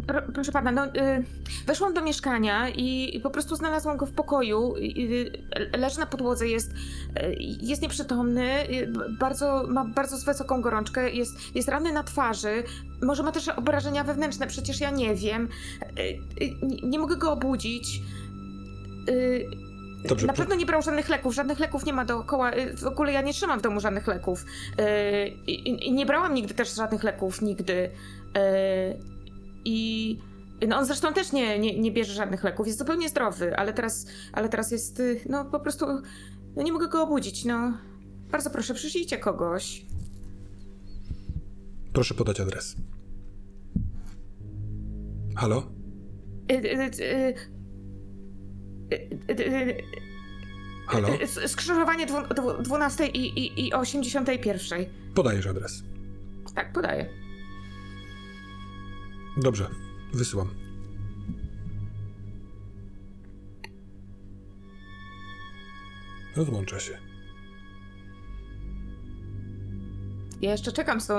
Pro, 0.07 0.23
proszę 0.35 0.53
pana, 0.53 0.73
no, 0.73 0.87
y, 0.87 1.25
weszłam 1.67 1.95
do 1.95 2.03
mieszkania 2.03 2.69
i, 2.69 3.21
po 3.23 3.31
prostu 3.31 3.57
znalazłam 3.57 3.97
go 3.97 4.07
w 4.07 4.13
pokoju. 4.13 4.77
Y, 4.77 5.79
leży 5.79 5.99
na 5.99 6.07
podłodze, 6.07 6.49
jest, 6.49 6.71
y, 6.71 7.37
jest 7.61 7.83
nieprzytomny, 7.83 8.71
y, 8.71 8.93
bardzo, 9.19 9.67
ma 9.69 9.85
bardzo 9.85 10.17
wysoką 10.27 10.61
gorączkę, 10.63 11.11
jest, 11.11 11.55
jest 11.55 11.69
ranny 11.69 11.93
na 11.93 12.03
twarzy, 12.03 12.63
może 13.03 13.23
ma 13.23 13.33
też 13.33 13.49
obrażenia 13.49 14.05
wewnętrzne, 14.05 14.47
przecież 14.47 14.81
ja 14.81 14.91
nie 14.91 15.15
wiem. 15.15 15.49
Y, 15.83 16.03
y, 16.45 16.55
nie, 16.63 16.89
nie 16.89 16.99
mogę 16.99 17.17
go 17.17 17.33
obudzić. 17.33 18.01
Y, 19.09 19.68
Dobrze, 20.05 20.27
na 20.27 20.33
po- 20.33 20.37
pewno 20.39 20.55
nie 20.55 20.67
brał 20.67 20.83
żadnych 20.83 21.09
leków, 21.09 21.35
żadnych 21.35 21.59
leków 21.59 21.87
nie 21.87 21.93
ma 21.93 22.05
dookoła. 22.05 22.55
y, 22.55 22.77
W 22.77 22.85
ogóle 22.85 23.13
ja 23.13 23.21
nie 23.23 23.33
trzymam 23.33 23.59
w 23.59 23.63
domu 23.63 23.81
żadnych 23.81 24.07
leków. 24.07 24.45
Y, 24.45 25.29
I, 25.47 25.87
i 25.89 25.93
nie 25.93 26.07
brałam 26.07 26.35
nigdy 26.35 26.55
też 26.55 26.75
żadnych 26.75 27.03
leków, 27.05 27.43
nigdy. 27.43 27.73
Y, 27.73 27.91
I 29.65 30.19
no 30.69 30.77
on 30.79 30.85
zresztą 30.87 31.13
też 31.13 31.33
nie, 31.33 31.59
nie, 31.59 31.79
nie 31.81 31.93
bierze 31.93 32.13
żadnych 32.15 32.45
leków, 32.45 32.67
jest 32.67 32.79
zupełnie 32.79 33.09
zdrowy, 33.09 33.57
ale 33.57 33.73
teraz, 33.73 34.07
ale 34.33 34.49
teraz 34.49 34.71
jest, 34.71 35.01
y, 35.01 35.21
no 35.29 35.45
po 35.45 35.61
prostu, 35.61 35.87
no 36.57 36.63
nie 36.63 36.73
mogę 36.73 36.89
go 36.89 37.03
obudzić, 37.03 37.45
no. 37.45 37.73
Bardzo 38.31 38.51
proszę, 38.51 38.75
przyszlijcie 38.75 39.19
kogoś. 39.19 39.85
Proszę 41.93 42.15
podać 42.15 42.41
adres. 42.41 42.77
Halo? 45.37 45.63
Y, 46.53 46.55
y, 46.55 47.05
y, 47.05 47.35
Halo? 50.87 51.09
y, 51.45 51.49
Skrzyżowanie 51.49 52.07
dwu- 52.07 52.35
dwu- 52.35 52.63
12 52.63 53.07
i, 53.07 53.39
i, 53.39 53.67
i 53.69 53.73
81. 53.75 54.87
Podajesz 55.15 55.47
adres. 55.47 55.83
Tak, 56.55 56.73
podaję. 56.73 57.09
Dobrze, 59.37 59.69
wysyłam. 60.13 60.49
Rozłącza 66.37 66.81
się. 66.81 66.99
Ja 70.41 70.51
jeszcze 70.53 70.73
czekam 70.73 71.01
z 71.01 71.07
tą 71.07 71.15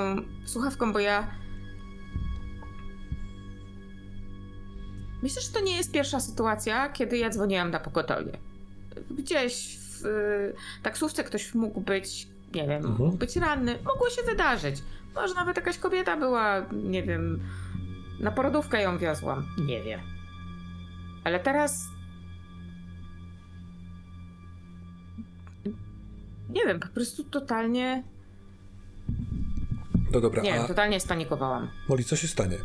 słuchawką, 0.46 0.94
bo 0.94 1.00
ja. 1.00 1.32
Myślę, 5.24 5.42
że 5.42 5.50
to 5.50 5.60
nie 5.60 5.78
jest 5.78 5.92
pierwsza 5.92 6.20
sytuacja, 6.20 6.90
kiedy 6.90 7.18
ja 7.18 7.30
dzwoniłam 7.30 7.72
na 7.72 7.80
pogotowie. 7.80 8.32
Gdzieś 9.12 9.78
w 9.78 10.06
y, 10.06 10.54
taksówce 10.84 11.24
ktoś 11.24 11.54
mógł 11.56 11.82
być, 11.82 12.28
nie 12.56 12.68
wiem, 12.68 12.86
Mhm. 12.86 12.96
mógł 12.98 13.18
być 13.18 13.36
ranny. 13.36 13.80
Mogło 13.86 14.10
się 14.10 14.22
wydarzyć. 14.24 14.76
Może 15.16 15.34
nawet 15.34 15.58
jakaś 15.58 15.78
kobieta 15.78 16.18
była, 16.18 16.66
nie 16.84 17.04
wiem, 17.04 17.40
na 18.20 18.32
porodówkę 18.32 18.82
ją 18.82 18.98
wiozłam. 18.98 19.46
Nie 19.66 19.84
wiem. 19.84 20.00
Ale 21.24 21.40
teraz. 21.40 21.84
Nie 26.50 26.66
wiem, 26.66 26.80
po 26.80 26.88
prostu 26.88 27.24
totalnie. 27.24 28.04
No 30.12 30.22
dobra, 30.22 30.42
Nie 30.44 30.54
a 30.54 30.58
wiem, 30.58 30.68
totalnie 30.68 31.00
spanikowałam. 31.00 31.70
Moli, 31.90 32.04
co 32.04 32.16
się 32.16 32.28
stanie? 32.28 32.58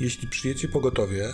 Jeśli 0.00 0.28
przyjecie 0.28 0.68
pogotowie, 0.68 1.32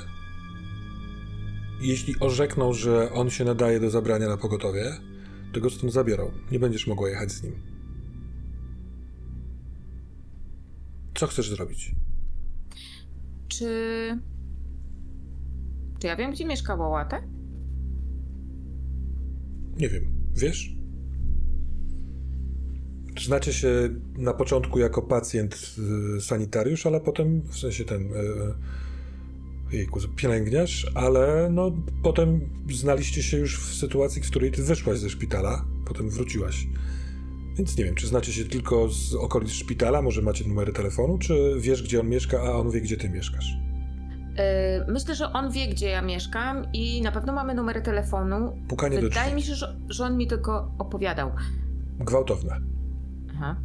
jeśli 1.80 2.14
orzekną, 2.20 2.72
że 2.72 3.12
on 3.12 3.30
się 3.30 3.44
nadaje 3.44 3.80
do 3.80 3.90
zabrania 3.90 4.28
na 4.28 4.36
pogotowie, 4.36 4.92
to 5.52 5.60
go 5.60 5.70
stąd 5.70 5.92
zabiorą. 5.92 6.30
Nie 6.50 6.58
będziesz 6.58 6.86
mogła 6.86 7.08
jechać 7.08 7.32
z 7.32 7.42
nim. 7.42 7.52
Co 11.14 11.26
chcesz 11.26 11.50
zrobić? 11.50 11.94
Czy. 13.48 14.18
Czy 15.98 16.06
ja 16.06 16.16
wiem, 16.16 16.32
gdzie 16.32 16.46
mieszka 16.46 16.74
Łałatę? 16.74 17.22
Nie 19.76 19.88
wiem. 19.88 20.04
Wiesz? 20.36 20.78
Znacie 23.20 23.52
się 23.52 23.68
na 24.18 24.34
początku 24.34 24.78
jako 24.78 25.02
pacjent 25.02 25.74
y, 26.16 26.20
sanitariusz, 26.20 26.86
ale 26.86 27.00
potem 27.00 27.40
w 27.42 27.58
sensie 27.58 27.84
ten 27.84 28.02
y, 28.02 28.54
jejku, 29.72 30.00
pielęgniarz, 30.16 30.92
ale 30.94 31.48
no 31.52 31.72
potem 32.02 32.40
znaliście 32.70 33.22
się 33.22 33.36
już 33.36 33.60
w 33.60 33.74
sytuacji, 33.74 34.22
w 34.22 34.30
której 34.30 34.50
ty 34.50 34.62
wyszłaś 34.62 34.98
ze 34.98 35.10
szpitala, 35.10 35.64
potem 35.86 36.10
wróciłaś. 36.10 36.66
Więc 37.56 37.78
nie 37.78 37.84
wiem, 37.84 37.94
czy 37.94 38.06
znacie 38.06 38.32
się 38.32 38.44
tylko 38.44 38.88
z 38.88 39.14
okolic 39.14 39.50
szpitala, 39.50 40.02
może 40.02 40.22
macie 40.22 40.48
numery 40.48 40.72
telefonu, 40.72 41.18
czy 41.18 41.54
wiesz, 41.60 41.82
gdzie 41.82 42.00
on 42.00 42.08
mieszka, 42.08 42.40
a 42.42 42.50
on 42.50 42.70
wie, 42.70 42.80
gdzie 42.80 42.96
ty 42.96 43.08
mieszkasz. 43.08 43.56
Yy, 44.38 44.92
myślę, 44.92 45.14
że 45.14 45.32
on 45.32 45.52
wie, 45.52 45.68
gdzie 45.68 45.88
ja 45.88 46.02
mieszkam 46.02 46.66
i 46.72 47.02
na 47.02 47.12
pewno 47.12 47.32
mamy 47.32 47.54
numery 47.54 47.82
telefonu. 47.82 48.52
Pukanie 48.68 48.96
do 48.96 49.02
Wydaje 49.02 49.34
mi 49.34 49.42
się, 49.42 49.54
że, 49.54 49.76
że 49.88 50.04
on 50.04 50.16
mi 50.16 50.26
tylko 50.26 50.74
opowiadał. 50.78 51.30
Gwałtowne. 52.00 52.60
Aha. 53.30 53.56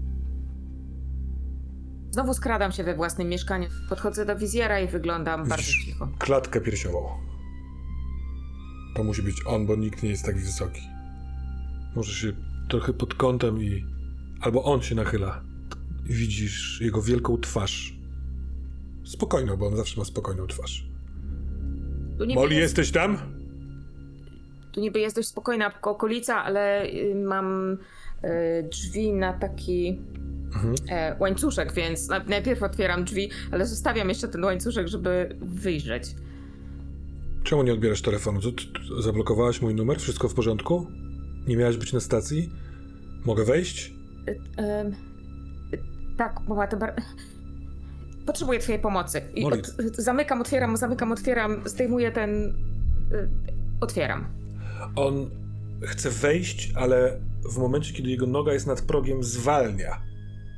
Znowu 2.14 2.34
skradam 2.34 2.72
się 2.72 2.84
we 2.84 2.96
własnym 2.96 3.30
mieszkaniu. 3.30 3.70
Podchodzę 3.90 4.26
do 4.26 4.36
wizjera 4.36 4.80
i 4.80 4.88
wyglądam 4.88 5.48
bardzo 5.48 5.56
Widzisz? 5.56 5.86
cicho. 5.86 6.08
Klatkę 6.20 6.62
piersiową. 6.62 7.10
To 8.96 9.04
musi 9.04 9.22
być 9.22 9.36
on, 9.46 9.66
bo 9.66 9.76
nikt 9.76 10.04
nie 10.04 10.10
jest 10.10 10.26
tak 10.26 10.36
wysoki. 10.38 10.82
Może 11.96 12.14
się 12.14 12.34
trochę 12.70 12.94
pod 12.94 13.14
kątem 13.14 13.64
i... 13.64 13.86
Albo 14.42 14.64
on 14.64 14.82
się 14.82 14.96
nachyla. 14.96 15.42
I 16.10 16.14
widzisz 16.14 16.82
jego 16.82 17.02
wielką 17.02 17.38
twarz. 17.38 17.94
Spokojną, 19.06 19.58
bo 19.58 19.68
on 19.68 19.76
zawsze 19.76 20.00
ma 20.00 20.06
spokojną 20.06 20.48
twarz. 20.48 20.86
Tu 22.18 22.26
niby, 22.26 22.40
Molly, 22.40 22.56
jest, 22.56 22.78
jesteś 22.78 22.92
tam? 22.92 23.18
tu 24.72 24.82
niby 24.82 25.00
jest 25.00 25.16
dość 25.16 25.28
spokojna 25.28 25.72
okolica, 25.82 26.44
ale 26.44 26.86
y, 26.86 27.16
mam 27.16 27.78
y, 28.24 28.68
drzwi 28.72 29.14
na 29.14 29.34
taki 29.34 30.00
Mhm. 30.56 30.76
e, 30.90 31.16
łańcuszek, 31.20 31.74
więc 31.74 32.08
na- 32.08 32.24
najpierw 32.24 32.64
otwieram 32.64 33.04
drzwi, 33.04 33.30
ale 33.52 33.66
zostawiam 33.66 34.10
jeszcze 34.10 34.28
ten 34.28 34.44
łańcuszek, 34.44 34.88
żeby 34.88 35.36
wyjrzeć. 35.42 36.16
Czemu 37.44 37.64
nie 37.64 37.74
odbierasz 37.74 38.02
telefonu? 38.02 38.40
Zablokowałaś 39.00 39.62
mój 39.62 39.76
numer? 39.76 40.00
Wszystko 40.00 40.30
w 40.30 40.34
porządku? 40.34 40.88
Nie 41.48 41.58
miałaś 41.58 41.78
być 41.78 41.94
na 41.94 42.00
stacji? 42.00 42.50
Mogę 43.26 43.46
wejść? 43.46 43.94
Y, 44.28 44.32
y, 44.32 45.80
tak, 46.18 46.40
mama, 46.48 46.68
to 46.68 46.78
bar... 46.78 46.96
Potrzebuję 48.26 48.60
twojej 48.60 48.82
pomocy. 48.82 49.22
I 49.36 49.46
od, 49.46 49.68
zamykam, 49.98 50.42
otwieram, 50.42 50.78
zamykam, 50.78 51.12
otwieram, 51.12 51.62
zdejmuję 51.66 52.12
ten... 52.12 52.30
Y, 53.12 53.30
otwieram. 53.82 54.26
On 54.96 55.30
chce 55.82 56.10
wejść, 56.10 56.72
ale 56.76 57.20
w 57.54 57.58
momencie, 57.58 57.94
kiedy 57.94 58.10
jego 58.10 58.28
noga 58.28 58.54
jest 58.54 58.68
nad 58.68 58.82
progiem, 58.82 59.24
zwalnia. 59.24 60.02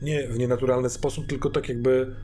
Nie 0.06 0.28
w 0.28 0.40
nienaturalny 0.40 0.90
sposób, 0.90 1.28
tylko 1.28 1.50
tak 1.50 1.70
jakby 1.70 2.16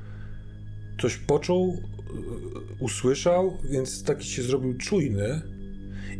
coś 1.01 1.17
poczuł, 1.17 1.77
yy, 1.77 2.75
usłyszał, 2.79 3.57
więc 3.69 4.03
taki 4.03 4.27
się 4.27 4.43
zrobił 4.43 4.77
czujny. 4.77 5.41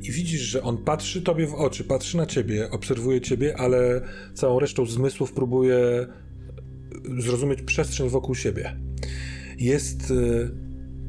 I 0.01 0.12
widzisz, 0.12 0.41
że 0.41 0.64
on 0.64 0.78
patrzy 0.78 1.22
tobie 1.22 1.47
w 1.47 1.53
oczy, 1.53 1.84
patrzy 1.84 2.18
na 2.18 2.26
ciebie, 2.26 2.70
obserwuje 2.72 3.22
ciebie, 3.22 3.57
ale 3.57 4.01
całą 4.34 4.59
resztą 4.59 4.86
zmysłów 4.86 5.34
próbuje 5.34 6.07
yy, 7.05 7.22
zrozumieć 7.22 7.62
przestrzeń 7.62 8.09
wokół 8.09 8.36
siebie. 8.36 8.76
Jest 9.57 10.09
yy, 10.09 10.51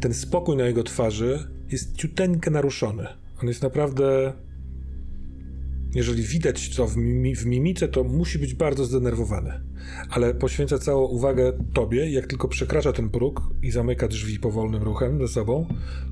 ten 0.01 0.15
spokój 0.15 0.57
na 0.57 0.67
jego 0.67 0.83
twarzy, 0.83 1.49
jest 1.71 1.97
ciuteńkę 1.97 2.51
naruszony. 2.51 3.07
On 3.43 3.49
jest 3.49 3.63
naprawdę 3.63 4.33
jeżeli 5.95 6.23
widać 6.23 6.77
to 6.77 6.87
w, 6.87 6.95
w 7.37 7.47
mimice, 7.47 7.89
to 7.89 8.05
musi 8.05 8.39
być 8.39 8.55
bardzo 8.55 8.85
zdenerwowany. 8.85 9.61
Ale 10.11 10.35
poświęca 10.35 10.79
całą 10.79 11.07
uwagę 11.07 11.53
tobie. 11.73 12.11
Jak 12.11 12.27
tylko 12.27 12.49
przekracza 12.49 12.93
ten 12.93 13.11
próg 13.11 13.43
i 13.63 13.71
zamyka 13.71 14.09
drzwi 14.09 14.39
powolnym 14.39 14.83
ruchem 14.83 15.19
ze 15.19 15.29
sobą, 15.29 15.67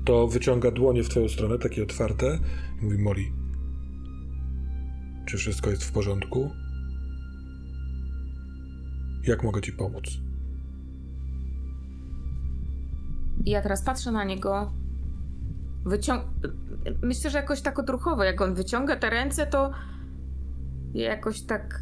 to 0.05 0.27
wyciąga 0.27 0.71
dłonie 0.71 1.03
w 1.03 1.09
twoją 1.09 1.29
stronę, 1.29 1.59
takie 1.59 1.83
otwarte, 1.83 2.39
i 2.81 2.85
mówi: 2.85 2.97
Molly, 2.97 3.23
czy 5.25 5.37
wszystko 5.37 5.69
jest 5.69 5.83
w 5.83 5.91
porządku? 5.91 6.49
Jak 9.27 9.43
mogę 9.43 9.61
ci 9.61 9.73
pomóc? 9.73 10.03
Ja 13.45 13.61
teraz 13.61 13.83
patrzę 13.83 14.11
na 14.11 14.23
niego. 14.23 14.73
Wyciąg... 15.85 16.23
Myślę, 17.01 17.29
że 17.29 17.37
jakoś 17.37 17.61
tak 17.61 17.79
odruchowo, 17.79 18.23
jak 18.23 18.41
on 18.41 18.53
wyciąga 18.53 18.95
te 18.95 19.09
ręce, 19.09 19.47
to 19.47 19.71
ja 20.93 21.09
jakoś 21.09 21.41
tak 21.41 21.81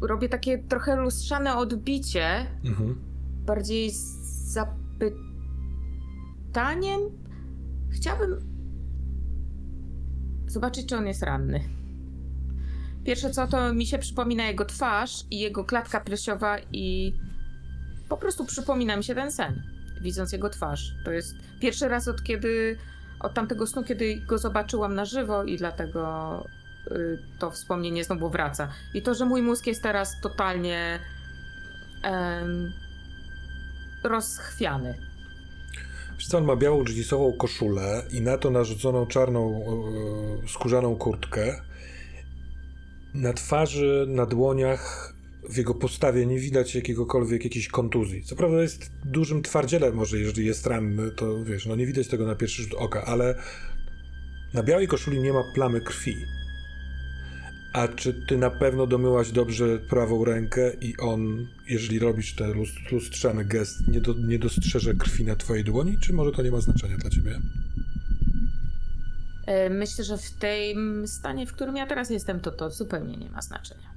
robię 0.00 0.28
takie 0.28 0.58
trochę 0.58 0.96
lustrzane 0.96 1.56
odbicie, 1.56 2.46
Mhm. 2.64 2.94
bardziej 3.46 3.90
z 3.90 4.52
zapytaniem. 4.52 7.00
Chciałabym 7.90 8.36
zobaczyć, 10.46 10.86
czy 10.86 10.96
on 10.96 11.06
jest 11.06 11.22
ranny. 11.22 11.60
Pierwsze 13.04 13.30
co, 13.30 13.46
to 13.46 13.74
mi 13.74 13.86
się 13.86 13.98
przypomina 13.98 14.46
jego 14.46 14.64
twarz 14.64 15.24
i 15.30 15.38
jego 15.40 15.64
klatka 15.64 16.00
piersiowa 16.00 16.56
i 16.72 17.14
po 18.08 18.16
prostu 18.16 18.44
przypomina 18.44 18.96
mi 18.96 19.04
się 19.04 19.14
ten 19.14 19.32
sen, 19.32 19.62
widząc 20.02 20.32
jego 20.32 20.48
twarz. 20.48 20.94
To 21.04 21.12
jest 21.12 21.34
pierwszy 21.60 21.88
raz 21.88 22.08
od 22.08 22.22
kiedy, 22.22 22.76
od 23.20 23.34
tamtego 23.34 23.66
snu, 23.66 23.84
kiedy 23.84 24.16
go 24.16 24.38
zobaczyłam 24.38 24.94
na 24.94 25.04
żywo 25.04 25.44
i 25.44 25.56
dlatego 25.56 26.44
y, 26.90 27.18
to 27.38 27.50
wspomnienie 27.50 28.04
znowu 28.04 28.30
wraca. 28.30 28.68
I 28.94 29.02
to, 29.02 29.14
że 29.14 29.24
mój 29.24 29.42
mózg 29.42 29.66
jest 29.66 29.82
teraz 29.82 30.20
totalnie 30.20 30.98
em, 32.02 32.72
rozchwiany. 34.04 34.94
On 36.34 36.44
ma 36.44 36.56
białą 36.56 36.84
jeansową 36.84 37.32
koszulę 37.32 38.02
i 38.10 38.20
na 38.20 38.38
to 38.38 38.50
narzuconą 38.50 39.06
czarną 39.06 39.64
e, 40.44 40.48
skórzaną 40.48 40.96
kurtkę. 40.96 41.62
Na 43.14 43.32
twarzy, 43.32 44.04
na 44.08 44.26
dłoniach, 44.26 45.11
w 45.50 45.56
jego 45.56 45.74
postawie 45.74 46.26
nie 46.26 46.38
widać 46.38 46.74
jakiegokolwiek 46.74 47.44
jakiejś 47.44 47.68
kontuzji. 47.68 48.22
Co 48.24 48.36
prawda 48.36 48.62
jest 48.62 48.90
dużym 49.04 49.42
twardzielem, 49.42 49.94
może 49.94 50.18
jeżeli 50.18 50.46
jest 50.46 50.66
ranny, 50.66 51.10
to 51.10 51.44
wiesz, 51.44 51.66
no 51.66 51.76
nie 51.76 51.86
widać 51.86 52.08
tego 52.08 52.26
na 52.26 52.34
pierwszy 52.34 52.62
rzut 52.62 52.74
oka, 52.74 53.04
ale 53.04 53.34
na 54.54 54.62
białej 54.62 54.88
koszuli 54.88 55.20
nie 55.20 55.32
ma 55.32 55.42
plamy 55.54 55.80
krwi. 55.80 56.14
A 57.74 57.88
czy 57.88 58.14
ty 58.28 58.38
na 58.38 58.50
pewno 58.50 58.86
domyłaś 58.86 59.30
dobrze 59.32 59.78
prawą 59.78 60.24
rękę 60.24 60.72
i 60.80 60.96
on, 60.96 61.48
jeżeli 61.68 61.98
robisz 61.98 62.34
ten 62.34 62.52
lus- 62.52 62.92
lustrzany 62.92 63.44
gest, 63.44 63.88
nie, 63.88 64.00
do, 64.00 64.14
nie 64.14 64.38
dostrzeże 64.38 64.94
krwi 64.94 65.24
na 65.24 65.36
twojej 65.36 65.64
dłoni, 65.64 65.98
czy 65.98 66.12
może 66.12 66.32
to 66.32 66.42
nie 66.42 66.50
ma 66.50 66.60
znaczenia 66.60 66.96
dla 66.96 67.10
ciebie? 67.10 67.40
E, 69.46 69.70
Myślę, 69.70 70.04
że 70.04 70.18
w 70.18 70.30
tym 70.30 71.08
stanie, 71.08 71.46
w 71.46 71.52
którym 71.52 71.76
ja 71.76 71.86
teraz 71.86 72.10
jestem, 72.10 72.40
to 72.40 72.50
to 72.50 72.70
zupełnie 72.70 73.16
nie 73.16 73.30
ma 73.30 73.42
znaczenia. 73.42 73.91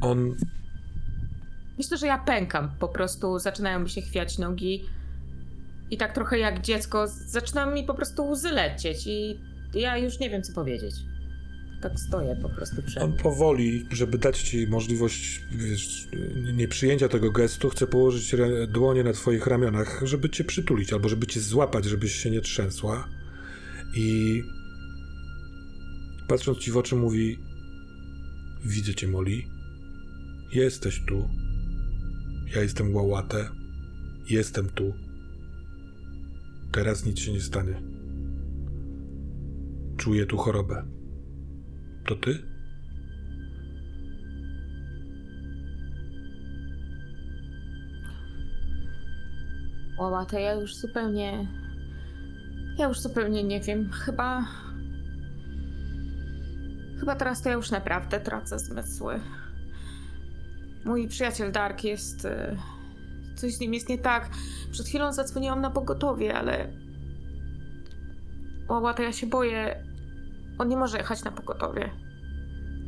On 0.00 0.36
Myślę, 1.78 1.98
że 1.98 2.06
ja 2.06 2.18
pękam. 2.18 2.70
Po 2.78 2.88
prostu 2.88 3.38
zaczynają 3.38 3.80
mi 3.80 3.90
się 3.90 4.00
chwiać 4.00 4.38
nogi. 4.38 4.84
I 5.90 5.96
tak 5.96 6.14
trochę 6.14 6.38
jak 6.38 6.60
dziecko, 6.60 7.06
zaczynają 7.08 7.70
mi 7.70 7.84
po 7.84 7.94
prostu 7.94 8.28
łzy 8.30 8.50
lecieć. 8.50 9.06
I 9.06 9.40
ja 9.74 9.98
już 9.98 10.18
nie 10.18 10.30
wiem, 10.30 10.42
co 10.42 10.52
powiedzieć. 10.52 10.94
Tak 11.82 12.00
stoję 12.00 12.36
po 12.42 12.48
prostu 12.48 12.82
przed 12.82 13.02
On 13.02 13.12
powoli, 13.12 13.86
żeby 13.90 14.18
dać 14.18 14.42
ci 14.42 14.66
możliwość 14.66 15.40
wiesz, 15.52 16.08
nieprzyjęcia 16.54 17.08
tego 17.08 17.30
gestu, 17.30 17.68
chce 17.70 17.86
położyć 17.86 18.34
dłonie 18.68 19.04
na 19.04 19.12
twoich 19.12 19.46
ramionach, 19.46 20.00
żeby 20.04 20.30
cię 20.30 20.44
przytulić, 20.44 20.92
albo 20.92 21.08
żeby 21.08 21.26
cię 21.26 21.40
złapać, 21.40 21.84
żebyś 21.84 22.14
się 22.14 22.30
nie 22.30 22.40
trzęsła. 22.40 23.08
I 23.94 24.42
patrząc 26.28 26.58
ci 26.58 26.70
w 26.70 26.76
oczy 26.76 26.96
mówi 26.96 27.38
widzę 28.64 28.94
cię, 28.94 29.08
Molly. 29.08 29.55
Jesteś 30.52 31.04
tu. 31.06 31.28
Ja 32.54 32.62
jestem 32.62 32.94
Łałatę. 32.94 33.48
Jestem 34.30 34.68
tu. 34.68 34.94
Teraz 36.72 37.06
nic 37.06 37.18
się 37.18 37.32
nie 37.32 37.40
stanie. 37.40 37.82
Czuję 39.96 40.26
tu 40.26 40.36
chorobę. 40.36 40.86
To 42.06 42.16
ty? 42.16 42.38
Łałata, 49.98 50.40
ja 50.40 50.54
już 50.54 50.76
zupełnie... 50.76 51.48
Ja 52.78 52.88
już 52.88 53.00
zupełnie 53.00 53.44
nie 53.44 53.60
wiem. 53.60 53.90
Chyba... 53.92 54.44
Chyba 57.00 57.16
teraz 57.16 57.42
to 57.42 57.48
ja 57.48 57.54
już 57.54 57.70
naprawdę 57.70 58.20
tracę 58.20 58.58
zmysły. 58.58 59.20
Mój 60.86 61.08
przyjaciel 61.08 61.52
Dark 61.52 61.84
jest... 61.84 62.24
e, 62.24 62.56
Coś 63.36 63.54
z 63.54 63.60
nim 63.60 63.74
jest 63.74 63.88
nie 63.88 63.98
tak. 63.98 64.30
Przed 64.72 64.86
chwilą 64.86 65.12
zadzwoniłam 65.12 65.60
na 65.60 65.70
pogotowie, 65.70 66.34
ale... 66.34 66.72
Łałata, 68.68 69.02
ja 69.02 69.12
się 69.12 69.26
boję. 69.26 69.84
On 70.58 70.68
nie 70.68 70.76
może 70.76 70.98
jechać 70.98 71.24
na 71.24 71.32
pogotowie. 71.32 71.90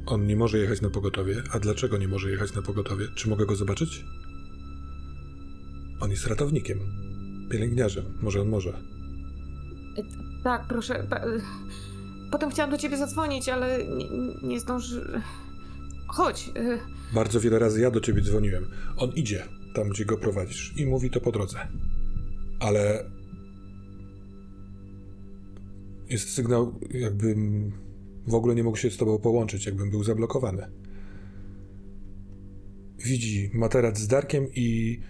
On 0.07 0.27
nie 0.27 0.37
może 0.37 0.59
jechać 0.59 0.81
na 0.81 0.91
pogotowie. 0.91 1.43
A 1.53 1.59
dlaczego 1.59 1.99
nie 1.99 2.09
może 2.09 2.31
jechać 2.31 2.55
na 2.55 2.63
pogotowie? 2.63 3.07
Czy 3.15 3.29
mogę 3.29 3.47
go 3.47 3.57
zobaczyć? 3.57 4.05
On 6.01 6.11
jest 6.11 6.27
ratownikiem. 6.27 6.79
Pielęgniarzem. 7.51 8.05
Może 8.23 8.41
on 8.41 8.49
może. 8.49 8.71
E, 8.71 10.03
Tak, 10.45 10.67
proszę. 10.69 10.99
e, 11.01 11.07
Potem 12.33 12.51
chciałam 12.51 12.71
do 12.71 12.79
ciebie 12.79 12.97
zadzwonić, 12.97 13.49
ale 13.49 13.79
nie, 13.85 14.07
nie 14.49 14.61
zdąży. 14.61 15.21
Chodź. 16.09 16.51
e, 16.57 16.79
Bardzo 17.15 17.41
wiele 17.41 17.59
razy 17.59 17.81
ja 17.81 17.91
do 17.91 18.01
ciebie 18.01 18.23
dzwoniłem. 18.23 18.67
On 18.97 19.11
idzie 19.11 19.45
tam, 19.75 19.89
gdzie 19.89 20.05
go 20.05 20.17
prowadzisz 20.19 20.75
i 20.77 20.87
mówi 20.87 21.11
to 21.11 21.21
po 21.21 21.33
drodze. 21.33 21.59
Ale 22.61 23.11
jest 26.09 26.29
sygnał, 26.29 26.81
jakbym 26.91 27.73
w 28.27 28.35
ogóle 28.35 28.55
nie 28.55 28.63
mógł 28.65 28.77
się 28.77 28.91
z 28.91 28.97
tobą 28.97 29.19
połączyć, 29.19 29.67
jakbym 29.67 29.91
był 29.91 30.05
zablokowany. 30.05 30.67
Widzi 33.05 33.51
materac 33.55 33.99
z 33.99 34.07
Darkiem 34.07 34.47
i 34.55 35.01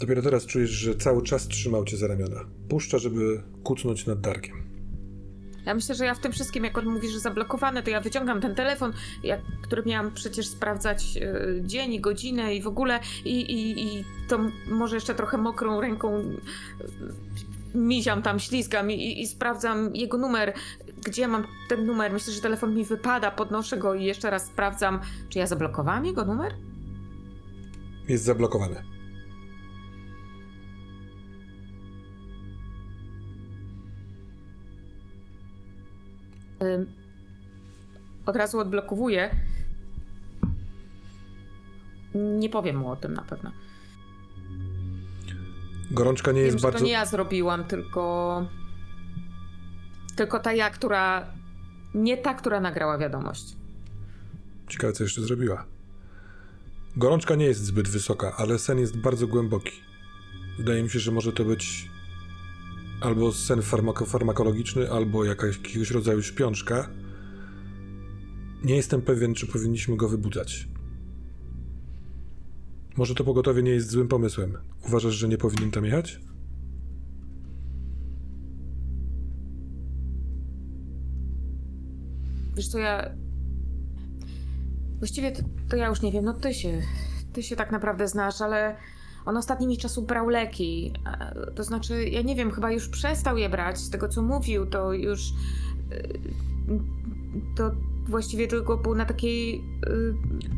dopiero 0.00 0.22
teraz 0.22 0.46
czujesz, 0.46 0.70
że 0.70 0.94
cały 0.96 1.22
czas 1.22 1.48
trzymał 1.48 1.84
cię 1.84 1.96
za 1.96 2.06
ramiona. 2.06 2.40
Puszcza, 2.68 2.98
żeby 2.98 3.42
kucnąć 3.62 4.06
nad 4.06 4.20
Darkiem. 4.20 4.63
Ja 5.66 5.74
myślę, 5.74 5.94
że 5.94 6.04
ja 6.04 6.14
w 6.14 6.18
tym 6.18 6.32
wszystkim, 6.32 6.64
jak 6.64 6.78
on 6.78 6.86
mówi, 6.86 7.08
że 7.08 7.20
zablokowane, 7.20 7.82
to 7.82 7.90
ja 7.90 8.00
wyciągam 8.00 8.40
ten 8.40 8.54
telefon, 8.54 8.92
jak, 9.22 9.40
który 9.62 9.82
miałam 9.86 10.10
przecież 10.14 10.46
sprawdzać 10.46 11.16
e, 11.16 11.44
dzień 11.62 11.92
i 11.92 12.00
godzinę 12.00 12.54
i 12.54 12.62
w 12.62 12.66
ogóle 12.66 13.00
i, 13.24 13.40
i, 13.40 13.86
i 13.86 14.04
to 14.28 14.38
może 14.68 14.96
jeszcze 14.96 15.14
trochę 15.14 15.38
mokrą 15.38 15.80
ręką 15.80 16.18
e, 16.18 16.24
miziam 17.74 18.22
tam, 18.22 18.40
ślizgam 18.40 18.90
i, 18.90 19.22
i 19.22 19.26
sprawdzam 19.26 19.94
jego 19.94 20.18
numer. 20.18 20.54
Gdzie 21.04 21.28
mam 21.28 21.46
ten 21.68 21.86
numer? 21.86 22.12
Myślę, 22.12 22.32
że 22.32 22.40
telefon 22.40 22.74
mi 22.74 22.84
wypada, 22.84 23.30
podnoszę 23.30 23.76
go 23.76 23.94
i 23.94 24.04
jeszcze 24.04 24.30
raz 24.30 24.46
sprawdzam, 24.46 25.00
czy 25.28 25.38
ja 25.38 25.46
zablokowałam 25.46 26.06
jego 26.06 26.24
numer? 26.24 26.54
Jest 28.08 28.24
zablokowany. 28.24 28.93
Od 38.26 38.36
razu 38.36 38.58
odblokowuję. 38.58 39.30
Nie 42.14 42.48
powiem 42.48 42.76
mu 42.76 42.90
o 42.90 42.96
tym 42.96 43.14
na 43.14 43.22
pewno. 43.22 43.50
Gorączka 45.90 46.32
nie 46.32 46.38
Wiem, 46.40 46.46
jest 46.46 46.58
że 46.58 46.62
bardzo. 46.62 46.78
to 46.78 46.84
nie 46.84 46.92
ja 46.92 47.06
zrobiłam, 47.06 47.64
tylko. 47.64 48.46
Tylko 50.16 50.38
ta 50.38 50.52
ja, 50.52 50.70
która. 50.70 51.26
Nie 51.94 52.16
ta, 52.16 52.34
która 52.34 52.60
nagrała 52.60 52.98
wiadomość. 52.98 53.56
Ciekawe, 54.68 54.92
co 54.92 55.02
jeszcze 55.02 55.22
zrobiła. 55.22 55.64
Gorączka 56.96 57.34
nie 57.34 57.44
jest 57.46 57.64
zbyt 57.64 57.88
wysoka, 57.88 58.36
ale 58.36 58.58
sen 58.58 58.78
jest 58.78 58.96
bardzo 58.98 59.26
głęboki. 59.26 59.80
Wydaje 60.58 60.82
mi 60.82 60.90
się, 60.90 60.98
że 60.98 61.12
może 61.12 61.32
to 61.32 61.44
być 61.44 61.90
albo 63.04 63.32
sen 63.32 63.62
farmako 63.62 64.06
farmakologiczny, 64.06 64.90
albo 64.90 65.24
jakaś, 65.24 65.56
jakiegoś 65.56 65.90
rodzaju 65.90 66.22
śpiączka. 66.22 66.88
Nie 68.62 68.76
jestem 68.76 69.02
pewien, 69.02 69.34
czy 69.34 69.46
powinniśmy 69.46 69.96
go 69.96 70.08
wybudzać. 70.08 70.68
Może 72.96 73.14
to 73.14 73.24
pogotowie 73.24 73.62
nie 73.62 73.70
jest 73.70 73.90
złym 73.90 74.08
pomysłem. 74.08 74.58
Uważasz, 74.86 75.14
że 75.14 75.28
nie 75.28 75.38
powinien 75.38 75.70
tam 75.70 75.84
jechać? 75.84 76.20
Wiesz 82.56 82.68
co, 82.68 82.78
ja. 82.78 83.10
Właściwie 84.98 85.32
to, 85.32 85.42
to 85.68 85.76
ja 85.76 85.86
już 85.88 86.02
nie 86.02 86.12
wiem, 86.12 86.24
no 86.24 86.34
ty 86.34 86.54
się. 86.54 86.82
Ty 87.32 87.42
się 87.42 87.56
tak 87.56 87.72
naprawdę 87.72 88.08
znasz, 88.08 88.40
ale 88.40 88.76
on 89.26 89.36
ostatnimi 89.36 89.76
czasu 89.78 90.02
brał 90.02 90.28
leki. 90.28 90.92
e, 91.06 91.50
To 91.54 91.64
znaczy, 91.64 92.04
ja 92.08 92.22
nie 92.22 92.34
wiem, 92.34 92.50
chyba 92.50 92.72
już 92.72 92.88
przestał 92.88 93.36
je 93.38 93.48
brać. 93.48 93.78
Z 93.78 93.90
tego 93.90 94.08
co 94.08 94.22
mówił, 94.22 94.66
to 94.66 94.92
już. 94.92 95.20
e, 95.92 96.02
To 97.56 97.70
właściwie 98.08 98.46
tylko 98.48 98.76
był 98.76 98.94
na 98.94 99.04
takiej. 99.04 99.56
e, 99.56 99.60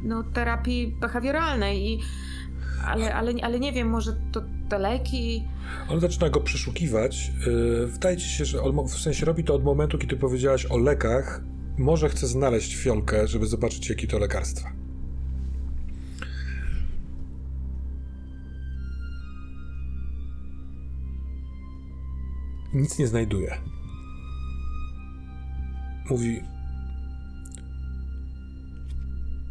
No, 0.05 0.23
terapii 0.23 0.97
behawioralnej 1.01 1.87
i. 1.93 2.01
Ale, 2.85 3.15
ale, 3.15 3.33
ale 3.43 3.61
nie 3.61 3.73
wiem, 3.73 3.89
może 3.89 4.17
to 4.33 4.43
te 4.69 4.79
leki. 4.79 5.45
On 5.89 6.01
zaczyna 6.01 6.31
go 6.31 6.41
przeszukiwać. 6.41 7.33
Wydaje 7.87 8.17
ci 8.17 8.29
się, 8.29 8.45
że 8.45 8.63
on, 8.63 8.89
w 8.89 8.91
sensie 8.99 9.27
robi 9.27 9.45
to 9.45 9.55
od 9.55 9.65
momentu, 9.65 9.99
kiedy 9.99 10.17
powiedziałaś 10.17 10.67
o 10.67 10.79
lekach 10.79 11.41
może 11.79 12.09
chce 12.09 12.27
znaleźć 12.27 12.77
fiolkę, 12.77 13.29
żeby 13.29 13.47
zobaczyć, 13.47 13.89
jakie 13.91 14.07
to 14.07 14.19
lekarstwa. 14.19 14.73
Nic 22.77 22.99
nie 22.99 23.07
znajduje. 23.07 23.59
Mówi: 26.11 26.43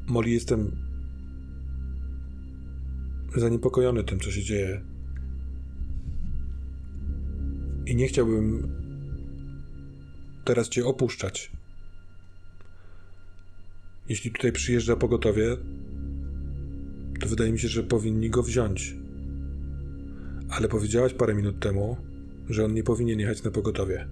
Molly, 0.08 0.30
jestem 0.30 0.72
zaniepokojony 3.36 4.04
tym, 4.04 4.20
co 4.20 4.32
się 4.32 4.44
dzieje. 4.44 4.82
I 7.86 7.96
nie 7.96 8.08
chciałbym 8.08 8.72
teraz 10.44 10.70
cię 10.70 10.86
opuszczać. 10.86 11.52
Jeśli 14.10 14.32
tutaj 14.32 14.52
przyjeżdża 14.52 14.96
pogotowie, 14.96 15.58
to 17.20 17.28
wydaje 17.28 17.52
mi 17.52 17.60
się, 17.60 17.68
że 17.68 17.84
powinni 17.84 18.30
go 18.30 18.44
wziąć. 18.44 18.96
Ale 20.50 20.68
powiedziałaś 20.68 21.14
parę 21.14 21.34
minut 21.36 21.60
temu, 21.60 21.98
że 22.50 22.66
on 22.66 22.74
nie 22.74 22.84
powinien 22.84 23.20
jechać 23.20 23.44
na 23.44 23.52
pogotowie. 23.52 24.08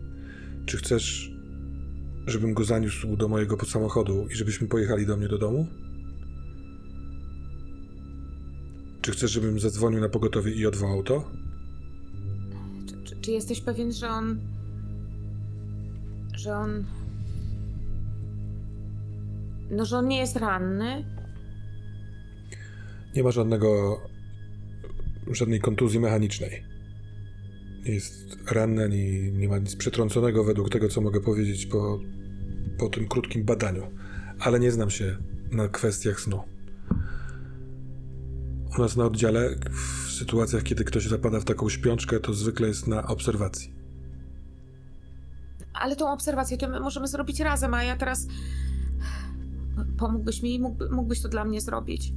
Czy 0.66 0.78
chcesz, 0.78 1.32
żebym 2.28 2.54
go 2.54 2.64
zaniósł 2.64 3.18
do 3.18 3.28
mojego 3.28 3.66
samochodu 3.66 4.28
i 4.28 4.36
żebyśmy 4.36 4.68
pojechali 4.68 5.06
do 5.06 5.18
mnie 5.18 5.28
do 5.28 5.38
domu? 5.38 5.68
Czy 9.02 9.12
chcesz, 9.12 9.32
żebym 9.32 9.60
zadzwonił 9.60 10.02
na 10.02 10.10
pogotowie 10.10 10.52
i 10.52 10.66
odwołał 10.66 11.04
to? 11.04 11.32
Czy, 12.88 13.04
czy, 13.04 13.22
czy 13.22 13.32
jesteś 13.32 13.62
pewien, 13.62 13.92
że 13.92 14.10
on. 14.10 14.40
że 16.36 16.56
on. 16.56 16.86
No, 19.72 19.86
że 19.86 19.98
on 19.98 20.08
nie 20.08 20.18
jest 20.18 20.36
ranny? 20.36 21.06
Nie 23.16 23.24
ma 23.24 23.32
żadnego. 23.32 24.02
żadnej 25.32 25.60
kontuzji 25.60 26.00
mechanicznej. 26.00 26.73
Nie 27.86 27.94
jest 27.94 28.38
ranny, 28.52 28.84
ani 28.84 29.32
nie 29.32 29.50
ma 29.50 29.58
nic 29.58 29.76
przetrąconego 29.76 30.44
według 30.44 30.70
tego, 30.70 30.90
co 30.90 31.02
mogę 31.02 31.22
powiedzieć 31.22 31.66
po, 31.66 32.00
po 32.80 32.90
tym 32.90 33.08
krótkim 33.08 33.44
badaniu. 33.44 33.92
Ale 34.40 34.60
nie 34.60 34.72
znam 34.72 34.90
się 34.90 35.18
na 35.52 35.68
kwestiach 35.68 36.20
snu. 36.20 36.44
U 38.78 38.82
nas 38.82 38.96
na 38.96 39.06
oddziale, 39.06 39.56
w 39.72 40.12
sytuacjach, 40.12 40.64
kiedy 40.64 40.84
ktoś 40.84 41.08
zapada 41.08 41.40
w 41.40 41.46
taką 41.46 41.70
śpiączkę, 41.70 42.20
to 42.20 42.34
zwykle 42.34 42.68
jest 42.68 42.88
na 42.88 43.08
obserwacji. 43.08 43.74
Ale 45.74 45.96
tą 45.96 46.12
obserwację 46.12 46.58
to 46.58 46.70
my 46.70 46.80
możemy 46.80 47.08
zrobić 47.08 47.40
razem, 47.40 47.74
a 47.74 47.84
ja 47.84 47.98
teraz. 47.98 48.28
Pomógłbyś 49.98 50.42
mi, 50.42 50.60
mógłby, 50.60 50.90
mógłbyś 50.90 51.22
to 51.22 51.30
dla 51.30 51.46
mnie 51.46 51.62
zrobić. 51.62 52.14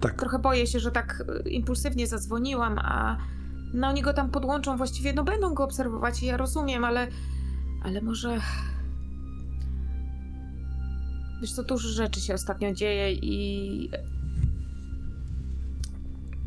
Tak, 0.00 0.20
Trochę 0.20 0.38
boję 0.38 0.66
się, 0.66 0.80
że 0.80 0.90
tak 0.90 1.24
y, 1.46 1.50
impulsywnie 1.50 2.06
zadzwoniłam, 2.06 2.78
a 2.78 3.18
no 3.74 3.88
oni 3.88 4.02
go 4.02 4.12
tam 4.12 4.30
podłączą, 4.30 4.76
właściwie 4.76 5.12
no 5.12 5.24
będą 5.24 5.54
go 5.54 5.64
obserwować 5.64 6.22
i 6.22 6.26
ja 6.26 6.36
rozumiem, 6.36 6.84
ale 6.84 7.08
ale 7.82 8.00
może 8.00 8.40
wiesz 11.40 11.52
co, 11.52 11.62
dużo 11.62 11.88
rzeczy 11.88 12.20
się 12.20 12.34
ostatnio 12.34 12.74
dzieje 12.74 13.12
i 13.12 13.90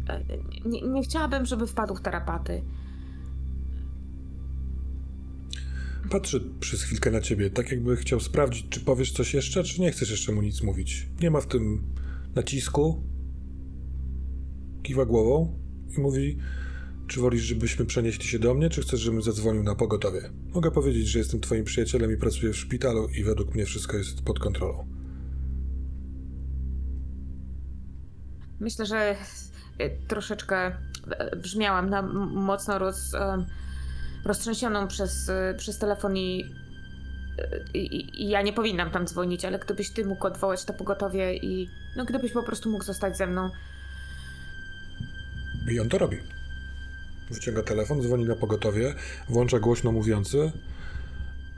e, 0.10 0.22
nie, 0.66 0.82
nie 0.82 1.04
chciałabym, 1.04 1.46
żeby 1.46 1.68
wpadł 1.68 1.96
w 1.96 2.02
tarapaty. 2.02 2.62
Patrzę 6.10 6.40
przez 6.60 6.84
chwilkę 6.84 7.12
na 7.12 7.22
ciebie, 7.22 7.50
tak 7.50 7.72
jakby 7.72 7.98
chciał 7.98 8.20
sprawdzić, 8.20 8.66
czy 8.70 8.80
powiesz 8.80 9.12
coś 9.12 9.34
jeszcze, 9.34 9.64
czy 9.64 9.82
nie 9.82 9.92
chcesz 9.92 10.12
jeszcze 10.12 10.32
mu 10.32 10.42
nic 10.42 10.64
mówić. 10.64 11.08
Nie 11.22 11.32
ma 11.32 11.42
w 11.42 11.48
tym 11.48 11.84
nacisku. 12.36 13.04
Kiwa 14.84 15.06
głową 15.06 15.60
i 15.98 16.02
mówi, 16.02 16.38
czy 17.08 17.20
wolisz, 17.20 17.44
żebyśmy 17.44 17.86
przenieśli 17.86 18.28
się 18.28 18.40
do 18.40 18.54
mnie, 18.54 18.70
czy 18.70 18.82
chcesz, 18.82 19.00
żebym 19.00 19.22
zadzwonił 19.22 19.64
na 19.64 19.76
pogotowie? 19.76 20.22
Mogę 20.54 20.72
powiedzieć, 20.72 21.08
że 21.08 21.20
jestem 21.20 21.40
twoim 21.40 21.64
przyjacielem 21.64 22.12
i 22.12 22.18
pracuję 22.18 22.54
w 22.54 22.58
szpitalu 22.58 23.08
i 23.08 23.24
według 23.24 23.56
mnie 23.56 23.66
wszystko 23.66 23.98
jest 23.98 24.22
pod 24.22 24.40
kontrolą. 24.40 24.88
Myślę, 28.60 28.86
że 28.86 29.16
e, 29.78 29.90
troszeczkę 30.08 30.58
e, 31.10 31.36
brzmiałam 31.36 31.90
na 31.90 32.02
mocno 32.32 32.80
roz, 32.80 33.14
em, 33.14 33.46
roztrzęsioną 34.26 34.88
przez, 34.88 35.30
e, 35.30 35.56
przez 35.58 35.80
telefon 35.80 36.18
i, 36.18 36.44
e, 37.38 37.78
i, 37.78 38.24
i 38.24 38.30
ja 38.30 38.42
nie 38.42 38.54
powinnam 38.54 38.92
tam 38.92 39.08
dzwonić, 39.08 39.46
ale 39.46 39.60
gdybyś 39.60 39.90
ty 39.90 40.06
mógł 40.06 40.28
odwołać 40.28 40.66
to 40.66 40.74
pogotowie 40.74 41.36
i 41.36 41.70
no 41.96 42.06
gdybyś 42.06 42.32
po 42.32 42.44
prostu 42.44 42.72
mógł 42.72 42.84
zostać 42.84 43.18
ze 43.18 43.28
mną. 43.28 43.50
I 45.72 45.80
on 45.80 45.90
to 45.90 45.98
robi. 45.98 46.37
Wyciąga 47.32 47.64
telefon, 47.64 48.02
dzwoni 48.02 48.26
na 48.26 48.36
pogotowie, 48.36 48.96
włącza 49.30 49.60
głośno 49.60 49.92
mówiący, 49.92 50.52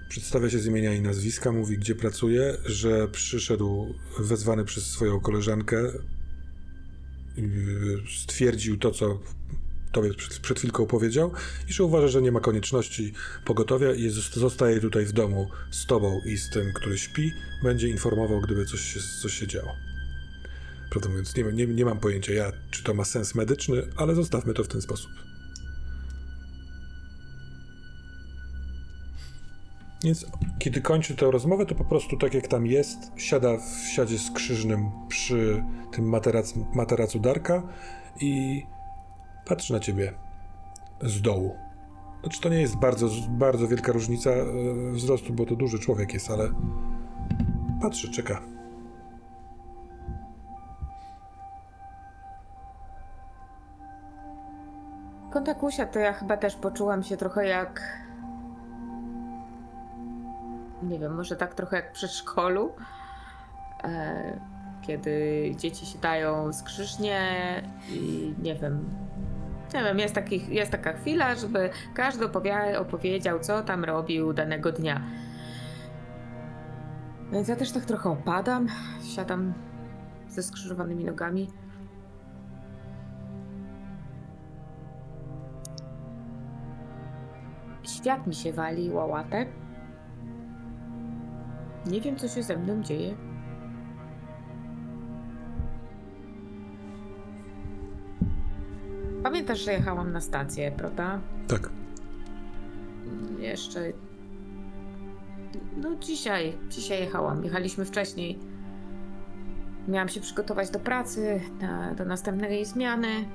przedstawia 0.09 0.49
się 0.49 0.59
z 0.59 0.65
imienia 0.65 0.93
i 0.93 1.01
nazwiska, 1.01 1.51
mówi 1.51 1.78
gdzie 1.78 1.95
pracuje, 1.95 2.57
że 2.65 3.07
przyszedł 3.07 3.95
wezwany 4.20 4.65
przez 4.65 4.86
swoją 4.86 5.20
koleżankę, 5.20 5.91
yy, 7.38 8.03
stwierdził 8.26 8.78
to, 8.78 8.91
co 8.91 9.20
tobie 9.91 10.13
przed, 10.41 10.59
chwilką 10.59 10.86
powiedział 10.86 11.32
i 11.70 11.74
że 11.74 11.84
uważa, 11.84 12.07
że 12.07 12.22
nie 12.22 12.32
ma 12.32 12.39
konieczności 12.39 13.13
pogotowia 13.45 13.93
i 13.93 14.09
zostaje 14.34 14.80
tutaj 14.80 15.05
w 15.05 15.11
domu 15.11 15.49
z 15.72 15.86
tobą 15.86 16.22
i 16.26 16.38
z 16.38 16.49
tym, 16.49 16.74
który 16.74 16.97
śpi, 16.97 17.32
będzie 17.63 17.88
informował, 17.88 18.41
gdyby 18.41 18.65
coś 18.65 18.82
się, 18.82 18.99
coś 19.22 19.34
się 19.34 19.47
działo. 19.47 19.76
Prawdę 20.89 21.09
mówiąc, 21.09 21.36
nie, 21.36 21.43
nie, 21.43 21.67
nie 21.67 21.86
mam 21.86 21.99
pojęcia, 21.99 22.34
ja, 22.34 22.51
czy 22.72 22.84
to 22.84 22.93
ma 22.93 23.05
sens 23.05 23.36
medyczny, 23.36 23.88
ale 23.95 24.15
zostawmy 24.15 24.53
to 24.53 24.63
w 24.63 24.67
ten 24.67 24.82
sposób. 24.82 25.28
Więc 30.04 30.26
kiedy 30.60 30.82
kończy 30.82 31.16
tę 31.16 31.32
rozmowę, 31.32 31.66
to 31.66 31.76
po 31.76 31.86
prostu 31.86 32.18
tak 32.18 32.34
jak 32.34 32.47
tam 32.47 32.66
jest, 32.66 33.12
siada 33.16 33.58
w 33.58 33.88
siadzie 33.88 34.20
skrzyżnym 34.20 34.91
przy 35.08 35.64
tym 35.91 36.10
materac, 36.10 36.54
materacu 36.74 37.20
Darka 37.20 37.64
i 38.20 38.64
patrzy 39.45 39.74
na 39.74 39.80
ciebie 39.80 40.14
z 41.02 41.22
dołu. 41.22 41.56
Znaczy 42.22 42.41
to 42.41 42.50
nie 42.50 42.62
jest 42.62 42.76
bardzo, 42.76 43.10
bardzo 43.30 43.68
wielka 43.68 43.91
różnica 43.91 44.30
e, 44.30 44.45
wzrostu, 44.91 45.34
bo 45.34 45.45
to 45.45 45.56
duży 45.56 45.80
człowiek 45.80 46.14
jest, 46.14 46.32
ale 46.32 46.50
patrzy, 47.82 48.12
czeka. 48.12 48.41
Kontakusia, 55.32 55.86
to 55.86 56.00
ja 56.00 56.14
chyba 56.14 56.38
też 56.38 56.56
poczułam 56.56 57.04
się 57.04 57.18
trochę 57.18 57.47
jak. 57.47 58.09
Nie 60.84 60.99
wiem, 60.99 61.15
może 61.15 61.36
tak 61.36 61.53
trochę 61.55 61.75
jak 61.75 61.89
w 61.89 61.93
przedszkolu. 61.93 62.75
E, 63.84 64.39
kiedy 64.82 65.51
dzieci 65.57 65.86
się 65.86 65.99
dają 65.99 66.53
skrzyżnie 66.53 67.21
i 67.91 68.34
nie 68.41 68.55
wiem. 68.55 68.89
Nie 69.73 69.84
wiem, 69.84 69.99
jest, 69.99 70.15
taki, 70.15 70.55
jest 70.55 70.71
taka 70.71 70.93
chwila, 70.93 71.36
żeby 71.36 71.69
każdy 71.93 72.25
opowie, 72.25 72.80
opowiedział, 72.80 73.39
co 73.39 73.63
tam 73.63 73.84
robił 73.84 74.34
danego 74.34 74.71
dnia. 74.71 75.01
Więc 77.32 77.47
ja 77.47 77.55
też 77.55 77.71
tak 77.71 77.86
trochę 77.86 78.09
opadam, 78.09 78.67
siadam 79.15 79.53
ze 80.27 80.43
skrzyżowanymi 80.43 81.05
nogami. 81.05 81.49
Świat 87.84 88.27
mi 88.27 88.36
się 88.36 88.53
wali, 88.53 88.89
łałatek. 88.89 89.49
Nie 91.86 92.01
wiem, 92.01 92.15
co 92.15 92.27
się 92.27 92.43
ze 92.43 92.57
mną 92.57 92.84
dzieje. 92.84 93.15
Pamiętasz, 99.23 99.59
że 99.59 99.71
jechałam 99.73 100.11
na 100.11 100.21
stację, 100.21 100.71
prawda? 100.71 101.19
Tak. 101.47 101.69
Jeszcze. 103.39 103.80
No 105.77 105.95
dzisiaj, 105.95 106.57
dzisiaj 106.69 106.99
jechałam. 106.99 107.43
Jechaliśmy 107.43 107.86
wcześniej. 107.86 108.39
Miałam 109.88 110.09
się 110.09 110.21
przygotować 110.21 110.69
do 110.69 110.80
pracy, 110.80 111.41
na, 111.61 111.93
do 111.93 112.05
następnej 112.05 112.65
zmiany. 112.65 113.25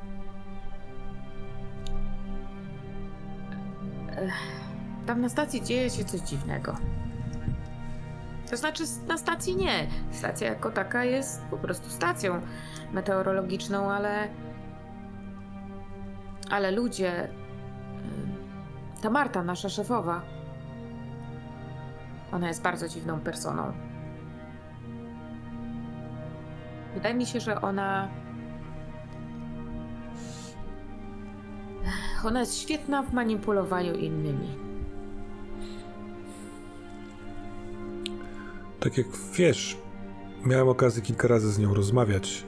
Tam 5.07 5.21
na 5.21 5.29
stacji 5.29 5.63
dzieje 5.63 5.91
się 5.91 6.05
coś 6.05 6.21
dziwnego. 6.21 6.77
To 8.51 8.57
znaczy, 8.57 8.85
na 9.09 9.19
stacji 9.19 9.57
nie. 9.57 9.87
Stacja 10.11 10.49
jako 10.49 10.71
taka 10.71 11.05
jest 11.05 11.43
po 11.43 11.57
prostu 11.57 11.91
stacją 11.91 12.41
meteorologiczną, 12.93 13.93
ale. 13.93 14.29
Ale 16.51 16.71
ludzie. 16.71 17.25
ym, 17.25 18.35
Ta 19.03 19.11
Marta, 19.11 19.43
nasza 19.43 19.69
szefowa. 19.69 20.23
Ona 22.33 22.49
jest 22.49 22.63
bardzo 22.63 22.89
dziwną 22.89 23.21
personą. 23.21 23.73
Wydaje 26.95 27.15
mi 27.15 27.27
się, 27.27 27.41
że 27.41 27.61
ona. 27.61 28.09
Ona 32.25 32.41
jest 32.41 32.59
świetna 32.59 33.03
w 33.03 33.13
manipulowaniu 33.13 33.95
innymi. 33.95 34.64
Tak 38.85 38.99
jak 38.99 39.07
wiesz, 39.37 39.77
miałem 40.47 40.69
okazję 40.69 41.03
kilka 41.03 41.29
razy 41.29 41.53
z 41.53 41.59
nią 41.59 41.75
rozmawiać. 41.75 42.45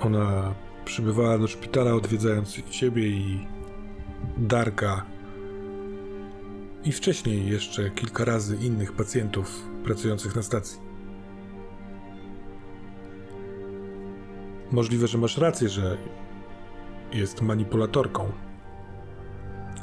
Ona 0.00 0.54
przybywała 0.84 1.38
do 1.38 1.46
szpitala, 1.46 1.94
odwiedzając 1.94 2.62
ciebie, 2.70 3.08
i 3.08 3.46
Darka. 4.38 5.06
I 6.84 6.92
wcześniej 6.92 7.50
jeszcze 7.50 7.90
kilka 7.90 8.24
razy 8.24 8.56
innych 8.56 8.92
pacjentów 8.92 9.68
pracujących 9.84 10.36
na 10.36 10.42
stacji. 10.42 10.80
Możliwe, 14.72 15.06
że 15.06 15.18
masz 15.18 15.38
rację, 15.38 15.68
że 15.68 15.96
jest 17.12 17.42
manipulatorką. 17.42 18.32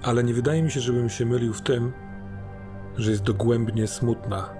Ale 0.03 0.23
nie 0.23 0.33
wydaje 0.33 0.63
mi 0.63 0.71
się, 0.71 0.79
żebym 0.79 1.09
się 1.09 1.25
mylił 1.25 1.53
w 1.53 1.61
tym, 1.61 1.93
że 2.97 3.11
jest 3.11 3.23
dogłębnie 3.23 3.87
smutna. 3.87 4.56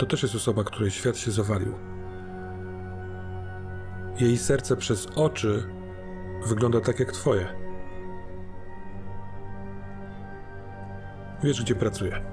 To 0.00 0.06
też 0.06 0.22
jest 0.22 0.34
osoba, 0.34 0.64
której 0.64 0.90
świat 0.90 1.16
się 1.16 1.30
zawalił. 1.30 1.74
Jej 4.20 4.38
serce 4.38 4.76
przez 4.76 5.06
oczy 5.06 5.68
wygląda 6.46 6.80
tak 6.80 7.00
jak 7.00 7.12
twoje. 7.12 7.46
Wiesz, 11.42 11.62
gdzie 11.62 11.74
pracuje. 11.74 12.24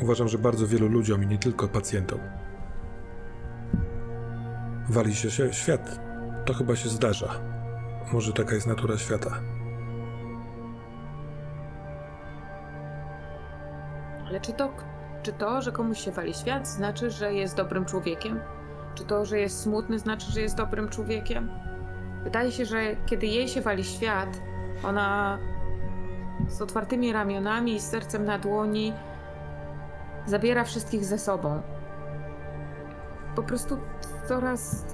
Uważam, 0.00 0.28
że 0.28 0.38
bardzo 0.38 0.66
wielu 0.66 0.88
ludziom 0.88 1.22
i 1.22 1.26
nie 1.26 1.38
tylko 1.38 1.68
pacjentom 1.68 2.20
wali 4.88 5.14
się 5.14 5.30
się 5.30 5.52
świat. 5.52 6.00
To 6.44 6.54
chyba 6.54 6.76
się 6.76 6.88
zdarza. 6.88 7.28
Może 8.12 8.32
taka 8.32 8.54
jest 8.54 8.66
natura 8.66 8.98
świata. 8.98 9.40
Ale 14.26 14.40
czy 14.40 14.52
to, 14.52 14.87
czy 15.22 15.32
to, 15.32 15.62
że 15.62 15.72
komuś 15.72 16.00
się 16.00 16.10
wali 16.10 16.34
świat, 16.34 16.68
znaczy, 16.68 17.10
że 17.10 17.34
jest 17.34 17.56
dobrym 17.56 17.84
człowiekiem? 17.84 18.40
Czy 18.94 19.04
to, 19.04 19.24
że 19.24 19.38
jest 19.38 19.60
smutny, 19.60 19.98
znaczy, 19.98 20.32
że 20.32 20.40
jest 20.40 20.56
dobrym 20.56 20.88
człowiekiem? 20.88 21.50
Wydaje 22.24 22.52
się, 22.52 22.64
że 22.64 22.96
kiedy 23.06 23.26
jej 23.26 23.48
się 23.48 23.60
wali 23.60 23.84
świat, 23.84 24.40
ona 24.84 25.38
z 26.48 26.62
otwartymi 26.62 27.12
ramionami 27.12 27.74
i 27.74 27.80
sercem 27.80 28.24
na 28.24 28.38
dłoni 28.38 28.92
zabiera 30.26 30.64
wszystkich 30.64 31.04
ze 31.04 31.18
sobą. 31.18 31.62
Po 33.36 33.42
prostu 33.42 33.78
coraz 34.28 34.84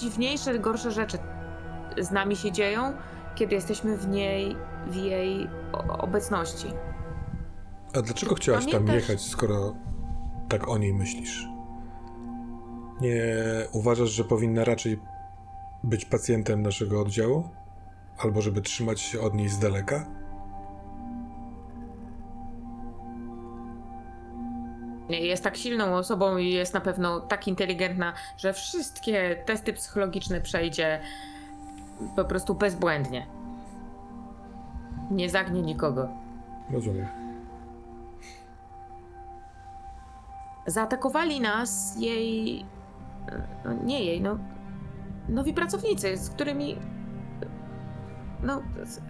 dziwniejsze, 0.00 0.58
gorsze 0.58 0.90
rzeczy 0.90 1.18
z 1.98 2.10
nami 2.10 2.36
się 2.36 2.52
dzieją, 2.52 2.92
kiedy 3.34 3.54
jesteśmy 3.54 3.96
w 3.96 4.08
niej, 4.08 4.56
w 4.86 4.94
jej 4.94 5.50
obecności. 5.88 6.72
A 7.94 8.02
dlaczego 8.02 8.34
chciałaś 8.34 8.64
tam 8.64 8.72
Pamiętasz- 8.72 8.94
jechać, 8.94 9.20
skoro 9.20 9.74
tak 10.48 10.68
o 10.68 10.78
niej 10.78 10.94
myślisz? 10.94 11.48
Nie 13.00 13.24
uważasz, 13.72 14.10
że 14.10 14.24
powinna 14.24 14.64
raczej 14.64 15.00
być 15.84 16.04
pacjentem 16.04 16.62
naszego 16.62 17.00
oddziału? 17.00 17.48
Albo 18.18 18.42
żeby 18.42 18.62
trzymać 18.62 19.00
się 19.00 19.20
od 19.20 19.34
niej 19.34 19.48
z 19.48 19.58
daleka? 19.58 20.06
Nie, 25.08 25.20
Jest 25.20 25.44
tak 25.44 25.56
silną 25.56 25.96
osobą 25.96 26.36
i 26.36 26.50
jest 26.50 26.74
na 26.74 26.80
pewno 26.80 27.20
tak 27.20 27.48
inteligentna, 27.48 28.12
że 28.36 28.52
wszystkie 28.52 29.36
testy 29.46 29.72
psychologiczne 29.72 30.40
przejdzie 30.40 31.00
po 32.16 32.24
prostu 32.24 32.54
bezbłędnie. 32.54 33.26
Nie 35.10 35.30
zagnie 35.30 35.62
nikogo. 35.62 36.08
Rozumiem. 36.70 37.23
Zaatakowali 40.66 41.40
nas 41.40 41.96
jej. 41.98 42.64
No, 43.64 43.72
nie 43.84 44.04
jej, 44.04 44.20
no. 44.20 44.38
Nowi 45.28 45.52
pracownicy, 45.54 46.16
z 46.16 46.30
którymi. 46.30 46.76
No. 48.42 48.62
Z, 48.84 49.00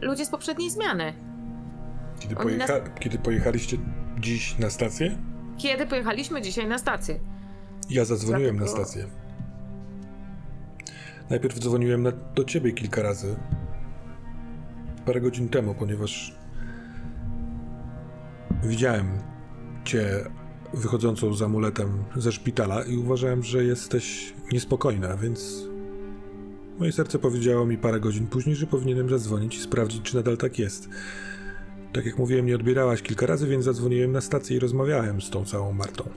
ludzie 0.00 0.24
z 0.26 0.28
poprzedniej 0.30 0.70
zmiany. 0.70 1.12
Kiedy, 2.20 2.36
Oni 2.38 2.56
nas- 2.56 2.70
pojecha... 2.70 2.88
Kiedy 2.90 3.18
pojechaliście 3.18 3.76
dziś 4.20 4.58
na 4.58 4.70
stację? 4.70 5.18
Kiedy 5.56 5.86
pojechaliśmy 5.86 6.42
dzisiaj 6.42 6.66
na 6.68 6.78
stację? 6.78 7.20
Ja 7.90 8.04
zadzwoniłem 8.04 8.56
na 8.56 8.64
Dlatego- 8.64 8.84
stację. 8.84 9.04
Najpierw 11.30 11.58
dzwoniłem 11.58 12.02
na, 12.02 12.12
do 12.34 12.44
ciebie 12.44 12.72
kilka 12.72 13.02
razy. 13.02 13.36
Parę 15.06 15.20
godzin 15.20 15.48
temu, 15.48 15.74
ponieważ 15.74 16.34
widziałem 18.62 19.18
cię 19.88 20.30
wychodzącą 20.74 21.34
z 21.34 21.42
amuletem 21.42 21.88
ze 22.16 22.32
szpitala 22.32 22.82
i 22.82 22.96
uważałem, 22.96 23.42
że 23.42 23.64
jesteś 23.64 24.34
niespokojna, 24.52 25.16
więc 25.16 25.64
moje 26.78 26.92
serce 26.92 27.18
powiedziało 27.18 27.66
mi 27.66 27.78
parę 27.78 28.00
godzin 28.00 28.26
później, 28.26 28.56
że 28.56 28.66
powinienem 28.66 29.08
zadzwonić 29.08 29.56
i 29.56 29.60
sprawdzić, 29.60 30.02
czy 30.02 30.16
nadal 30.16 30.36
tak 30.36 30.58
jest. 30.58 30.88
Tak 31.92 32.06
jak 32.06 32.18
mówiłem, 32.18 32.46
nie 32.46 32.54
odbierałaś 32.54 33.02
kilka 33.02 33.26
razy, 33.26 33.46
więc 33.46 33.64
zadzwoniłem 33.64 34.12
na 34.12 34.20
stację 34.20 34.56
i 34.56 34.60
rozmawiałem 34.60 35.20
z 35.20 35.30
tą 35.30 35.44
całą 35.44 35.72
Martą. 35.72 36.10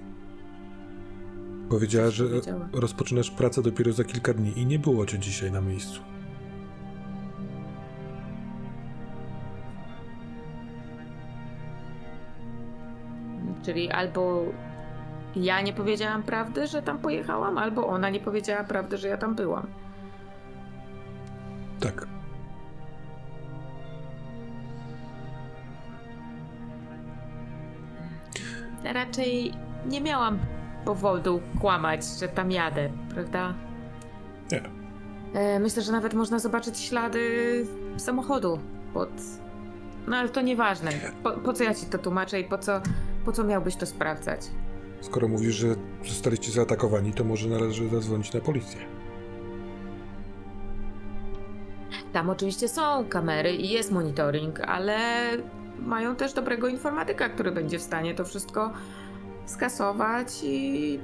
Powiedziała, 1.69 2.09
że 2.09 2.25
rozpoczynasz 2.73 3.31
pracę 3.31 3.61
dopiero 3.61 3.93
za 3.93 4.03
kilka 4.03 4.33
dni 4.33 4.59
i 4.59 4.65
nie 4.65 4.79
było 4.79 5.05
cię 5.05 5.19
dzisiaj 5.19 5.51
na 5.51 5.61
miejscu. 5.61 6.01
Czyli 13.63 13.91
albo 13.91 14.43
ja 15.35 15.61
nie 15.61 15.73
powiedziałam 15.73 16.23
prawdy, 16.23 16.67
że 16.67 16.81
tam 16.81 16.99
pojechałam, 16.99 17.57
albo 17.57 17.87
ona 17.87 18.09
nie 18.09 18.19
powiedziała 18.19 18.63
prawdy, 18.63 18.97
że 18.97 19.07
ja 19.07 19.17
tam 19.17 19.35
byłam. 19.35 19.67
Tak. 21.79 22.07
Raczej 28.83 29.53
nie 29.85 30.01
miałam 30.01 30.39
powodu 30.85 31.41
kłamać, 31.61 32.05
że 32.05 32.27
tam 32.27 32.51
jadę, 32.51 32.89
prawda? 33.09 33.53
Nie. 34.51 34.61
E, 35.33 35.59
myślę, 35.59 35.83
że 35.83 35.91
nawet 35.91 36.13
można 36.13 36.39
zobaczyć 36.39 36.79
ślady 36.79 37.65
samochodu 37.97 38.59
pod. 38.93 39.09
No 40.07 40.17
ale 40.17 40.29
to 40.29 40.41
nieważne. 40.41 40.91
Po, 41.23 41.31
po 41.31 41.53
co 41.53 41.63
ja 41.63 41.73
ci 41.73 41.85
to 41.85 41.97
tłumaczę 41.97 42.39
i 42.39 42.43
po 42.43 42.57
co, 42.57 42.81
po 43.25 43.31
co 43.31 43.43
miałbyś 43.43 43.75
to 43.75 43.85
sprawdzać? 43.85 44.41
Skoro 45.01 45.27
mówisz, 45.27 45.55
że 45.55 45.67
zostaliście 46.05 46.51
zaatakowani, 46.51 47.13
to 47.13 47.23
może 47.23 47.49
należy 47.49 47.89
zadzwonić 47.89 48.33
na 48.33 48.39
policję. 48.39 48.79
Tam 52.13 52.29
oczywiście 52.29 52.67
są 52.67 53.05
kamery 53.05 53.55
i 53.55 53.69
jest 53.69 53.91
monitoring, 53.91 54.59
ale 54.59 54.97
mają 55.79 56.15
też 56.15 56.33
dobrego 56.33 56.67
informatyka, 56.67 57.29
który 57.29 57.51
będzie 57.51 57.79
w 57.79 57.81
stanie 57.81 58.15
to 58.15 58.25
wszystko 58.25 58.71
skasować 59.45 60.27
i 60.43 60.99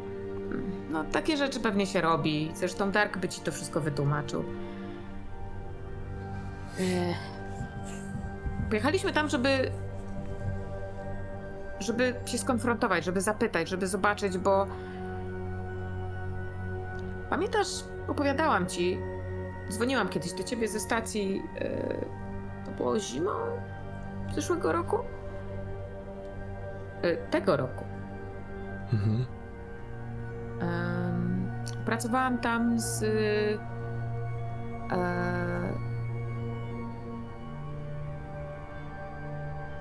no 0.90 1.04
takie 1.04 1.38
rzeczy 1.38 1.60
pewnie 1.60 1.86
się 1.86 2.02
robi. 2.02 2.52
Zresztą 2.56 2.92
Dark 2.92 3.18
by 3.18 3.30
ci 3.30 3.42
to 3.42 3.52
wszystko 3.52 3.82
wytłumaczył. 3.82 4.44
Ech. 6.80 7.18
Pojechaliśmy 8.70 9.14
tam, 9.14 9.30
żeby 9.30 9.72
żeby 11.80 12.16
się 12.26 12.38
skonfrontować, 12.38 13.04
żeby 13.04 13.22
zapytać, 13.22 13.70
żeby 13.70 13.88
zobaczyć, 13.88 14.38
bo 14.38 14.68
pamiętasz, 17.30 17.68
opowiadałam 18.08 18.68
ci, 18.68 18.98
Dzwoniłam 19.70 20.10
kiedyś 20.10 20.34
do 20.34 20.44
ciebie 20.44 20.68
ze 20.68 20.80
stacji. 20.80 21.44
e, 21.60 22.06
to 22.66 22.72
było 22.72 23.00
zimą 23.00 23.32
zeszłego 24.36 24.72
roku? 24.72 24.98
E, 27.02 27.18
tego 27.18 27.58
roku. 27.58 27.86
Mhm. 28.94 29.26
Em, 30.62 31.52
pracowałam 31.86 32.38
tam 32.38 32.80
z. 32.80 33.04
E, 33.04 33.08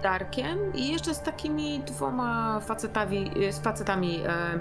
Darkiem 0.02 0.58
i 0.74 0.92
jeszcze 0.92 1.14
z 1.14 1.22
takimi 1.22 1.80
dwoma 1.80 2.60
facetami, 2.60 3.30
z 3.50 3.58
facetami. 3.58 4.20
E, 4.26 4.28
e, 4.32 4.58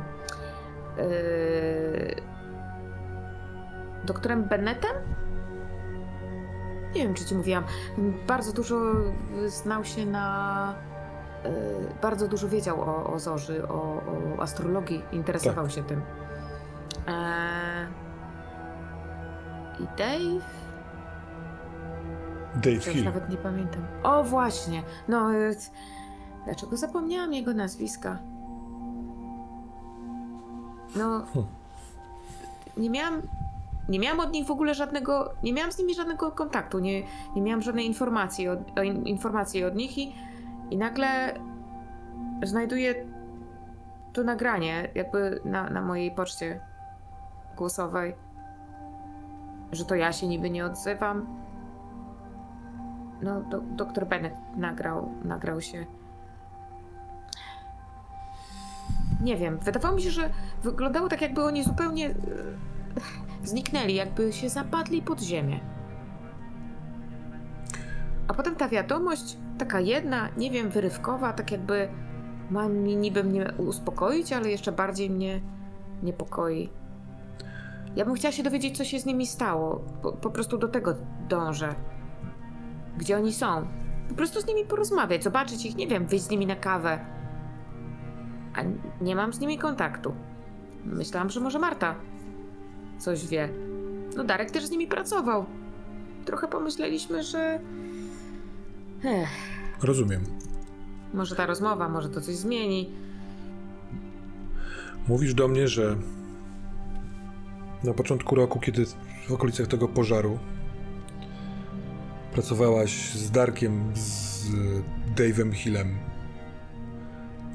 doktorem 4.06 4.44
Bennettem 4.44 4.96
nie 6.96 7.04
wiem, 7.04 7.14
czy 7.14 7.26
ci 7.26 7.36
mówiłam, 7.36 7.64
bardzo 8.28 8.54
dużo 8.54 8.76
znał 9.48 9.86
się 9.86 10.06
na. 10.06 10.74
y, 11.46 11.50
Bardzo 12.02 12.28
dużo 12.28 12.48
wiedział 12.48 12.82
o, 12.82 13.14
o 13.14 13.20
Zorzy, 13.20 13.68
o, 13.68 13.74
o 14.38 14.42
astrologii, 14.42 15.04
interesował 15.12 15.70
się 15.70 15.84
tym. 15.84 16.02
Eee, 17.08 17.88
I 19.80 19.88
Dave? 19.98 20.46
Dave 22.56 22.76
już 22.76 22.86
Hill. 22.86 23.03
nawet 23.06 23.30
nie 23.30 23.38
pamiętam. 23.38 23.82
O, 24.03 24.24
właśnie. 24.24 24.84
No, 25.08 25.34
y, 25.34 25.56
dlaczego 26.45 26.78
zapomniałam 26.78 27.34
jego 27.34 27.53
nazwiska? 27.53 28.18
No, 30.95 31.26
Hmm. 31.34 31.45
nie 32.78 32.89
miałam, 32.89 33.22
nie 33.89 33.99
miałam 33.99 34.20
od 34.20 34.32
nich 34.32 34.45
w 34.47 34.51
ogóle 34.51 34.74
żadnego, 34.76 35.34
nie 35.43 35.53
miałam 35.53 35.72
z 35.72 35.80
nimi 35.80 35.95
żadnego 35.95 36.32
kontaktu, 36.32 36.80
nie, 36.80 37.03
nie 37.36 37.41
miałam 37.41 37.62
żadnej 37.62 37.86
informacji 37.86 38.47
od, 38.47 38.60
o 38.80 38.84
in, 38.84 39.03
informacji 39.08 39.64
od 39.64 39.76
nich 39.76 39.97
i, 39.97 40.16
i 40.72 40.78
nagle 40.78 41.34
znajduję 42.43 42.95
to 44.14 44.24
nagranie 44.24 44.89
jakby 44.95 45.41
na, 45.45 45.70
na 45.70 45.82
mojej 45.82 46.12
poczcie 46.12 46.60
głosowej, 47.58 48.16
że 49.72 49.86
to 49.86 49.95
ja 49.95 50.14
się 50.14 50.28
niby 50.28 50.49
nie 50.49 50.66
odzywam. 50.66 51.45
No, 53.22 53.41
do, 53.41 53.61
doktor 53.61 54.07
Bennett 54.07 54.34
nagrał, 54.57 55.11
nagrał 55.24 55.61
się. 55.61 55.86
Nie 59.22 59.38
wiem, 59.38 59.59
wydawało 59.59 59.95
mi 59.95 60.01
się, 60.01 60.11
że 60.11 60.30
wyglądało 60.63 61.09
tak, 61.09 61.22
jakby 61.22 61.43
oni 61.43 61.63
zupełnie 61.63 62.09
e, 62.09 62.13
zniknęli, 63.43 63.95
jakby 63.95 64.34
się 64.34 64.49
zapadli 64.49 65.01
pod 65.01 65.22
ziemię. 65.22 65.59
A 68.28 68.34
potem 68.34 68.55
ta 68.55 68.70
wiadomość, 68.70 69.38
taka 69.57 69.80
jedna, 69.80 70.30
nie 70.38 70.51
wiem, 70.51 70.70
wyrywkowa, 70.70 71.34
tak 71.34 71.51
jakby 71.51 71.89
ma 72.49 72.70
mi 72.70 72.95
niby 72.95 73.24
mnie 73.24 73.53
uspokoić, 73.57 74.34
ale 74.34 74.51
jeszcze 74.51 74.72
bardziej 74.72 75.09
mnie 75.09 75.41
niepokoi. 76.03 76.70
Ja 77.95 78.05
bym 78.05 78.13
chciała 78.16 78.32
się 78.32 78.43
dowiedzieć, 78.43 78.78
co 78.78 78.84
się 78.84 78.99
z 78.99 79.05
nimi 79.05 79.28
stało. 79.28 79.82
Po, 80.01 80.11
po 80.11 80.30
prostu 80.30 80.57
do 80.57 80.68
tego 80.68 80.95
dążę. 81.30 81.76
Gdzie 82.98 83.18
oni 83.18 83.34
są? 83.34 83.68
Po 84.10 84.16
prostu 84.16 84.41
z 84.41 84.48
nimi 84.48 84.66
porozmawiać, 84.66 85.24
zobaczyć 85.24 85.66
ich, 85.66 85.76
nie 85.76 85.88
wiem, 85.88 86.06
wyjść 86.06 86.26
z 86.26 86.30
nimi 86.30 86.46
na 86.46 86.56
kawę. 86.56 87.00
A 88.56 88.62
nie 89.04 89.16
mam 89.16 89.34
z 89.34 89.39
nimi 89.39 89.58
kontaktu. 89.58 90.14
Myślałam, 90.86 91.30
że 91.30 91.39
może 91.39 91.60
Marta 91.60 91.96
coś 93.00 93.28
wie. 93.28 93.50
No 94.16 94.24
Darek 94.24 94.52
też 94.52 94.66
z 94.66 94.72
nimi 94.72 94.88
pracował. 94.88 95.46
Trochę 96.26 96.48
pomyśleliśmy, 96.48 97.24
że... 97.24 97.60
Ech, 99.04 99.30
Rozumiem. 99.84 100.22
może 101.14 101.36
ta 101.36 101.46
rozmowa, 101.46 101.89
może 101.89 102.10
to 102.10 102.22
coś 102.22 102.36
zmieni. 102.36 102.89
Mówisz 105.08 105.34
do 105.34 105.48
mnie, 105.48 105.68
że 105.68 105.96
na 107.84 107.93
początku 107.93 108.36
roku, 108.36 108.60
kiedy 108.60 108.86
w 109.28 109.32
okolicach 109.32 109.68
tego 109.68 109.88
pożaru 109.88 110.39
pracowałaś 112.36 113.14
z 113.14 113.32
Darkiem, 113.32 113.92
z 113.94 114.48
Dave'em 115.16 115.54
Hillem 115.54 115.98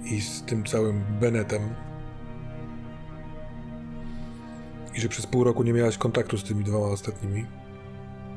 i 0.04 0.20
z 0.20 0.42
tym 0.42 0.64
całym 0.64 1.04
Bennettem 1.20 1.62
i 4.94 5.00
że 5.00 5.08
przez 5.08 5.26
pół 5.26 5.44
roku 5.44 5.62
nie 5.62 5.72
miałaś 5.72 5.98
kontaktu 5.98 6.38
z 6.38 6.44
tymi 6.44 6.64
dwoma 6.64 6.86
ostatnimi. 6.86 7.46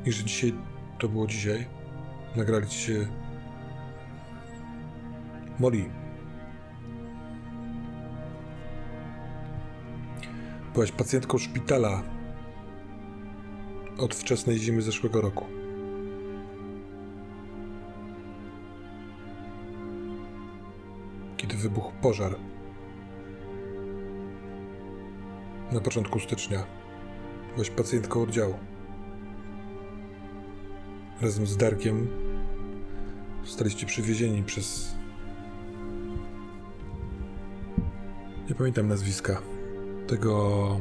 I 0.04 0.12
że 0.12 0.24
dzisiaj, 0.24 0.54
to 0.98 1.08
było 1.08 1.26
dzisiaj, 1.26 1.66
nagrali 2.36 2.66
ci 2.66 2.78
się 2.78 3.06
Molly, 5.58 5.84
Byłaś 10.74 10.92
pacjentką 10.92 11.38
szpitala 11.38 12.02
od 13.98 14.14
wczesnej 14.14 14.58
zimy 14.58 14.82
zeszłego 14.82 15.20
roku. 15.20 15.53
Kiedy 21.44 21.56
wybuchł 21.56 21.92
pożar. 22.02 22.36
Na 25.72 25.80
początku 25.80 26.20
stycznia. 26.20 26.64
Byłaś 27.52 27.70
pacjentką 27.70 28.22
oddziału. 28.22 28.54
Razem 31.20 31.46
z 31.46 31.56
Darkiem 31.56 32.08
zostaliście 33.44 33.86
przywiezieni 33.86 34.42
przez. 34.42 34.94
Nie 38.48 38.54
pamiętam 38.54 38.88
nazwiska 38.88 39.42
tego 40.06 40.80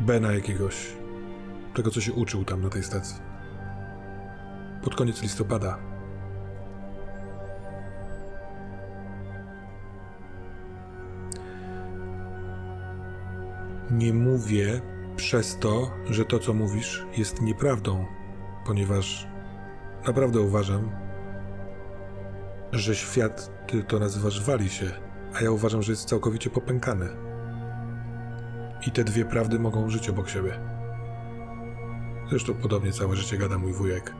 Bena 0.00 0.32
jakiegoś, 0.32 0.92
tego 1.74 1.90
co 1.90 2.00
się 2.00 2.12
uczył 2.12 2.44
tam 2.44 2.62
na 2.62 2.68
tej 2.68 2.82
stacji. 2.82 3.16
Pod 4.82 4.94
koniec 4.94 5.22
listopada. 5.22 5.93
Nie 13.90 14.12
mówię 14.12 14.80
przez 15.16 15.58
to, 15.58 15.90
że 16.10 16.24
to 16.24 16.38
co 16.38 16.54
mówisz 16.54 17.06
jest 17.16 17.42
nieprawdą, 17.42 18.06
ponieważ 18.66 19.28
naprawdę 20.06 20.40
uważam, 20.40 20.90
że 22.72 22.94
świat, 22.94 23.66
ty 23.66 23.82
to 23.84 23.98
nazywasz, 23.98 24.44
wali 24.44 24.68
się 24.68 25.04
a 25.34 25.42
ja 25.42 25.50
uważam, 25.50 25.82
że 25.82 25.92
jest 25.92 26.08
całkowicie 26.08 26.50
popękany. 26.50 27.08
I 28.86 28.90
te 28.90 29.04
dwie 29.04 29.24
prawdy 29.24 29.58
mogą 29.58 29.90
żyć 29.90 30.08
obok 30.08 30.28
siebie. 30.28 30.60
Zresztą 32.30 32.54
podobnie 32.54 32.92
całe 32.92 33.16
życie 33.16 33.38
gada 33.38 33.58
mój 33.58 33.72
wujek. 33.72 34.14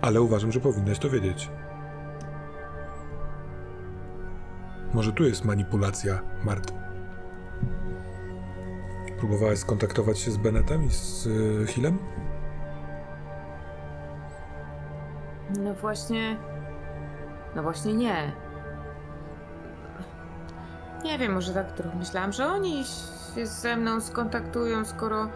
Ale 0.00 0.20
uważam, 0.20 0.52
że 0.52 0.60
powinnaś 0.60 0.98
to 0.98 1.10
wiedzieć. 1.10 1.50
Może 4.94 5.12
tu 5.12 5.24
jest 5.24 5.44
manipulacja, 5.44 6.20
Mart. 6.44 6.72
Próbowałaś 9.18 9.58
skontaktować 9.58 10.18
się 10.18 10.30
z 10.30 10.36
Bennettem 10.36 10.84
i 10.84 10.90
z 10.90 11.26
y, 11.26 11.66
Hillem? 11.66 11.98
No 15.58 15.74
właśnie. 15.74 16.36
No 17.56 17.62
właśnie 17.62 17.94
nie. 17.94 18.32
Nie 21.04 21.18
wiem, 21.18 21.32
może 21.32 21.54
tak 21.54 21.72
trochę 21.72 21.98
myślałam, 21.98 22.32
że 22.32 22.46
oni 22.46 22.84
się 23.34 23.46
ze 23.46 23.76
mną 23.76 24.00
skontaktują, 24.00 24.84
skoro 24.84 25.28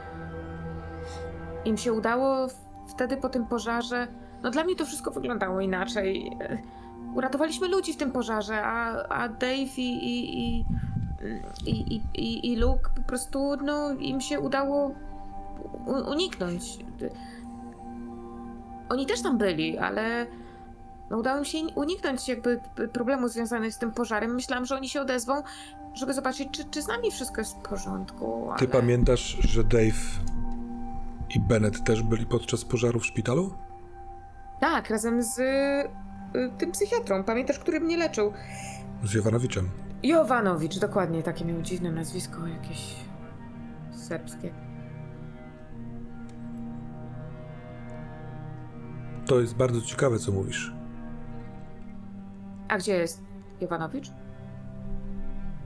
im 1.64 1.76
się 1.76 1.92
udało 1.92 2.48
wtedy 2.88 3.16
po 3.16 3.28
tym 3.28 3.46
pożarze. 3.46 4.08
No 4.42 4.50
dla 4.50 4.64
mnie 4.64 4.76
to 4.76 4.86
wszystko 4.86 5.10
wyglądało 5.10 5.60
inaczej. 5.60 6.30
Uratowaliśmy 7.14 7.68
ludzi 7.68 7.92
w 7.92 7.96
tym 7.96 8.12
pożarze, 8.12 8.62
a, 8.64 9.08
a 9.08 9.28
Dave 9.28 9.78
i, 9.78 10.04
i, 10.04 10.34
i, 10.40 10.64
i, 11.66 12.00
i, 12.14 12.52
i, 12.52 12.56
Luke 12.56 12.90
po 12.96 13.02
prostu, 13.02 13.56
no 13.56 13.92
im 13.92 14.20
się 14.20 14.40
udało 14.40 14.94
uniknąć. 16.06 16.78
Oni 18.88 19.06
też 19.06 19.22
tam 19.22 19.38
byli, 19.38 19.78
ale 19.78 20.26
no, 21.10 21.18
udało 21.18 21.40
mi 21.40 21.46
się 21.46 21.58
uniknąć 21.74 22.28
jakby 22.28 22.60
problemów 22.92 23.30
związanych 23.30 23.74
z 23.74 23.78
tym 23.78 23.92
pożarem. 23.92 24.34
Myślałam, 24.34 24.66
że 24.66 24.76
oni 24.76 24.88
się 24.88 25.00
odezwą, 25.00 25.42
żeby 25.94 26.14
zobaczyć, 26.14 26.48
czy, 26.52 26.64
czy 26.64 26.82
z 26.82 26.86
nami 26.86 27.10
wszystko 27.10 27.40
jest 27.40 27.56
w 27.56 27.68
porządku. 27.68 28.46
Ale... 28.48 28.58
Ty 28.58 28.68
pamiętasz, 28.68 29.36
że 29.40 29.64
Dave 29.64 30.20
i 31.34 31.40
Bennett 31.40 31.84
też 31.84 32.02
byli 32.02 32.26
podczas 32.26 32.64
pożaru 32.64 33.00
w 33.00 33.06
szpitalu? 33.06 33.54
Tak, 34.60 34.90
razem 34.90 35.22
z 35.22 35.40
tym 36.58 36.72
psychiatrą. 36.72 37.24
Pamiętasz, 37.24 37.58
który 37.58 37.80
mnie 37.80 37.96
leczył? 37.96 38.32
Z 39.04 39.14
Jowanowiczem. 39.14 39.68
Jowanowicz, 40.02 40.78
dokładnie. 40.78 41.22
Takie 41.22 41.44
miał 41.44 41.62
dziwne 41.62 41.92
nazwisko, 41.92 42.46
jakieś 42.46 42.94
serbskie. 43.92 44.52
To 49.26 49.40
jest 49.40 49.54
bardzo 49.56 49.80
ciekawe, 49.80 50.18
co 50.18 50.32
mówisz. 50.32 50.74
A 52.68 52.78
gdzie 52.78 52.92
jest 52.92 53.22
Jowanowicz? 53.60 54.10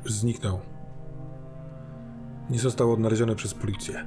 Zniknął. 0.05 0.61
Nie 2.51 2.59
został 2.59 2.93
odnaleziony 2.93 3.37
przez 3.37 3.55
policję. 3.55 4.05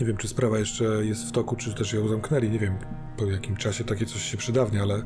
Nie 0.00 0.06
wiem, 0.06 0.16
czy 0.16 0.28
sprawa 0.28 0.58
jeszcze 0.58 0.84
jest 0.84 1.28
w 1.28 1.32
toku, 1.32 1.56
czy 1.56 1.74
też 1.74 1.92
ją 1.92 2.08
zamknęli. 2.08 2.50
Nie 2.50 2.58
wiem, 2.58 2.78
po 3.16 3.24
jakim 3.24 3.56
czasie 3.56 3.84
takie 3.84 4.06
coś 4.06 4.22
się 4.22 4.36
przydawnia, 4.36 4.82
ale. 4.82 5.02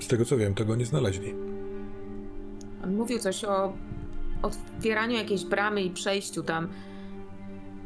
Z 0.00 0.06
tego 0.06 0.24
co 0.24 0.36
wiem, 0.36 0.54
tego 0.54 0.76
nie 0.76 0.84
znaleźli. 0.86 1.34
On 2.84 2.96
mówił 2.96 3.18
coś 3.18 3.44
o 3.44 3.72
otwieraniu 4.42 5.16
jakiejś 5.16 5.44
bramy 5.44 5.82
i 5.82 5.90
przejściu 5.90 6.42
tam. 6.42 6.68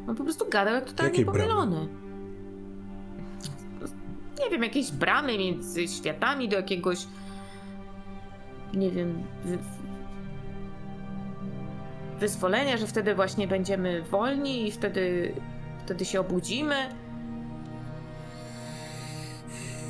On 0.09 0.17
po 0.17 0.25
prostu 0.25 0.49
gadał 0.51 0.75
jak 0.75 0.85
totalnie 0.85 1.11
Jakiej 1.11 1.25
bramy? 1.25 1.39
pomylony. 1.39 1.89
Nie 4.45 4.51
wiem, 4.51 4.63
jakieś 4.63 4.93
bramy 4.93 5.39
między 5.39 5.89
światami 5.89 6.49
do 6.49 6.57
jakiegoś. 6.57 7.07
Nie 8.75 8.91
wiem. 8.91 9.23
Wy, 9.45 9.59
wyzwolenia, 12.21 12.77
że 12.77 12.87
wtedy 12.87 13.15
właśnie 13.15 13.49
będziemy 13.49 14.03
wolni 14.03 14.69
i 14.69 14.71
wtedy, 14.73 15.33
wtedy 15.85 16.05
się 16.05 16.21
obudzimy. 16.21 16.75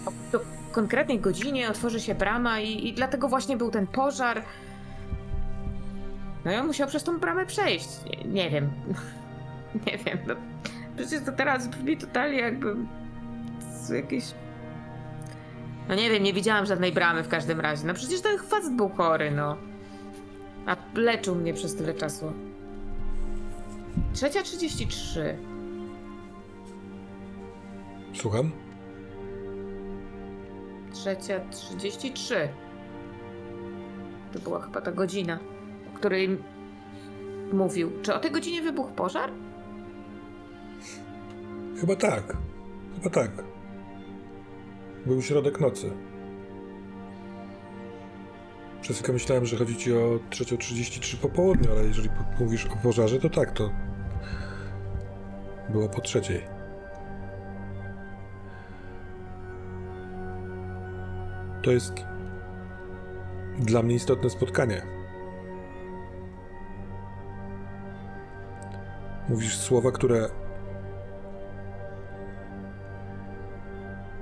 O 0.06 0.12
konkretnej 0.72 1.20
godzinie 1.20 1.70
otworzy 1.70 2.00
się 2.00 2.14
brama 2.14 2.60
i, 2.60 2.88
i 2.88 2.92
dlatego 2.92 3.28
właśnie 3.28 3.56
był 3.56 3.70
ten 3.70 3.86
pożar. 3.86 4.42
No 6.44 6.52
i 6.52 6.56
on 6.56 6.66
musiał 6.66 6.88
przez 6.88 7.04
tą 7.04 7.18
bramę 7.18 7.46
przejść. 7.46 7.88
Nie, 8.04 8.24
nie 8.24 8.50
wiem. 8.50 8.70
nie 9.86 9.98
wiem. 9.98 10.18
No, 10.26 10.34
przecież 10.96 11.24
to 11.24 11.32
teraz 11.32 11.68
brzmi 11.68 11.96
totalnie 11.96 12.38
jakby 12.38 12.76
z 13.70 13.88
jakieś... 13.88 14.24
No 15.88 15.94
nie 15.94 16.10
wiem, 16.10 16.22
nie 16.22 16.32
widziałam 16.32 16.66
żadnej 16.66 16.92
bramy 16.92 17.22
w 17.22 17.28
każdym 17.28 17.60
razie. 17.60 17.86
No 17.86 17.94
przecież 17.94 18.20
ten 18.20 18.38
facet 18.38 18.76
był 18.76 18.88
chory, 18.88 19.30
no. 19.30 19.56
A 20.66 20.76
leczył 20.94 21.34
mnie 21.34 21.54
przez 21.54 21.76
tyle 21.76 21.94
czasu. 21.94 22.32
Trzecia 24.12 24.42
33. 24.42 25.38
Słucham? 28.14 28.63
Trzecia 30.94 31.40
33. 31.50 32.48
To 34.32 34.38
była 34.38 34.60
chyba 34.60 34.80
ta 34.80 34.92
godzina, 34.92 35.38
o 35.94 35.98
której 35.98 36.38
mówił. 37.52 37.92
Czy 38.02 38.14
o 38.14 38.18
tej 38.18 38.30
godzinie 38.30 38.62
wybuchł 38.62 38.92
pożar? 38.92 39.30
Chyba 41.80 41.96
tak. 41.96 42.36
Chyba 42.94 43.10
tak. 43.10 43.30
Był 45.06 45.22
środek 45.22 45.60
nocy. 45.60 45.90
Przez 48.80 48.96
chwilkę 48.96 49.12
myślałem, 49.12 49.46
że 49.46 49.56
chodzi 49.56 49.76
ci 49.76 49.92
o 49.92 50.18
3.33 50.30 51.16
po 51.16 51.28
południu, 51.28 51.72
ale 51.72 51.84
jeżeli 51.84 52.08
mówisz 52.40 52.66
o 52.66 52.76
pożarze, 52.82 53.20
to 53.20 53.30
tak, 53.30 53.52
to 53.52 53.70
było 55.68 55.88
po 55.88 56.00
trzeciej. 56.00 56.53
To 61.64 61.70
jest 61.70 61.94
dla 63.58 63.82
mnie 63.82 63.94
istotne 63.94 64.30
spotkanie. 64.30 64.82
Mówisz 69.28 69.56
słowa, 69.56 69.92
które 69.92 70.28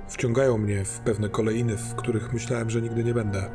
wciągają 0.07 0.57
mnie 0.57 0.85
w 0.85 0.99
pewne 0.99 1.29
kolejny, 1.29 1.77
w 1.77 1.95
których 1.95 2.33
myślałem, 2.33 2.69
że 2.69 2.81
nigdy 2.81 3.03
nie 3.03 3.13
będę. 3.13 3.49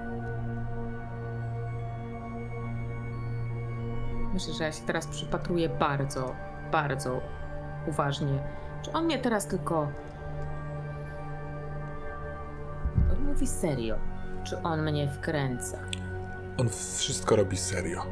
Myślę, 4.34 4.54
że 4.54 4.64
ja 4.64 4.72
się 4.72 4.82
teraz 4.86 5.06
przypatruję 5.06 5.68
bardzo, 5.68 6.34
bardzo 6.72 7.20
uważnie. 7.86 8.38
Czy 8.82 8.92
on 8.92 9.04
mnie 9.04 9.18
teraz 9.18 9.46
tylko. 9.46 9.88
Mówi 13.38 13.46
serio. 13.46 13.96
Czy 14.44 14.62
on 14.62 14.82
mnie 14.82 15.08
wkręca? 15.08 15.78
On 16.56 16.68
wszystko 16.68 17.36
robi 17.36 17.56
serio. 17.56 18.02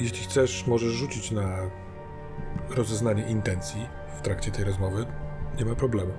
Jeśli 0.00 0.18
chcesz, 0.18 0.66
możesz 0.66 0.92
rzucić 0.92 1.30
na 1.30 1.56
rozeznanie 2.70 3.28
intencji 3.28 3.88
w 4.18 4.20
trakcie 4.20 4.50
tej 4.50 4.64
rozmowy. 4.64 5.06
Nie 5.58 5.64
ma 5.64 5.74
problemu. 5.74 6.12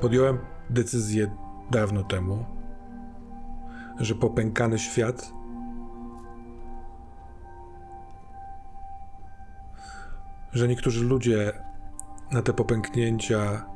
Podjąłem 0.00 0.38
decyzję 0.70 1.36
dawno 1.70 2.02
temu, 2.02 2.44
że 4.00 4.14
popękany 4.14 4.78
świat 4.78 5.32
że 10.52 10.68
niektórzy 10.68 11.04
ludzie 11.04 11.52
na 12.30 12.42
te 12.42 12.52
popęknięcia 12.52 13.66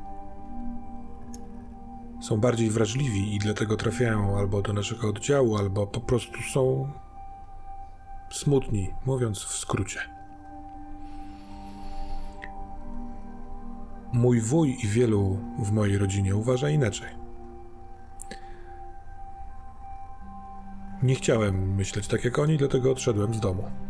są 2.20 2.40
bardziej 2.40 2.70
wrażliwi 2.70 3.34
i 3.34 3.38
dlatego 3.38 3.76
trafiają 3.76 4.38
albo 4.38 4.62
do 4.62 4.72
naszego 4.72 5.08
oddziału, 5.08 5.56
albo 5.56 5.86
po 5.86 6.00
prostu 6.00 6.42
są 6.54 6.92
smutni, 8.30 8.94
mówiąc 9.06 9.38
w 9.38 9.58
skrócie. 9.58 10.00
Mój 14.12 14.40
wuj 14.40 14.76
i 14.84 14.88
wielu 14.88 15.38
w 15.58 15.72
mojej 15.72 15.98
rodzinie 15.98 16.36
uważa 16.36 16.70
inaczej. 16.70 17.08
Nie 21.02 21.14
chciałem 21.14 21.74
myśleć 21.74 22.08
tak 22.08 22.24
jak 22.24 22.38
oni, 22.38 22.56
dlatego 22.56 22.90
odszedłem 22.90 23.34
z 23.34 23.40
domu. 23.40 23.85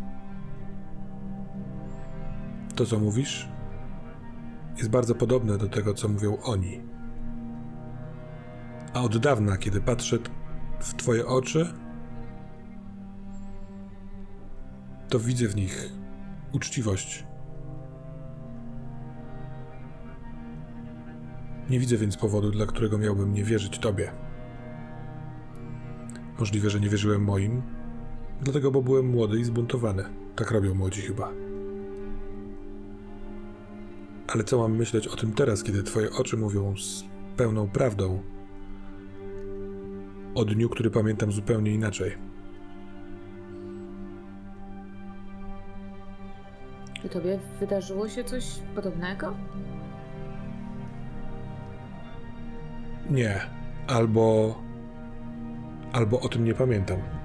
To, 2.77 2.85
co 2.85 2.99
mówisz, 2.99 3.49
jest 4.77 4.89
bardzo 4.89 5.15
podobne 5.15 5.57
do 5.57 5.69
tego, 5.69 5.93
co 5.93 6.07
mówią 6.07 6.37
oni. 6.43 6.81
A 8.93 9.01
od 9.01 9.17
dawna, 9.17 9.57
kiedy 9.57 9.81
patrzę 9.81 10.17
w 10.79 10.93
Twoje 10.93 11.25
oczy, 11.25 11.73
to 15.09 15.19
widzę 15.19 15.47
w 15.47 15.55
nich 15.55 15.89
uczciwość. 16.51 17.25
Nie 21.69 21.79
widzę 21.79 21.97
więc 21.97 22.17
powodu, 22.17 22.51
dla 22.51 22.65
którego 22.65 22.97
miałbym 22.97 23.33
nie 23.33 23.43
wierzyć 23.43 23.79
Tobie. 23.79 24.11
Możliwe, 26.39 26.69
że 26.69 26.79
nie 26.79 26.89
wierzyłem 26.89 27.23
moim, 27.23 27.61
dlatego, 28.41 28.71
bo 28.71 28.81
byłem 28.81 29.05
młody 29.07 29.39
i 29.39 29.43
zbuntowany. 29.43 30.03
Tak 30.35 30.51
robią 30.51 30.75
młodzi 30.75 31.01
chyba. 31.01 31.31
Ale 34.27 34.43
co 34.43 34.57
mam 34.57 34.75
myśleć 34.75 35.07
o 35.07 35.15
tym 35.15 35.33
teraz, 35.33 35.63
kiedy 35.63 35.83
twoje 35.83 36.11
oczy 36.11 36.37
mówią 36.37 36.77
z 36.77 37.03
pełną 37.37 37.67
prawdą 37.69 38.23
o 40.35 40.45
dniu, 40.45 40.69
który 40.69 40.91
pamiętam 40.91 41.31
zupełnie 41.31 41.71
inaczej? 41.71 42.17
Czy 47.01 47.09
tobie 47.09 47.39
wydarzyło 47.59 48.09
się 48.09 48.23
coś 48.23 48.45
podobnego? 48.75 49.35
Nie. 53.09 53.41
Albo. 53.87 54.55
Albo 55.93 56.19
o 56.19 56.29
tym 56.29 56.43
nie 56.43 56.53
pamiętam. 56.53 57.16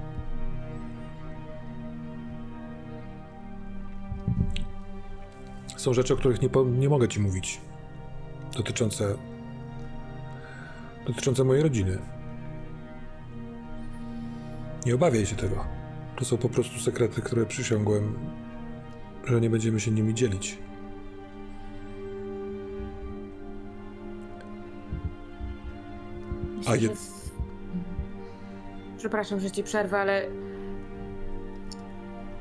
Są 5.82 5.94
rzeczy, 5.94 6.14
o 6.14 6.16
których 6.16 6.42
nie, 6.42 6.48
po, 6.48 6.64
nie 6.64 6.88
mogę 6.88 7.08
ci 7.08 7.20
mówić. 7.20 7.60
Dotyczące. 8.56 9.14
Dotyczące 11.06 11.44
mojej 11.44 11.62
rodziny. 11.62 11.98
Nie 14.86 14.94
obawiaj 14.94 15.26
się 15.26 15.36
tego. 15.36 15.64
To 16.16 16.24
są 16.24 16.36
po 16.36 16.48
prostu 16.48 16.80
sekrety, 16.80 17.22
które 17.22 17.46
przysiągłem, 17.46 18.18
że 19.24 19.40
nie 19.40 19.50
będziemy 19.50 19.80
się 19.80 19.90
nimi 19.90 20.14
dzielić. 20.14 20.58
Myślę, 26.56 26.72
A 26.72 26.76
że 26.76 26.82
je- 26.82 26.94
w- 26.96 27.22
Przepraszam, 28.98 29.40
że 29.40 29.50
ci 29.50 29.62
przerwę, 29.62 29.98
ale 30.00 30.26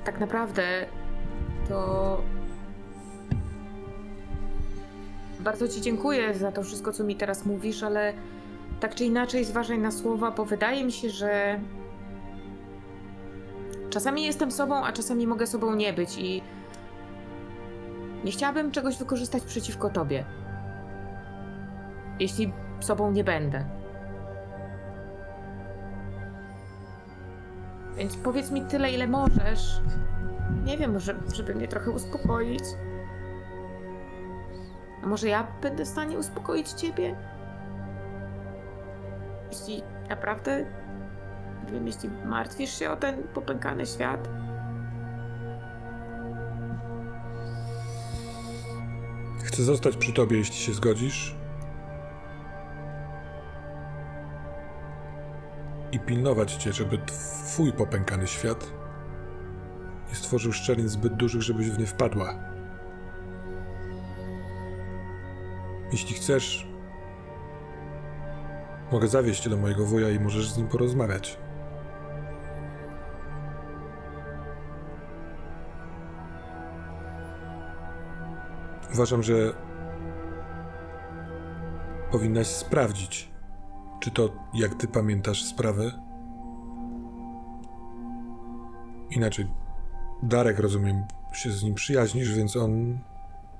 tak 0.05 0.19
naprawdę 0.19 0.85
to 1.69 2.21
bardzo 5.43 5.67
ci 5.67 5.81
dziękuję 5.81 6.33
za 6.33 6.51
to 6.51 6.63
wszystko, 6.63 6.91
co 6.91 7.03
mi 7.03 7.15
teraz 7.15 7.45
mówisz, 7.45 7.83
ale 7.83 8.13
tak 8.79 8.95
czy 8.95 9.05
inaczej 9.05 9.45
zważaj 9.45 9.79
na 9.79 9.91
słowa, 9.91 10.31
bo 10.31 10.45
wydaje 10.45 10.83
mi 10.83 10.91
się, 10.91 11.09
że 11.09 11.59
czasami 13.89 14.23
jestem 14.23 14.51
sobą, 14.51 14.85
a 14.85 14.91
czasami 14.91 15.27
mogę 15.27 15.47
sobą 15.47 15.75
nie 15.75 15.93
być 15.93 16.17
i 16.17 16.41
nie 18.23 18.31
chciałabym 18.31 18.71
czegoś 18.71 18.97
wykorzystać 18.97 19.43
przeciwko 19.43 19.89
tobie. 19.89 20.25
Jeśli 22.19 22.53
sobą 22.79 23.11
nie 23.11 23.23
będę. 23.23 23.65
Więc 27.97 28.17
powiedz 28.17 28.51
mi 28.51 28.61
tyle, 28.61 28.91
ile 28.91 29.07
możesz. 29.07 29.81
Nie 30.63 30.77
wiem, 30.77 30.93
może, 30.93 31.15
żeby 31.33 31.55
mnie 31.55 31.67
trochę 31.67 31.91
uspokoić. 31.91 32.63
A 35.03 35.07
może 35.07 35.27
ja 35.27 35.47
będę 35.61 35.85
w 35.85 35.87
stanie 35.87 36.17
uspokoić 36.17 36.69
ciebie? 36.69 37.15
Jeśli 39.51 39.83
naprawdę, 40.09 40.65
wiem, 41.71 41.87
jeśli 41.87 42.09
martwisz 42.25 42.79
się 42.79 42.89
o 42.89 42.95
ten 42.95 43.23
popękany 43.23 43.85
świat, 43.85 44.29
Chcę 49.51 49.63
zostać 49.63 49.97
przy 49.97 50.13
tobie, 50.13 50.37
jeśli 50.37 50.55
się 50.55 50.73
zgodzisz. 50.73 51.35
I 55.91 55.99
pilnować 55.99 56.53
cię, 56.53 56.73
żeby 56.73 56.97
twój 56.97 57.73
popękany 57.73 58.27
świat 58.27 58.71
nie 60.09 60.15
stworzył 60.15 60.53
szczelin 60.53 60.89
zbyt 60.89 61.15
dużych, 61.15 61.41
żebyś 61.41 61.69
w 61.69 61.79
nie 61.79 61.85
wpadła. 61.85 62.50
Jeśli 65.91 66.15
chcesz, 66.15 66.67
mogę 68.91 69.07
zawieźć 69.07 69.43
cię 69.43 69.49
do 69.49 69.57
mojego 69.57 69.85
wuja 69.85 70.09
i 70.09 70.19
możesz 70.19 70.49
z 70.51 70.57
nim 70.57 70.67
porozmawiać. 70.67 71.37
Uważam, 78.93 79.23
że 79.23 79.53
powinnaś 82.11 82.47
sprawdzić, 82.47 83.31
czy 83.99 84.11
to, 84.11 84.29
jak 84.53 84.75
ty 84.75 84.87
pamiętasz 84.87 85.43
sprawę. 85.43 85.91
Inaczej, 89.09 89.47
Darek, 90.23 90.59
rozumiem, 90.59 91.03
się 91.33 91.51
z 91.51 91.63
nim 91.63 91.73
przyjaźnisz, 91.73 92.33
więc 92.33 92.55
on 92.55 92.99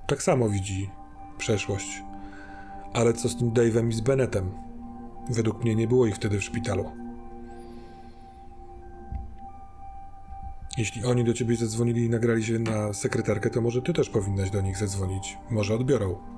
tak 0.08 0.24
samo 0.24 0.49
widzi 0.49 0.90
przeszłość. 1.38 2.03
Ale 2.93 3.13
co 3.13 3.30
z 3.30 3.35
tym 3.35 3.51
Dave'em 3.51 3.89
i 3.89 3.93
z 3.93 4.01
Bennettem? 4.01 4.51
Według 5.30 5.63
mnie 5.63 5.76
nie 5.76 5.88
było 5.88 6.05
ich 6.05 6.15
wtedy 6.15 6.39
w 6.39 6.43
szpitalu. 6.43 6.91
Jeśli 10.77 11.05
oni 11.05 11.23
do 11.23 11.34
ciebie 11.34 11.55
zadzwonili 11.55 12.05
i 12.05 12.09
nagrali 12.09 12.43
się 12.43 12.59
na 12.59 12.93
sekretarkę, 12.93 13.49
to 13.49 13.61
może 13.61 13.81
ty 13.81 13.93
też 13.93 14.09
powinnaś 14.09 14.49
do 14.49 14.61
nich 14.61 14.77
zadzwonić. 14.77 15.38
Może 15.49 15.73
odbiorą. 15.73 16.31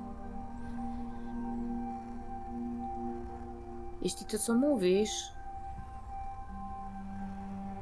jeśli 4.04 4.26
to, 4.26 4.38
co 4.38 4.54
mówisz 4.54 5.32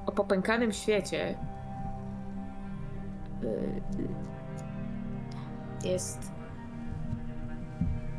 o 0.06 0.12
popękanym 0.12 0.72
świecie 0.72 1.38
y, 3.44 3.82
jest. 5.84 6.32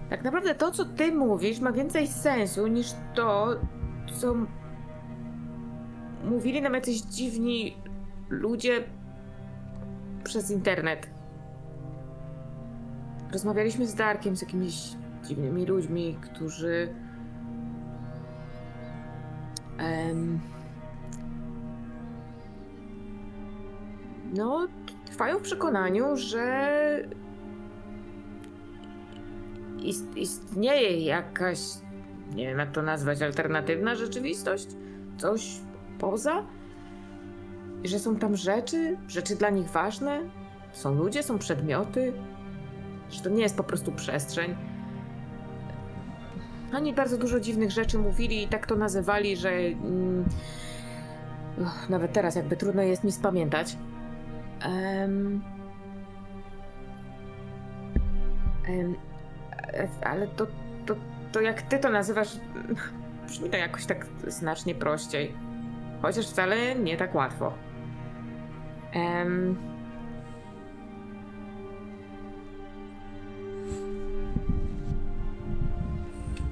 Tak 0.09 0.23
naprawdę 0.23 0.55
to, 0.55 0.71
co 0.71 0.85
ty 0.85 1.11
mówisz, 1.11 1.59
ma 1.59 1.71
więcej 1.71 2.07
sensu 2.07 2.67
niż 2.67 2.93
to, 3.15 3.47
co 4.13 4.35
mówili 6.23 6.61
nam 6.61 6.73
jacyś 6.73 7.01
dziwni 7.01 7.77
ludzie 8.29 8.83
przez 10.23 10.51
internet. 10.51 11.09
Rozmawialiśmy 13.31 13.87
z 13.87 13.95
Darkiem, 13.95 14.35
z 14.35 14.41
jakimiś 14.41 14.95
dziwnymi 15.23 15.65
ludźmi, 15.65 16.17
którzy. 16.21 16.93
No, 24.33 24.67
trwają 25.05 25.39
w 25.39 25.41
przekonaniu, 25.41 26.15
że 26.15 26.73
ist, 29.83 30.17
istnieje 30.17 30.99
jakaś, 30.99 31.59
nie 32.35 32.47
wiem 32.47 32.59
jak 32.59 32.71
to 32.71 32.81
nazwać, 32.81 33.21
alternatywna 33.21 33.95
rzeczywistość? 33.95 34.67
Coś 35.17 35.59
poza? 35.99 36.45
I 37.83 37.87
Że 37.87 37.99
są 37.99 38.15
tam 38.15 38.35
rzeczy, 38.35 38.97
rzeczy 39.07 39.35
dla 39.35 39.49
nich 39.49 39.67
ważne? 39.67 40.21
Są 40.71 40.95
ludzie, 40.95 41.23
są 41.23 41.39
przedmioty? 41.39 42.13
Że 43.09 43.21
to 43.21 43.29
nie 43.29 43.43
jest 43.43 43.57
po 43.57 43.63
prostu 43.63 43.91
przestrzeń? 43.91 44.55
Oni 46.73 46.93
bardzo 46.93 47.17
dużo 47.17 47.39
dziwnych 47.39 47.71
rzeczy 47.71 47.99
mówili 47.99 48.43
i 48.43 48.47
tak 48.47 48.67
to 48.67 48.75
nazywali, 48.75 49.37
że 49.37 49.49
mm, 49.51 50.25
uch, 51.61 51.89
nawet 51.89 52.13
teraz 52.13 52.35
jakby 52.35 52.57
trudno 52.57 52.81
jest 52.81 53.03
mi 53.03 53.11
spamiętać. 53.11 53.77
Em, 54.61 55.41
e, 58.67 59.12
ale 60.03 60.27
to, 60.27 60.47
to, 60.85 60.95
to 61.31 61.41
jak 61.41 61.61
ty 61.61 61.79
to 61.79 61.89
nazywasz, 61.89 62.37
brzmi 63.27 63.49
to 63.49 63.57
jakoś 63.57 63.85
tak 63.85 64.05
znacznie 64.27 64.75
prościej. 64.75 65.33
Chociaż 66.01 66.27
wcale 66.27 66.75
nie 66.75 66.97
tak 66.97 67.15
łatwo. 67.15 67.53
Em, 68.93 69.57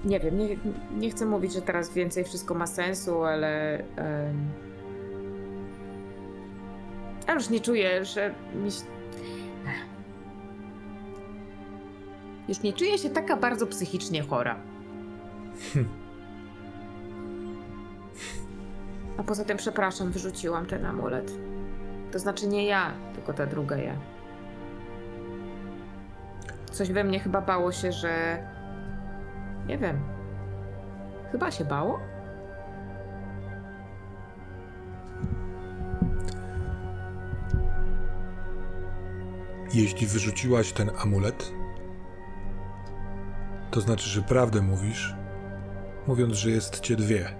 nie 0.06 0.19
wiem, 0.19 0.38
nie, 0.38 0.57
nie 0.98 1.11
chcę 1.11 1.26
mówić, 1.26 1.53
że 1.53 1.61
teraz 1.61 1.93
więcej 1.93 2.23
wszystko 2.23 2.53
ma 2.53 2.68
sensu, 2.68 3.23
ale. 3.23 3.77
em, 3.77 4.49
ja 7.27 7.34
już 7.34 7.49
nie 7.49 7.60
czuję, 7.60 8.06
że. 8.06 8.34
Mi... 8.56 8.69
Już 12.47 12.61
nie 12.61 12.73
czuję 12.73 12.97
się 12.97 13.09
taka 13.09 13.38
bardzo 13.38 13.68
psychicznie 13.68 14.23
chora. 14.23 14.55
A 19.18 19.23
poza 19.23 19.45
tym, 19.45 19.57
przepraszam, 19.57 20.11
wyrzuciłam 20.11 20.65
ten 20.65 20.85
amulet. 20.85 21.31
To 22.11 22.19
znaczy 22.19 22.47
nie 22.47 22.65
ja, 22.65 22.93
tylko 23.13 23.34
ta 23.34 23.45
druga 23.45 23.77
ja. 23.77 23.95
Coś 26.72 26.91
we 26.91 27.03
mnie 27.03 27.19
chyba 27.19 27.41
bało 27.41 27.72
się, 27.72 27.91
że. 27.91 28.43
Nie 29.68 29.77
wiem. 29.77 29.99
Chyba 31.31 31.51
się 31.51 31.65
bało? 31.65 31.99
Jeśli 39.73 40.07
wyrzuciłaś 40.07 40.72
ten 40.73 40.91
amulet, 40.97 41.51
to 43.72 43.81
znaczy, 43.81 44.10
że 44.10 44.22
prawdę 44.22 44.61
mówisz, 44.61 45.15
mówiąc, 46.07 46.35
że 46.35 46.49
jest 46.49 46.80
cię 46.80 46.95
dwie. 46.95 47.35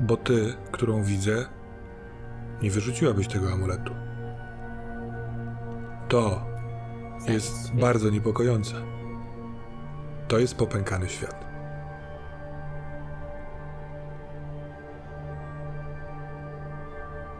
Bo 0.00 0.16
ty, 0.16 0.54
którą 0.72 1.02
widzę, 1.02 1.46
nie 2.62 2.70
wyrzuciłabyś 2.70 3.28
tego 3.28 3.52
amuletu. 3.52 3.94
To 6.08 6.46
jest 7.28 7.62
Zaraz. 7.62 7.80
bardzo 7.80 8.10
niepokojące. 8.10 8.74
To 10.28 10.38
jest 10.38 10.54
popękany 10.54 11.08
świat. 11.08 11.48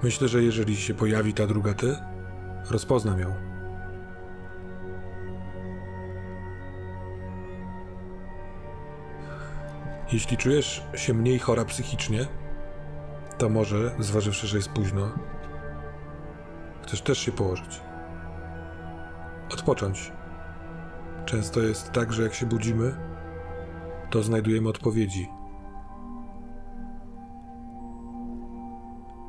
Myślę, 0.02 0.28
że 0.28 0.42
jeżeli 0.42 0.76
się 0.76 0.94
pojawi 0.94 1.34
ta 1.34 1.46
druga 1.46 1.74
ty, 1.74 1.96
rozpoznam 2.70 3.18
ją. 3.20 3.47
Jeśli 10.12 10.36
czujesz 10.36 10.82
się 10.94 11.14
mniej 11.14 11.38
chora 11.38 11.64
psychicznie, 11.64 12.26
to 13.38 13.48
może, 13.48 13.94
zważywszy, 13.98 14.46
że 14.46 14.56
jest 14.56 14.68
późno, 14.68 15.10
chcesz 16.82 17.02
też 17.02 17.18
się 17.18 17.32
położyć. 17.32 17.80
Odpocząć. 19.52 20.12
Często 21.24 21.60
jest 21.60 21.92
tak, 21.92 22.12
że 22.12 22.22
jak 22.22 22.34
się 22.34 22.46
budzimy, 22.46 22.96
to 24.10 24.22
znajdujemy 24.22 24.68
odpowiedzi. 24.68 25.28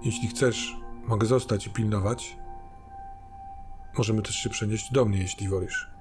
Jeśli 0.03 0.27
chcesz, 0.27 0.75
mogę 1.07 1.27
zostać 1.27 1.67
i 1.67 1.69
pilnować. 1.69 2.37
Możemy 3.97 4.21
też 4.21 4.35
się 4.35 4.49
przenieść 4.49 4.91
do 4.91 5.05
mnie, 5.05 5.17
jeśli 5.17 5.49
wolisz. 5.49 5.98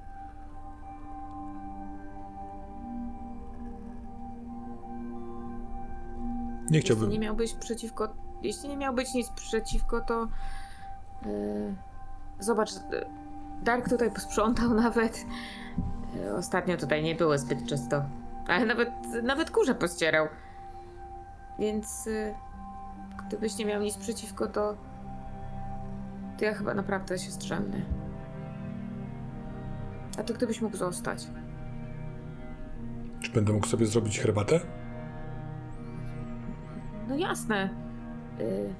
Nie 6.70 6.80
chciałbym. 6.80 7.04
Jeśli 7.04 7.18
nie 7.18 7.26
miałbyś 7.26 7.54
przeciwko. 7.54 8.08
Jeśli 8.42 8.68
nie 8.68 8.76
miałbyś 8.76 9.14
nic 9.14 9.28
przeciwko, 9.28 10.00
to. 10.00 10.28
Yy, 11.26 11.74
zobacz, 12.38 12.74
yy, 12.74 13.06
Dark 13.62 13.88
tutaj 13.88 14.10
posprzątał 14.10 14.74
nawet. 14.84 15.26
Yy, 16.14 16.36
ostatnio 16.36 16.76
tutaj 16.76 17.02
nie 17.02 17.14
było 17.14 17.38
zbyt 17.38 17.66
czysto. 17.66 18.02
Ale 18.46 18.66
nawet, 18.66 18.90
nawet 19.22 19.50
kurze 19.50 19.74
pościerał. 19.74 20.28
Więc. 21.58 22.06
Yy, 22.06 22.34
gdybyś 23.26 23.58
nie 23.58 23.64
miał 23.64 23.82
nic 23.82 23.96
przeciwko, 23.96 24.46
to. 24.46 24.74
To 26.38 26.44
ja 26.44 26.54
chyba 26.54 26.74
naprawdę 26.74 27.18
się 27.18 27.30
strzemnę. 27.30 27.80
A 30.18 30.22
ty 30.22 30.34
gdybyś 30.34 30.60
mógł 30.60 30.76
zostać? 30.76 31.26
Czy 33.20 33.32
będę 33.32 33.52
mógł 33.52 33.66
sobie 33.66 33.86
zrobić 33.86 34.20
herbatę? 34.20 34.60
No 37.08 37.16
jasne. 37.16 37.70
Y, 38.40 38.74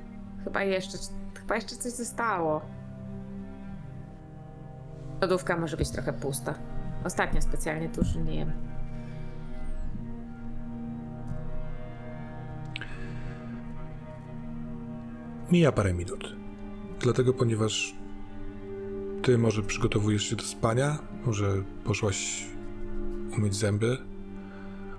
chyba 0.45 0.63
jeszcze, 0.63 0.99
chyba 1.41 1.55
jeszcze 1.55 1.77
coś 1.77 1.93
zostało. 1.93 2.61
Lodówka 5.21 5.57
może 5.57 5.77
być 5.77 5.91
trochę 5.91 6.13
pusta. 6.13 6.55
Ostatnio 7.05 7.43
specjalnie 7.43 7.89
dużo 7.89 8.21
nie 8.21 8.35
jem. 8.35 8.53
Mija 15.51 15.73
parę 15.73 15.95
minut. 15.95 16.37
Dlatego, 17.01 17.33
ponieważ 17.35 17.95
ty 19.23 19.39
może 19.39 19.63
przygotowujesz 19.63 20.23
się 20.23 20.37
do 20.37 20.43
spania, 20.43 20.99
może 21.27 21.63
poszłaś 21.85 22.47
umyć 23.37 23.55
zęby, 23.55 23.99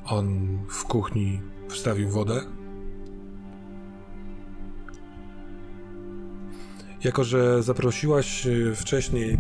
on 0.06 0.58
w 0.70 0.84
kuchni 0.84 1.42
wstawił 1.70 2.10
wodę. 2.10 2.42
Jako, 7.04 7.24
że 7.24 7.64
zaprosiłaś 7.64 8.48
y, 8.48 8.76
wcześniej 8.76 9.38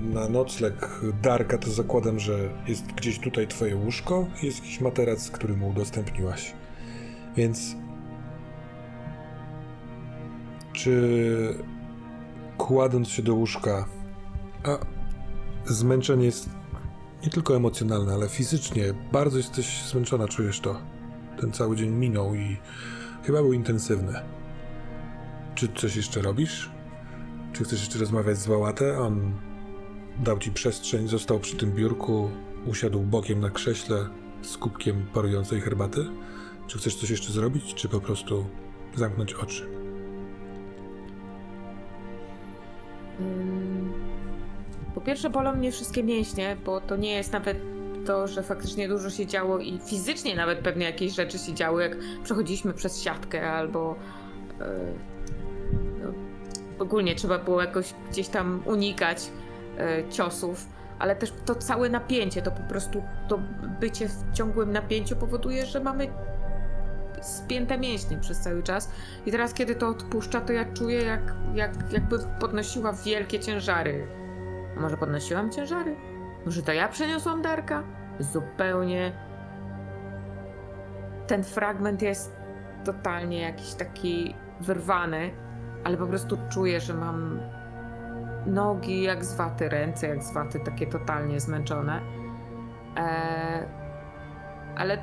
na 0.00 0.28
nocleg 0.28 1.00
Darka, 1.22 1.58
to 1.58 1.70
zakładam, 1.70 2.18
że 2.18 2.48
jest 2.68 2.86
gdzieś 2.86 3.18
tutaj 3.18 3.48
twoje 3.48 3.76
łóżko 3.76 4.26
i 4.42 4.46
jest 4.46 4.58
jakiś 4.58 4.80
materac, 4.80 5.30
który 5.30 5.56
mu 5.56 5.68
udostępniłaś. 5.68 6.52
Więc 7.36 7.76
czy 10.72 11.54
kładąc 12.58 13.08
się 13.08 13.22
do 13.22 13.34
łóżka, 13.34 13.88
a 14.64 14.78
zmęczenie 15.64 16.24
jest 16.24 16.48
nie 17.24 17.30
tylko 17.30 17.56
emocjonalne, 17.56 18.14
ale 18.14 18.28
fizycznie, 18.28 18.82
bardzo 19.12 19.36
jesteś 19.36 19.82
zmęczona, 19.82 20.28
czujesz 20.28 20.60
to. 20.60 20.80
Ten 21.40 21.52
cały 21.52 21.76
dzień 21.76 21.90
minął 21.90 22.34
i 22.34 22.56
chyba 23.22 23.42
był 23.42 23.52
intensywny. 23.52 24.12
Czy 25.54 25.68
coś 25.68 25.96
jeszcze 25.96 26.22
robisz? 26.22 26.71
Czy 27.52 27.64
chcesz 27.64 27.80
jeszcze 27.80 27.98
rozmawiać 27.98 28.38
z 28.38 28.46
Wałatę? 28.46 28.98
On 28.98 29.32
dał 30.18 30.38
ci 30.38 30.50
przestrzeń, 30.50 31.08
został 31.08 31.40
przy 31.40 31.56
tym 31.56 31.72
biurku, 31.72 32.30
usiadł 32.66 33.00
bokiem 33.00 33.40
na 33.40 33.50
krześle 33.50 34.08
z 34.42 34.56
kubkiem 34.56 35.06
parującej 35.14 35.60
herbaty. 35.60 36.04
Czy 36.66 36.78
chcesz 36.78 36.94
coś 36.94 37.10
jeszcze 37.10 37.32
zrobić, 37.32 37.74
czy 37.74 37.88
po 37.88 38.00
prostu 38.00 38.46
zamknąć 38.96 39.34
oczy? 39.34 39.68
Po 44.94 45.00
pierwsze 45.00 45.30
bolą 45.30 45.54
mnie 45.54 45.72
wszystkie 45.72 46.02
mięśnie, 46.02 46.56
bo 46.64 46.80
to 46.80 46.96
nie 46.96 47.12
jest 47.12 47.32
nawet 47.32 47.58
to, 48.06 48.28
że 48.28 48.42
faktycznie 48.42 48.88
dużo 48.88 49.10
się 49.10 49.26
działo 49.26 49.58
i 49.58 49.80
fizycznie 49.86 50.36
nawet 50.36 50.58
pewnie 50.58 50.86
jakieś 50.86 51.14
rzeczy 51.14 51.38
się 51.38 51.54
działy, 51.54 51.82
jak 51.82 51.96
przechodziliśmy 52.24 52.72
przez 52.74 53.02
siatkę 53.02 53.52
albo 53.52 53.96
no, 54.58 54.66
ogólnie 56.82 57.14
trzeba 57.14 57.38
było 57.38 57.60
jakoś 57.60 57.94
gdzieś 58.10 58.28
tam 58.28 58.62
unikać 58.66 59.30
yy, 59.78 60.08
ciosów, 60.10 60.66
ale 60.98 61.16
też 61.16 61.32
to 61.44 61.54
całe 61.54 61.88
napięcie, 61.88 62.42
to 62.42 62.50
po 62.50 62.62
prostu 62.62 63.02
to 63.28 63.38
bycie 63.80 64.08
w 64.08 64.32
ciągłym 64.32 64.72
napięciu 64.72 65.16
powoduje, 65.16 65.66
że 65.66 65.80
mamy 65.80 66.08
spięte 67.22 67.78
mięśnie 67.78 68.16
przez 68.16 68.40
cały 68.40 68.62
czas. 68.62 68.90
I 69.26 69.30
teraz, 69.30 69.54
kiedy 69.54 69.74
to 69.74 69.88
odpuszcza, 69.88 70.40
to 70.40 70.52
ja 70.52 70.64
czuję, 70.72 71.02
jak, 71.02 71.34
jak, 71.54 71.92
jakby 71.92 72.18
podnosiła 72.40 72.92
wielkie 72.92 73.40
ciężary. 73.40 74.06
A 74.76 74.80
może 74.80 74.96
podnosiłam 74.96 75.50
ciężary? 75.50 75.96
Może 76.46 76.62
to 76.62 76.72
ja 76.72 76.88
przeniosłam 76.88 77.42
Darka? 77.42 77.82
Zupełnie. 78.18 79.12
Ten 81.26 81.44
fragment 81.44 82.02
jest 82.02 82.36
totalnie 82.84 83.40
jakiś 83.40 83.74
taki 83.74 84.34
wyrwany, 84.60 85.30
ale 85.84 85.96
po 85.96 86.06
prostu 86.06 86.38
czuję, 86.48 86.80
że 86.80 86.94
mam 86.94 87.40
nogi 88.46 89.02
jak 89.02 89.24
z 89.24 89.34
ręce 89.68 90.08
jak 90.08 90.22
z 90.22 90.32
takie 90.60 90.86
totalnie 90.86 91.40
zmęczone. 91.40 92.00
Eee, 92.96 93.66
ale 94.76 94.98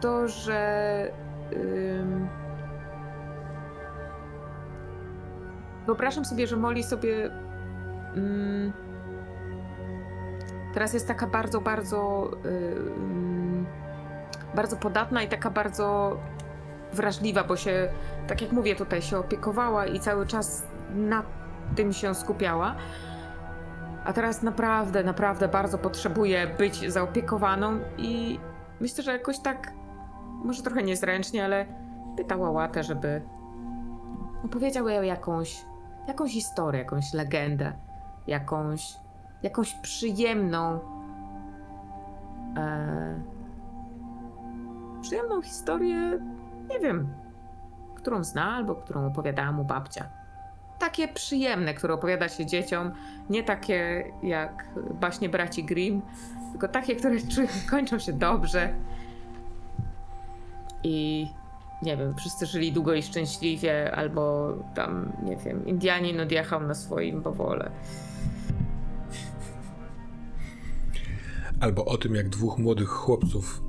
to, 0.00 0.28
że. 0.28 1.10
Ym... 1.52 2.28
Wyobrażam 5.86 6.24
sobie, 6.24 6.46
że 6.46 6.56
Molly 6.56 6.82
sobie. 6.82 7.30
Ym... 8.16 8.72
Teraz 10.74 10.94
jest 10.94 11.08
taka 11.08 11.26
bardzo, 11.26 11.60
bardzo. 11.60 12.30
Ym... 12.44 13.66
Bardzo 14.54 14.76
podatna 14.76 15.22
i 15.22 15.28
taka 15.28 15.50
bardzo 15.50 16.16
wrażliwa, 16.92 17.44
bo 17.44 17.56
się, 17.56 17.88
tak 18.26 18.42
jak 18.42 18.52
mówię, 18.52 18.76
tutaj 18.76 19.02
się 19.02 19.18
opiekowała 19.18 19.86
i 19.86 20.00
cały 20.00 20.26
czas 20.26 20.66
na 20.94 21.22
tym 21.76 21.92
się 21.92 22.14
skupiała. 22.14 22.74
A 24.04 24.12
teraz 24.12 24.42
naprawdę, 24.42 25.04
naprawdę 25.04 25.48
bardzo 25.48 25.78
potrzebuje 25.78 26.46
być 26.46 26.92
zaopiekowaną 26.92 27.78
i 27.98 28.40
myślę, 28.80 29.04
że 29.04 29.12
jakoś 29.12 29.38
tak 29.38 29.72
może 30.44 30.62
trochę 30.62 30.82
niezręcznie, 30.82 31.44
ale 31.44 31.66
pytała 32.16 32.50
łatę, 32.50 32.82
żeby 32.82 33.22
opowiedział 34.44 34.88
jej 34.88 35.08
jakąś, 35.08 35.64
jakąś 36.08 36.32
historię, 36.32 36.80
jakąś 36.80 37.12
legendę, 37.12 37.72
jakąś, 38.26 38.96
jakąś 39.42 39.74
przyjemną, 39.74 40.80
e, 42.56 43.22
przyjemną 45.00 45.42
historię, 45.42 46.18
nie 46.70 46.80
wiem, 46.80 47.14
którą 47.94 48.24
zna 48.24 48.54
albo 48.54 48.74
którą 48.74 49.06
opowiadała 49.06 49.52
mu 49.52 49.64
babcia. 49.64 50.08
Takie 50.78 51.08
przyjemne, 51.08 51.74
które 51.74 51.94
opowiada 51.94 52.28
się 52.28 52.46
dzieciom, 52.46 52.92
nie 53.30 53.42
takie 53.42 54.04
jak 54.22 54.68
baśnie 55.00 55.28
braci 55.28 55.64
Grimm, 55.64 56.02
tylko 56.50 56.68
takie, 56.68 56.96
które 56.96 57.16
kończą 57.70 57.98
się 57.98 58.12
dobrze. 58.12 58.74
I 60.84 61.26
nie 61.82 61.96
wiem, 61.96 62.14
wszyscy 62.14 62.46
żyli 62.46 62.72
długo 62.72 62.94
i 62.94 63.02
szczęśliwie, 63.02 63.96
albo 63.96 64.52
tam, 64.74 65.12
nie 65.22 65.36
wiem, 65.36 65.66
Indianin 65.66 66.20
odjechał 66.20 66.60
na 66.60 66.74
swoim 66.74 67.22
powole. 67.22 67.70
Albo 71.60 71.84
o 71.84 71.98
tym, 71.98 72.14
jak 72.14 72.28
dwóch 72.28 72.58
młodych 72.58 72.88
chłopców 72.88 73.62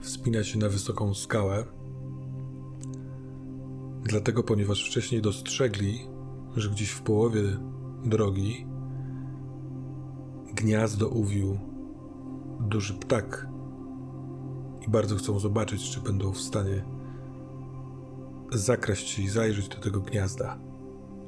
wspina 0.00 0.44
się 0.44 0.58
na 0.58 0.68
wysoką 0.68 1.14
skałę, 1.14 1.64
dlatego 4.04 4.42
ponieważ 4.42 4.86
wcześniej 4.86 5.22
dostrzegli, 5.22 6.00
że 6.56 6.70
gdzieś 6.70 6.90
w 6.90 7.02
połowie 7.02 7.42
drogi 8.04 8.66
gniazdo 10.54 11.08
uwił 11.08 11.58
duży 12.60 12.94
ptak 12.94 13.48
i 14.86 14.90
bardzo 14.90 15.16
chcą 15.16 15.38
zobaczyć, 15.38 15.90
czy 15.90 16.00
będą 16.00 16.32
w 16.32 16.40
stanie 16.40 16.84
zakraść 18.52 19.08
się 19.08 19.22
i 19.22 19.28
zajrzeć 19.28 19.68
do 19.68 19.76
tego 19.76 20.00
gniazda, 20.00 20.58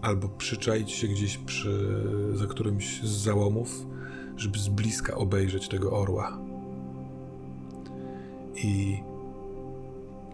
albo 0.03 0.29
przyczaić 0.29 0.91
się 0.91 1.09
gdzieś 1.09 1.39
przy, 1.39 2.03
za 2.35 2.47
którymś 2.47 3.03
z 3.03 3.11
załomów, 3.11 3.87
żeby 4.37 4.59
z 4.59 4.69
bliska 4.69 5.15
obejrzeć 5.15 5.69
tego 5.69 5.93
orła. 5.93 6.39
I 8.55 9.03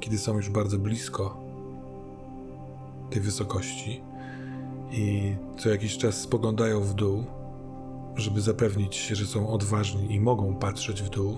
kiedy 0.01 0.19
są 0.19 0.37
już 0.37 0.51
bardzo 0.51 0.79
blisko 0.79 1.42
tej 3.13 3.23
wysokości 3.23 4.01
i 4.93 5.37
co 5.59 5.69
jakiś 5.69 5.99
czas 5.99 6.21
spoglądają 6.21 6.81
w 6.81 6.95
dół, 6.95 7.25
żeby 8.17 8.41
zapewnić 8.41 8.97
się, 8.97 9.15
że 9.15 9.27
są 9.27 9.49
odważni 9.49 10.15
i 10.15 10.21
mogą 10.21 10.55
patrzeć 10.55 11.03
w 11.03 11.09
dół, 11.09 11.37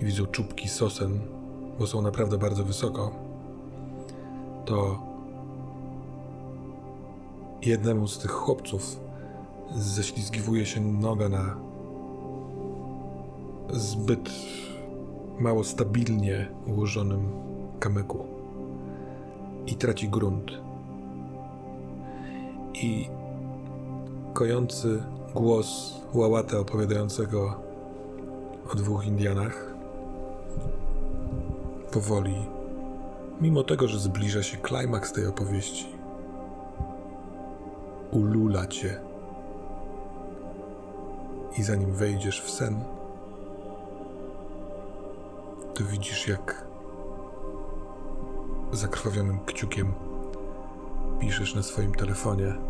i 0.00 0.04
widzą 0.04 0.26
czubki 0.26 0.68
sosen, 0.68 1.20
bo 1.78 1.86
są 1.86 2.02
naprawdę 2.02 2.38
bardzo 2.38 2.64
wysoko, 2.64 3.10
to 4.64 5.02
jednemu 7.62 8.08
z 8.08 8.18
tych 8.18 8.30
chłopców 8.30 9.00
ześlizgiwuje 9.76 10.66
się 10.66 10.80
noga 10.80 11.28
na 11.28 11.56
zbyt 13.72 14.30
mało 15.38 15.64
stabilnie 15.64 16.48
ułożonym 16.66 17.28
kamyku 17.80 18.26
i 19.66 19.74
traci 19.74 20.08
grunt. 20.08 20.69
I 22.82 23.08
kojący 24.34 25.02
głos 25.34 26.00
łałata 26.14 26.58
opowiadającego 26.58 27.54
o 28.72 28.74
dwóch 28.74 29.06
Indianach 29.06 29.74
powoli, 31.90 32.34
mimo 33.40 33.62
tego, 33.62 33.88
że 33.88 33.98
zbliża 33.98 34.42
się 34.42 34.56
klimaks 34.56 35.12
tej 35.12 35.26
opowieści, 35.26 35.86
ulula 38.10 38.66
cię. 38.66 39.00
I 41.58 41.62
zanim 41.62 41.92
wejdziesz 41.92 42.42
w 42.42 42.50
sen, 42.50 42.84
to 45.74 45.84
widzisz, 45.84 46.28
jak 46.28 46.64
zakrwawionym 48.72 49.40
kciukiem 49.46 49.92
piszesz 51.20 51.54
na 51.54 51.62
swoim 51.62 51.94
telefonie 51.94 52.69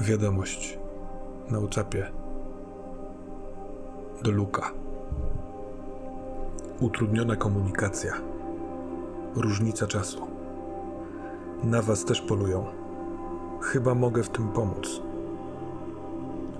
wiadomość 0.00 0.78
na 1.50 1.58
uczapie 1.58 2.10
do 4.22 4.30
Luka. 4.30 4.72
Utrudniona 6.80 7.36
komunikacja. 7.36 8.12
Różnica 9.36 9.86
czasu. 9.86 10.26
Na 11.64 11.82
was 11.82 12.04
też 12.04 12.20
polują. 12.20 12.66
Chyba 13.60 13.94
mogę 13.94 14.22
w 14.22 14.28
tym 14.28 14.48
pomóc. 14.48 15.02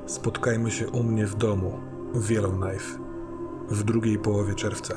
Spotkajmy 0.07 0.71
się 0.71 0.89
u 0.91 1.03
mnie 1.03 1.27
w 1.27 1.35
domu 1.35 1.73
w 2.15 2.31
Yellowknife 2.31 2.99
w 3.69 3.83
drugiej 3.83 4.19
połowie 4.19 4.55
czerwca, 4.55 4.95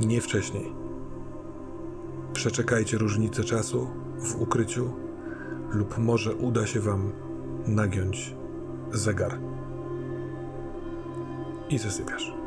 nie 0.00 0.20
wcześniej. 0.20 0.72
Przeczekajcie 2.32 2.98
różnicę 2.98 3.44
czasu 3.44 3.88
w 4.18 4.42
ukryciu, 4.42 4.90
lub 5.72 5.98
może 5.98 6.34
uda 6.34 6.66
się 6.66 6.80
wam 6.80 7.12
nagiąć 7.66 8.34
zegar. 8.92 9.38
I 11.68 11.78
zasypiasz. 11.78 12.41